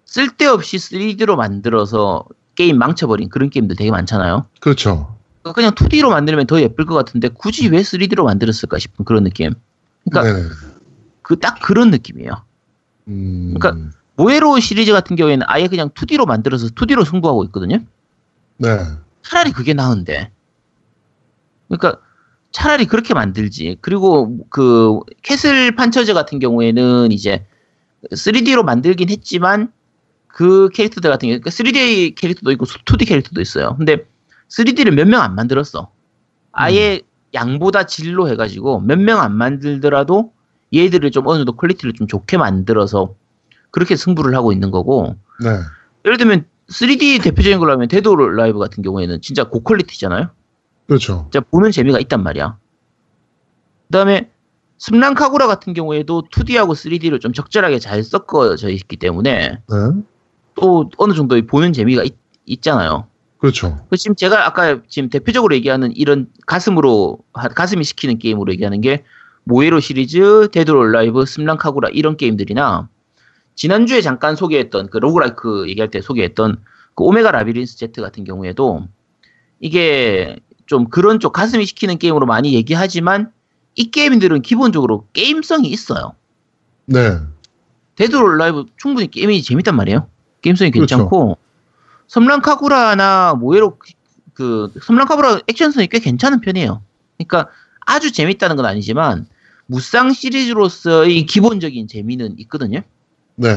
쓸데없이 0.04 0.76
3D로 0.76 1.34
만들어서 1.34 2.24
게임 2.54 2.78
망쳐버린 2.78 3.30
그런 3.30 3.50
게임들 3.50 3.74
되게 3.74 3.90
많잖아요. 3.90 4.46
그렇죠. 4.60 5.17
그냥 5.52 5.72
2D로 5.72 6.10
만들면 6.10 6.46
더 6.46 6.60
예쁠 6.60 6.86
것 6.86 6.94
같은데 6.94 7.28
굳이 7.28 7.68
왜 7.68 7.80
3D로 7.80 8.24
만들었을까 8.24 8.78
싶은 8.78 9.04
그런 9.04 9.24
느낌. 9.24 9.54
그러니까. 10.08 10.48
그 11.28 11.36
딱 11.36 11.60
그런 11.60 11.90
느낌이에요. 11.90 12.42
음. 13.08 13.54
그러니까 13.54 13.90
Moero 14.16 14.58
시리즈 14.60 14.92
같은 14.92 15.14
경우에는 15.14 15.44
아예 15.46 15.68
그냥 15.68 15.90
2D로 15.90 16.26
만들어서 16.26 16.68
2D로 16.68 17.04
승부하고 17.04 17.44
있거든요. 17.44 17.80
네. 18.56 18.78
차라리 19.22 19.52
그게 19.52 19.74
나은데. 19.74 20.30
그러니까 21.68 22.00
차라리 22.50 22.86
그렇게 22.86 23.12
만들지. 23.12 23.76
그리고 23.82 24.38
그 24.48 25.00
Castle 25.22 25.76
Panzers 25.76 26.14
같은 26.14 26.38
경우에는 26.38 27.12
이제 27.12 27.44
3D로 28.10 28.62
만들긴 28.64 29.10
했지만 29.10 29.70
그 30.28 30.70
캐릭터들 30.72 31.10
같은 31.10 31.28
경우, 31.28 31.40
그러니까 31.40 31.50
3D 31.50 32.14
캐릭터도 32.14 32.52
있고 32.52 32.64
2D 32.64 33.06
캐릭터도 33.06 33.42
있어요. 33.42 33.76
근데 33.76 34.06
3D를 34.48 34.90
몇 34.92 35.06
명 35.08 35.22
안 35.22 35.34
만들었어. 35.34 35.90
아예 36.52 37.00
양보다 37.34 37.84
질로 37.86 38.28
해가지고 38.28 38.80
몇 38.80 38.98
명 38.98 39.20
안 39.20 39.34
만들더라도 39.36 40.32
얘들을 40.74 41.10
좀 41.10 41.26
어느 41.26 41.38
정도 41.38 41.52
퀄리티를 41.52 41.92
좀 41.94 42.06
좋게 42.06 42.36
만들어서 42.38 43.14
그렇게 43.70 43.96
승부를 43.96 44.34
하고 44.34 44.52
있는 44.52 44.70
거고 44.70 45.16
네. 45.42 45.50
예를 46.04 46.16
들면 46.18 46.46
3D 46.68 47.22
대표적인 47.22 47.58
걸로 47.58 47.72
하면 47.72 47.88
Dead 47.88 48.08
or 48.08 48.36
Alive 48.36 48.58
같은 48.58 48.82
경우에는 48.82 49.20
진짜 49.22 49.44
고퀄리티잖아요. 49.44 50.30
그렇죠. 50.86 51.28
진짜 51.30 51.40
보는 51.50 51.70
재미가 51.70 51.98
있단 52.00 52.22
말이야. 52.22 52.56
그다음에 53.86 54.30
섬란카구라 54.78 55.46
같은 55.46 55.72
경우에도 55.74 56.22
2D하고 56.30 56.70
3D를 56.72 57.20
좀 57.20 57.32
적절하게 57.32 57.78
잘 57.78 58.02
섞어져 58.02 58.68
있기 58.68 58.96
때문에 58.96 59.48
네. 59.68 59.76
또 60.54 60.88
어느 60.98 61.14
정도 61.14 61.40
보는 61.46 61.72
재미가 61.72 62.04
있, 62.46 62.62
잖아요 62.62 63.06
그렇죠. 63.38 63.78
지금 63.96 64.16
제가 64.16 64.46
아까 64.46 64.80
지금 64.88 65.08
대표적으로 65.10 65.54
얘기하는 65.54 65.94
이런 65.96 66.26
가슴으로 66.46 67.18
하- 67.32 67.48
가슴이 67.48 67.84
시키는 67.84 68.18
게임으로 68.18 68.52
얘기하는 68.52 68.80
게 68.80 69.04
모에로 69.44 69.80
시리즈, 69.80 70.48
Dead 70.52 70.70
or 70.72 70.92
Alive, 70.92 71.24
섬란카구라 71.24 71.90
이런 71.90 72.16
게임들이나 72.16 72.88
지난주에 73.54 74.00
잠깐 74.02 74.36
소개했던 74.36 74.90
그 74.90 74.98
roguelike 74.98 75.68
얘기할 75.68 75.90
때 75.90 76.00
소개했던 76.00 76.58
그 76.94 77.04
Omega 77.04 77.30
Labyrinth 77.30 77.76
Z 77.78 78.00
같은 78.00 78.24
경우에도 78.24 78.86
이게 79.60 80.38
좀 80.66 80.88
그런 80.88 81.18
쪽 81.20 81.32
가슴이 81.32 81.64
시키는 81.64 81.98
게임으로 81.98 82.26
많이 82.26 82.54
얘기하지만 82.54 83.32
이 83.74 83.90
게임들은 83.90 84.42
기본적으로 84.42 85.06
게임성이 85.12 85.68
있어요. 85.68 86.12
네. 86.86 87.18
Dead 87.94 88.16
or 88.16 88.36
Alive 88.38 88.64
충분히 88.76 89.08
게임이 89.08 89.42
재밌단 89.42 89.74
말이에요. 89.76 90.08
게임성이 90.42 90.70
그렇죠. 90.72 90.96
섬란카구라나 92.08 93.34
모에로 93.34 93.78
그 94.34 94.72
섬란카구라 94.82 95.40
액션성이 95.46 95.86
꽤 95.88 95.98
괜찮은 95.98 96.40
편이에요. 96.40 96.82
그러니까 97.16 97.50
아주 97.80 98.12
재밌다는 98.12 98.56
건 98.56 98.66
아니지만 98.66 99.26
무쌍 99.66 100.12
시리즈로서의 100.12 101.26
기본적인 101.26 101.86
재미는 101.86 102.34
있거든요. 102.40 102.80
네. 103.36 103.56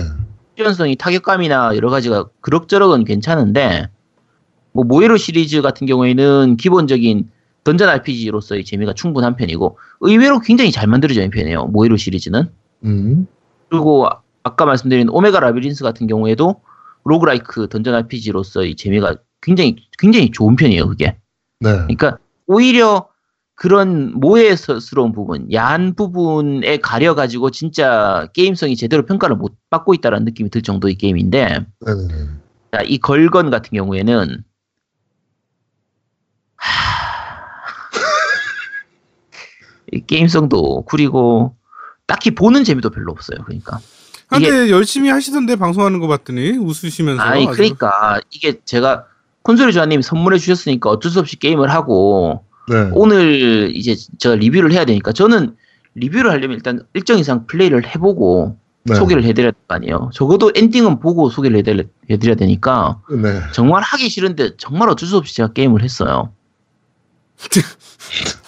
액션성이 0.58 0.95
타격감이나 0.97 1.76
여러 1.76 1.89
가지가 1.89 2.26
그럭저럭은 2.41 3.06
괜찮은데 3.06 3.88
뭐 4.74 4.84
모에로 4.84 5.18
시리즈 5.18 5.62
같은 5.62 5.88
경우에는 5.88 6.58
기본적인 6.58 7.30
던전 7.64 7.89
RPG로서의 7.89 8.66
재미가 8.66 8.93
충분한 8.93 9.36
편이고 9.36 9.78
의외로 10.02 10.39
굉장히 10.39 10.72
잘 10.72 10.88
만들어져 10.88 11.22
있는 11.22 11.30
편이에요. 11.32 11.66
모에로 11.66 11.95
시리즈는. 11.95 12.49
음. 12.84 13.28
그리고 13.70 14.08
아- 14.08 14.22
아까 14.43 14.66
말씀드린 14.66 15.08
오메가 15.10 15.39
라비린스 15.39 15.84
같은 15.84 16.08
경우에도 16.08 16.62
로그라이크 17.04 17.68
던전 17.68 17.95
RPG로서의 17.95 18.76
재미가 18.76 19.16
굉장히 19.41 19.76
굉장히 19.97 20.32
좋은 20.32 20.56
편이에요. 20.56 20.88
그게. 20.88 21.18
네. 21.60 21.72
그러니까 21.72 22.18
오히려 22.47 23.08
그런 23.56 24.12
모해스러운 24.20 25.12
부분, 25.12 25.52
야한 25.54 25.93
부분에 25.93 26.78
가려가지고 26.78 27.52
진짜 27.52 28.28
게임성이 28.34 28.76
제대로 28.76 29.06
평가를 29.06 29.36
못 29.36 29.56
받고 29.70 29.93
있다는 29.93 30.26
느낌이 30.26 30.49
들 30.49 30.64
정도의 30.64 30.95
게임인데. 30.95 31.66
자, 32.72 32.82
이 32.84 32.97
걸건 32.97 33.52
같은 33.52 33.72
경우에는 33.78 34.43
하... 36.56 36.72
게임성도 40.08 40.84
구리고 40.84 41.56
딱히 42.08 42.32
보는 42.32 42.64
재미도 42.64 42.89
별로 42.89 43.12
없어요. 43.12 43.43
그러니까. 43.43 43.80
아, 44.32 44.39
근데 44.39 44.69
열심히 44.71 45.09
하시던데 45.09 45.55
방송하는 45.57 45.99
거 45.99 46.07
봤더니 46.07 46.51
웃으시면서 46.57 47.21
아니 47.21 47.47
아주. 47.47 47.55
그러니까 47.57 48.19
이게 48.32 48.59
제가 48.65 49.05
콘솔이 49.43 49.73
조아님이 49.73 50.03
선물해 50.03 50.38
주셨으니까 50.39 50.89
어쩔 50.89 51.11
수 51.11 51.19
없이 51.19 51.38
게임을 51.38 51.69
하고 51.69 52.43
네. 52.69 52.89
오늘 52.93 53.71
이제 53.75 53.95
제가 54.17 54.36
리뷰를 54.36 54.71
해야 54.71 54.86
되니까 54.86 55.11
저는 55.11 55.55
리뷰를 55.95 56.32
하려면 56.32 56.55
일단 56.55 56.84
일정 56.93 57.19
이상 57.19 57.45
플레이를 57.47 57.86
해보고 57.88 58.57
네. 58.84 58.95
소개를 58.95 59.23
해드려야 59.25 59.51
될 59.51 59.61
거 59.67 59.75
아니에요. 59.75 60.09
적어도 60.13 60.51
엔딩은 60.55 60.99
보고 60.99 61.29
소개를 61.29 61.57
해드려, 61.57 61.84
해드려야 62.09 62.36
되니까 62.36 62.99
네. 63.11 63.41
정말 63.51 63.84
하기 63.84 64.09
싫은데 64.09 64.51
정말 64.57 64.89
어쩔 64.89 65.07
수 65.09 65.17
없이 65.17 65.36
제가 65.36 65.51
게임을 65.53 65.84
했어요. 65.84 66.32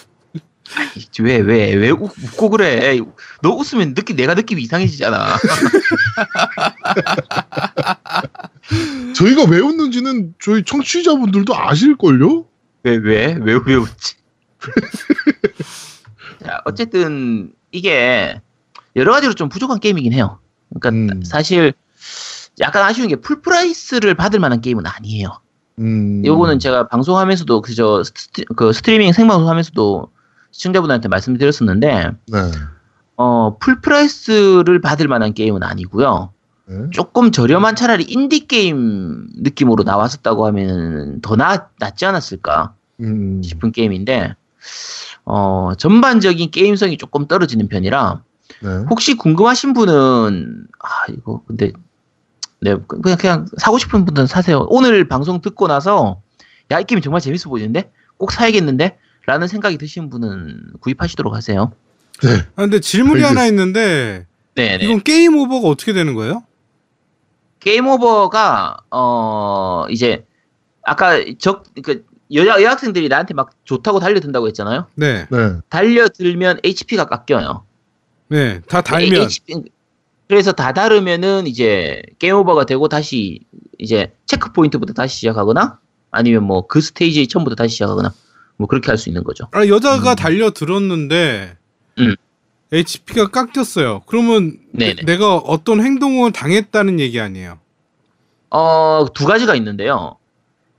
왜 1.21 1.41
왜 1.41 1.75
왜 1.75 1.91
웃 1.91 2.11
고 2.37 2.49
그래? 2.49 2.99
너 3.41 3.49
웃으면 3.51 3.93
느낌 3.93 4.15
내가 4.15 4.33
느낌이 4.33 4.61
이상해지잖아. 4.63 5.37
저희가 9.15 9.43
왜 9.45 9.59
웃는지는 9.59 10.33
저희 10.41 10.63
청취자분들도 10.63 11.55
아실걸요? 11.55 12.45
왜 12.83 12.97
왜 12.97 13.37
왜 13.41 13.59
왜 13.65 13.75
웃지? 13.75 14.15
자, 16.43 16.61
어쨌든 16.65 17.53
이게 17.71 18.41
여러 18.95 19.11
가지로 19.13 19.33
좀 19.33 19.49
부족한 19.49 19.79
게임이긴 19.79 20.13
해요. 20.13 20.39
그러니까 20.79 21.15
음. 21.15 21.23
사실 21.23 21.73
약간 22.59 22.83
아쉬운 22.83 23.07
게 23.07 23.15
full 23.15 23.45
price를 23.45 24.13
받을 24.15 24.39
만한 24.39 24.61
게임은 24.61 24.85
아니에요. 24.85 25.39
음. 25.79 26.23
요거는 26.25 26.59
제가 26.59 26.87
방송하면서도 26.87 27.61
그저 27.61 28.03
스트, 28.03 28.43
그 28.55 28.73
스트리밍 28.73 29.11
생방송 29.13 29.49
하면서도 29.49 30.09
시청자분들한테 30.53 31.09
말씀드렸었는데 31.09 32.11
네. 32.27 32.39
어 33.17 33.57
full 33.59 33.96
price를 33.96 34.79
받을 34.81 35.07
만한 35.07 35.33
게임은 35.33 35.63
아니고요. 35.63 36.31
네. 36.65 36.75
조금 36.91 37.31
저렴한 37.31 37.75
차라리 37.75 38.03
인디 38.05 38.47
게임 38.47 39.27
느낌으로 39.35 39.83
나왔었다고 39.83 40.45
하면 40.47 41.19
더 41.21 41.35
나, 41.35 41.67
낫지 41.77 42.05
않았을까 42.05 42.73
음. 43.01 43.41
싶은 43.43 43.73
게임인데 43.73 44.35
어 45.25 45.71
전반적인 45.77 46.51
게임성이 46.51 46.97
조금 46.97 47.27
떨어지는 47.27 47.67
편이라 47.67 48.21
네. 48.61 48.69
혹시 48.89 49.17
궁금하신 49.17 49.73
분은 49.73 50.67
아 50.79 51.11
이거 51.11 51.41
근데 51.47 51.73
네 52.61 52.77
그냥 52.87 53.17
그냥 53.17 53.45
사고 53.57 53.77
싶은 53.77 54.05
분들은 54.05 54.27
사세요. 54.27 54.65
오늘 54.69 55.07
방송 55.09 55.41
듣고 55.41 55.67
나서 55.67 56.21
야 56.71 56.79
이 56.79 56.85
게임 56.85 57.01
정말 57.01 57.19
재밌어 57.21 57.49
보이는데 57.49 57.91
꼭 58.17 58.31
사야겠는데 58.31 58.97
라는 59.25 59.47
생각이 59.47 59.77
드시는 59.77 60.09
분은 60.09 60.73
구입하시도록 60.81 61.33
하세요. 61.33 61.71
아, 62.55 62.61
근데 62.61 62.79
질문이 62.79 63.23
알겠습니다. 63.23 63.29
하나 63.29 63.47
있는데 63.47 64.25
네네. 64.55 64.85
이건 64.85 65.01
게임 65.03 65.35
오버가 65.37 65.67
어떻게 65.67 65.93
되는 65.93 66.13
거예요? 66.13 66.43
게임 67.59 67.87
오버가 67.87 68.77
어 68.91 69.85
이제 69.89 70.25
아까 70.83 71.19
적 71.39 71.63
그 71.81 72.05
여자 72.33 72.61
여학생들이 72.61 73.09
나한테 73.09 73.33
막 73.33 73.51
좋다고 73.63 73.99
달려든다고 73.99 74.47
했잖아요. 74.47 74.87
네, 74.95 75.25
네. 75.29 75.37
달려들면 75.69 76.59
HP가 76.63 77.05
깎여요. 77.05 77.63
네, 78.29 78.59
다 78.67 78.81
달면 78.81 79.21
HP 79.23 79.63
그래서 80.27 80.51
다 80.51 80.73
다르면은 80.73 81.45
이제 81.47 82.01
게임 82.19 82.35
오버가 82.35 82.65
되고 82.65 82.87
다시 82.87 83.39
이제 83.77 84.11
체크 84.25 84.51
포인트부터 84.51 84.93
다시 84.93 85.17
시작하거나 85.17 85.79
아니면 86.11 86.43
뭐 86.43 86.65
그 86.67 86.81
스테이지 86.81 87.27
처음부터 87.27 87.55
다시 87.55 87.73
시작하거나 87.75 88.13
뭐 88.57 88.67
그렇게 88.67 88.87
할 88.91 88.97
수 88.97 89.09
있는 89.09 89.23
거죠. 89.23 89.47
아, 89.51 89.67
여자가 89.67 90.11
음. 90.11 90.15
달려 90.15 90.51
들었는데 90.51 91.57
음. 91.99 92.15
HP가 92.71 93.29
깎였어요. 93.29 94.01
그러면 94.05 94.57
네네. 94.71 95.03
내가 95.05 95.37
어떤 95.37 95.81
행동을 95.81 96.31
당했다는 96.31 96.99
얘기 96.99 97.19
아니에요? 97.19 97.59
어, 98.49 99.05
두 99.13 99.25
가지가 99.25 99.55
있는데요. 99.55 100.17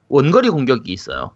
원거리 0.08 0.48
공격이 0.48 0.92
있어요. 0.92 1.32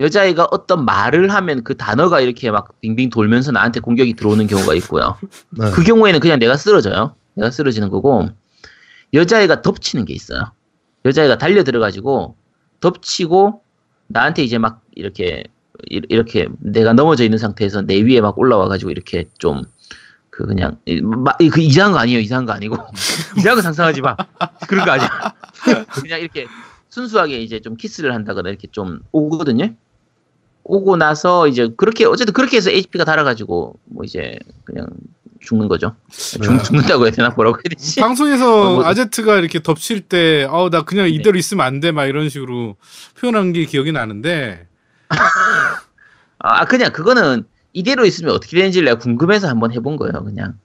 여자애가 0.00 0.48
어떤 0.50 0.84
말을 0.86 1.30
하면 1.30 1.64
그 1.64 1.76
단어가 1.76 2.20
이렇게 2.20 2.50
막 2.50 2.80
빙빙 2.80 3.10
돌면서 3.10 3.52
나한테 3.52 3.80
공격이 3.80 4.14
들어오는 4.14 4.46
경우가 4.46 4.74
있고요. 4.76 5.18
네. 5.50 5.70
그 5.70 5.82
경우에는 5.82 6.20
그냥 6.20 6.38
내가 6.38 6.56
쓰러져요. 6.56 7.14
내가 7.34 7.50
쓰러지는 7.50 7.90
거고, 7.90 8.28
여자애가 9.12 9.60
덮치는 9.60 10.06
게 10.06 10.14
있어요. 10.14 10.52
여자애가 11.04 11.36
달려 11.36 11.62
들어가지고, 11.62 12.36
덮치고, 12.80 13.62
나한테 14.08 14.42
이제 14.44 14.56
막 14.56 14.80
이렇게, 14.94 15.44
이- 15.90 16.02
이렇게 16.08 16.48
내가 16.60 16.92
넘어져 16.92 17.24
있는 17.24 17.38
상태에서 17.38 17.82
내 17.82 18.00
위에 18.02 18.20
막 18.20 18.38
올라와가지고 18.38 18.90
이렇게 18.90 19.24
좀, 19.38 19.62
그 20.30 20.46
그냥, 20.46 20.78
이- 20.86 21.00
그 21.50 21.60
이상한 21.60 21.92
거 21.92 21.98
아니에요. 21.98 22.20
이상한 22.20 22.46
거 22.46 22.52
아니고. 22.52 22.76
이상한 23.38 23.56
거 23.56 23.62
상상하지 23.62 24.00
마. 24.00 24.16
그런 24.68 24.84
거 24.84 24.92
아니야. 24.92 25.08
그냥 26.02 26.20
이렇게 26.20 26.46
순수하게 26.88 27.40
이제 27.40 27.60
좀 27.60 27.76
키스를 27.76 28.14
한다거나 28.14 28.48
이렇게 28.50 28.68
좀 28.70 29.00
오거든요. 29.12 29.74
오고 30.64 30.96
나서 30.96 31.48
이제 31.48 31.70
그렇게 31.76 32.04
어쨌든 32.04 32.32
그렇게 32.34 32.56
해서 32.56 32.70
HP가 32.70 33.04
달아가지고 33.04 33.74
뭐 33.84 34.04
이제 34.04 34.38
그냥 34.64 34.86
죽는 35.40 35.66
거죠. 35.68 35.96
죽, 36.10 36.40
네. 36.52 36.62
죽는다고 36.62 37.04
해야 37.04 37.10
되나 37.10 37.30
뭐라고 37.30 37.56
해야 37.56 37.62
되지? 37.70 37.98
방송에서 38.00 38.60
어, 38.60 38.74
뭐- 38.76 38.84
아제트가 38.86 39.38
이렇게 39.38 39.60
덮칠 39.60 40.02
때, 40.02 40.46
아우 40.48 40.70
나 40.70 40.82
그냥 40.82 41.08
이대로 41.08 41.36
있으면 41.36 41.66
안 41.66 41.80
돼, 41.80 41.90
막 41.90 42.06
이런 42.06 42.28
식으로 42.28 42.76
표현한 43.18 43.52
게 43.52 43.64
기억이 43.64 43.90
나는데, 43.90 44.68
아 46.38 46.64
그냥 46.64 46.92
그거는 46.92 47.44
이대로 47.72 48.04
있으면 48.04 48.34
어떻게 48.34 48.56
되는지를 48.56 48.86
내가 48.86 48.98
궁금해서 48.98 49.48
한번 49.48 49.72
해본 49.72 49.96
거예요. 49.96 50.24
그냥 50.24 50.58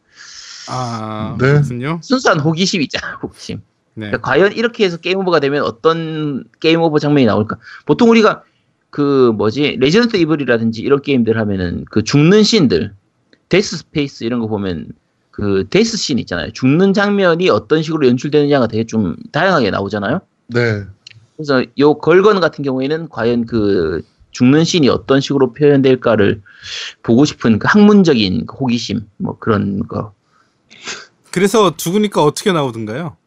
아 0.70 1.36
네. 1.40 1.54
그렇군요. 1.54 2.00
순수한 2.02 2.40
호기심 2.40 2.82
있잖아. 2.82 3.16
호기심. 3.22 3.62
네, 3.96 4.08
그러니까 4.08 4.22
과연 4.22 4.54
이렇게 4.54 4.86
해서 4.86 4.98
게임 4.98 5.18
오버가 5.20 5.40
되면 5.40 5.64
어떤 5.64 6.44
게임 6.60 6.82
오버 6.82 7.00
장면이 7.00 7.26
나올까? 7.26 7.58
보통 7.86 8.10
우리가 8.10 8.44
그 8.90 9.32
뭐지 9.36 9.78
Resident 9.80 10.18
Evil이라든지 10.18 10.82
이런 10.82 11.02
게임들 11.02 11.38
하면은 11.38 11.86
그 11.90 12.04
죽는 12.04 12.44
씬들, 12.44 12.94
Dead 13.50 13.78
Space 13.78 14.24
이런 14.24 14.40
거 14.40 14.48
보면 14.48 14.90
그 15.32 15.66
death 15.70 15.98
scene 15.98 16.20
있잖아요. 16.20 16.52
죽는 16.52 16.94
장면이 16.94 17.50
어떤 17.50 17.82
식으로 17.82 18.08
연출되느냐가 18.08 18.68
되게 18.68 18.86
좀 18.86 19.16
다양하게 19.32 19.72
나오잖아요. 19.72 20.22
네. 20.48 20.84
그래서 21.36 21.64
요 21.80 21.94
걸건 21.96 22.40
같은 22.40 22.64
경우에는 22.64 23.10
과연 23.10 23.46
그 23.46 24.02
죽는 24.38 24.66
씬이 24.66 24.88
어떤 24.90 25.20
식으로 25.20 25.52
표현될까를 25.54 26.44
보고 27.02 27.26
싶은 27.26 27.58
그 27.58 27.68
학문적인 27.68 28.46
그 28.46 28.56
호기심 28.56 29.08
뭐 29.18 29.40
그런 29.40 29.88
거. 29.88 30.14
그래서 31.32 31.76
죽으니까 31.76 32.22
어떻게 32.24 32.52
나오던가요? 32.52 33.18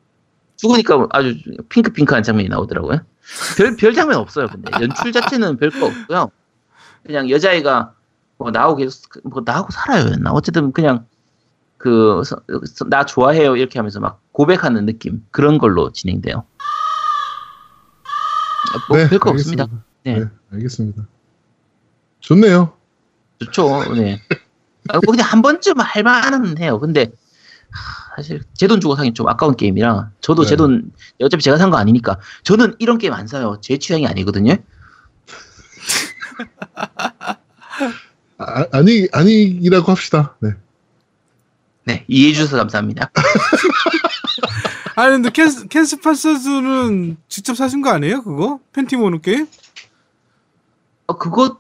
죽으니까 0.57 1.09
아주 1.11 1.37
핑크핑크한 1.69 2.23
장면이 2.23 2.49
나오더라고요. 2.49 3.01
별, 3.57 3.75
별 3.77 3.93
장면 3.93 4.19
없어요, 4.19 4.47
근데. 4.47 4.71
연출 4.81 5.11
자체는 5.11 5.57
별거 5.57 5.87
없고요. 5.87 6.31
그냥 7.05 7.29
여자애가 7.29 7.93
뭐 8.39 8.53
나하고 8.53 8.77
계속, 8.77 9.03
뭐 9.25 9.43
나하고 9.45 9.73
살아요. 9.73 10.15
나 10.21 10.31
어쨌든 10.31 10.71
그냥 10.71 11.07
그, 11.77 12.23
나 12.89 13.05
좋아해요. 13.05 13.57
이렇게 13.57 13.81
하면서 13.81 13.99
막 13.99 14.21
고백하는 14.31 14.87
느낌. 14.87 15.25
그런 15.33 15.59
걸로 15.59 15.91
진행돼요. 15.91 16.45
뭐 18.89 18.97
네, 18.97 19.09
별거 19.09 19.31
없습니다. 19.31 19.67
네. 20.05 20.19
네, 20.21 20.25
알겠습니다. 20.53 21.07
좋네요. 22.21 22.77
좋죠. 23.41 23.95
네. 23.95 24.21
아, 24.89 24.95
뭐 25.05 25.13
그냥 25.13 25.27
한 25.27 25.43
번쯤 25.43 25.79
할 25.81 26.03
만은 26.03 26.59
해요. 26.59 26.79
근데 26.79 27.11
하, 27.71 28.17
사실 28.17 28.43
제 28.55 28.67
돈 28.67 28.81
주고 28.81 28.97
사긴 28.97 29.15
좀 29.15 29.29
아까운 29.29 29.57
게임이라 29.57 30.11
저도 30.21 30.43
네. 30.43 30.49
제돈 30.49 30.93
어차피 31.23 31.43
제가 31.43 31.57
산 31.57 31.71
거 31.71 31.77
아니니까 31.77 32.19
저는 32.43 32.77
이런 32.79 32.99
게임 32.99 33.13
안 33.13 33.27
사요. 33.27 33.59
제 33.63 33.79
취향이 33.79 34.07
아니거든요. 34.07 34.57
아, 38.39 38.67
아니 38.73 39.07
아니라고 39.13 39.93
합시다. 39.93 40.37
네. 40.41 40.51
네 41.85 42.05
이해해 42.09 42.33
주셔서 42.35 42.57
감사합니다. 42.57 43.11
아니 44.97 45.13
근데 45.13 45.31
캔스, 45.31 45.69
캔스 45.69 46.01
파서즈는 46.01 47.17
직접 47.29 47.55
사신 47.57 47.81
거 47.81 47.91
아니에요? 47.91 48.23
그거? 48.23 48.61
팬티 48.73 48.97
모노 48.97 49.21
게임? 49.21 49.47
어, 51.11 51.19
그거 51.19 51.59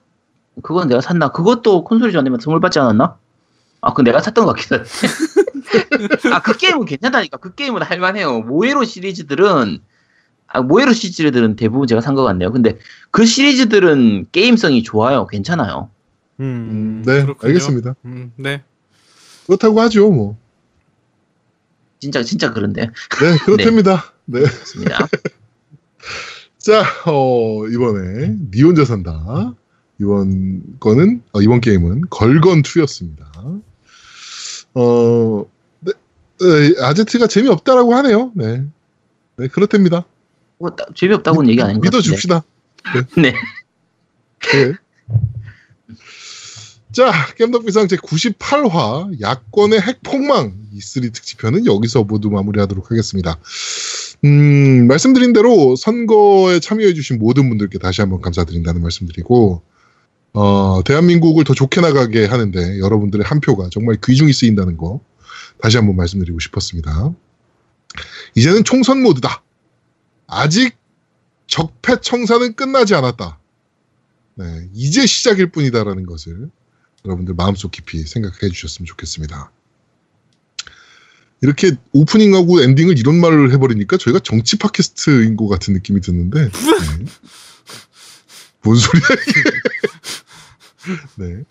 그건 0.62 0.88
내가 0.88 1.00
샀나? 1.00 1.32
그것도 1.32 1.84
콘솔이 1.84 2.12
전에만 2.12 2.38
선물 2.40 2.60
받지 2.60 2.78
않았나? 2.78 3.16
아, 3.80 3.94
그 3.94 4.02
내가 4.02 4.20
샀던 4.20 4.44
것 4.44 4.54
같기도 4.54 4.76
한데. 4.76 4.90
아, 6.32 6.40
그 6.42 6.56
게임은 6.56 6.84
괜찮다니까. 6.84 7.38
그 7.38 7.54
게임은 7.54 7.82
할만해요. 7.82 8.40
모에로 8.40 8.84
시리즈들은 8.84 9.78
아, 10.48 10.60
모에로 10.62 10.92
시리즈들은 10.92 11.56
대부분 11.56 11.86
제가 11.86 12.00
산 12.00 12.14
것 12.14 12.22
같네요. 12.24 12.52
근데 12.52 12.78
그 13.10 13.24
시리즈들은 13.24 14.26
게임성이 14.32 14.82
좋아요. 14.82 15.26
괜찮아요. 15.26 15.90
음, 16.40 17.02
네, 17.06 17.22
그렇군요. 17.22 17.48
알겠습니다. 17.48 17.94
음, 18.04 18.32
네. 18.36 18.62
그렇다고 19.46 19.80
하죠, 19.80 20.10
뭐. 20.10 20.36
진짜 22.00 22.22
진짜 22.22 22.52
그런데. 22.52 22.82
네, 22.86 23.38
그렇답니다. 23.44 24.12
네. 24.26 24.40
좋습니다. 24.44 25.06
자, 26.60 26.82
어, 27.06 27.66
이번에 27.68 28.36
니 28.50 28.62
혼자 28.62 28.84
산다. 28.84 29.54
이번 30.00 30.62
거는 30.78 31.22
어, 31.32 31.40
이번 31.40 31.60
게임은 31.60 32.02
걸건 32.10 32.62
2였습니다. 32.62 33.62
어, 34.74 35.44
네, 35.80 35.92
에, 36.42 36.74
아제트가 36.84 37.26
재미없다라고 37.26 37.94
하네요. 37.96 38.32
네. 38.34 38.64
네, 39.36 39.48
그렇답니다. 39.48 40.04
뭐, 40.58 40.70
따- 40.70 40.84
재미없다고는 40.94 41.48
얘기 41.50 41.62
안 41.62 41.68
했는데. 41.70 41.86
믿어줍시다. 41.88 42.44
네. 43.16 43.22
네. 43.22 44.74
자, 46.92 47.12
겜덕비상 47.36 47.88
제 47.88 47.96
98화 47.96 49.20
야권의 49.20 49.80
핵폭망 49.80 50.54
E3 50.74 51.12
특집편은 51.14 51.66
여기서 51.66 52.02
모두 52.04 52.30
마무리하도록 52.30 52.90
하겠습니다. 52.90 53.38
음, 54.24 54.86
말씀드린 54.86 55.32
대로 55.32 55.76
선거에 55.76 56.60
참여해주신 56.60 57.18
모든 57.18 57.48
분들께 57.48 57.78
다시 57.78 58.00
한번 58.02 58.20
감사드린다는 58.20 58.82
말씀드리고, 58.82 59.62
어, 60.32 60.82
대한민국을 60.84 61.44
더 61.44 61.54
좋게 61.54 61.80
나가게 61.80 62.26
하는데 62.26 62.78
여러분들의 62.78 63.24
한 63.24 63.40
표가 63.40 63.68
정말 63.70 63.96
귀중히 64.04 64.32
쓰인다는 64.32 64.76
거 64.76 65.00
다시 65.60 65.76
한번 65.76 65.96
말씀드리고 65.96 66.38
싶었습니다. 66.38 67.14
이제는 68.36 68.64
총선 68.64 69.02
모드다. 69.02 69.42
아직 70.26 70.76
적폐 71.46 72.00
청산은 72.00 72.54
끝나지 72.54 72.94
않았다. 72.94 73.40
네, 74.36 74.68
이제 74.72 75.04
시작일 75.06 75.50
뿐이다라는 75.50 76.06
것을 76.06 76.50
여러분들 77.04 77.34
마음속 77.34 77.72
깊이 77.72 78.02
생각해 78.02 78.52
주셨으면 78.52 78.86
좋겠습니다. 78.86 79.50
이렇게 81.42 81.72
오프닝하고 81.92 82.62
엔딩을 82.62 82.98
이런 82.98 83.20
말을 83.20 83.52
해버리니까 83.52 83.96
저희가 83.96 84.20
정치 84.22 84.56
팟캐스트인 84.58 85.36
것 85.36 85.48
같은 85.48 85.72
느낌이 85.74 86.00
드는데 86.00 86.50
네. 86.50 87.04
뭔 88.62 88.76
소리야 88.76 89.06
이게 89.26 89.50
네. 91.16 91.42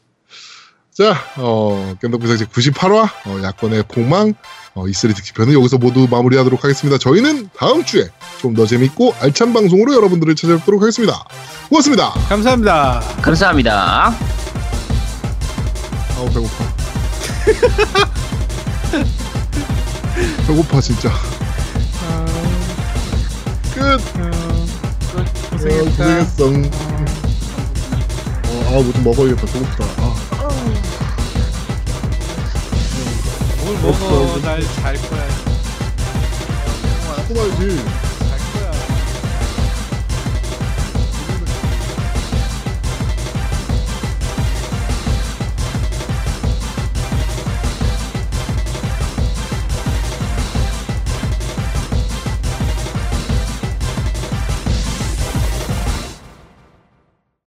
자, 0.94 1.16
어, 1.38 1.96
겜덕비상제 2.02 2.46
98화, 2.48 3.10
어, 3.26 3.42
야권의 3.42 3.84
폭망, 3.88 4.34
어, 4.74 4.86
이슬이 4.88 5.14
특집편은 5.14 5.54
여기서 5.54 5.78
모두 5.78 6.08
마무리하도록 6.12 6.62
하겠습니다. 6.62 6.98
저희는 6.98 7.50
다음 7.56 7.86
주에 7.86 8.10
좀 8.42 8.54
더 8.54 8.66
재밌고 8.66 9.16
알찬 9.22 9.54
방송으로 9.54 9.94
여러분들을 9.96 10.36
찾아뵙도록 10.36 10.82
하겠습니다. 10.82 11.24
고맙습니다. 11.70 12.10
감사합니다. 12.28 13.00
감사합니다. 13.22 14.14
아우, 16.18 16.30
배고파. 16.34 16.76
배고파, 20.48 20.82
진짜. 20.82 21.10
끝! 23.74 23.82
어, 23.82 24.66
고생했어. 25.52 26.46
어, 26.46 26.50
아, 28.68 28.72
뭐 28.72 28.92
좀 28.94 29.04
먹어야겠다. 29.04 29.46
배고프다. 29.46 29.86
아. 29.98 30.16
뭘 33.64 33.76
먹어? 33.82 34.40
날 34.42 34.62
잘 34.82 34.96
거야. 35.10 35.28
아, 37.08 37.26
또 37.28 37.34
봐야지. 37.34 38.09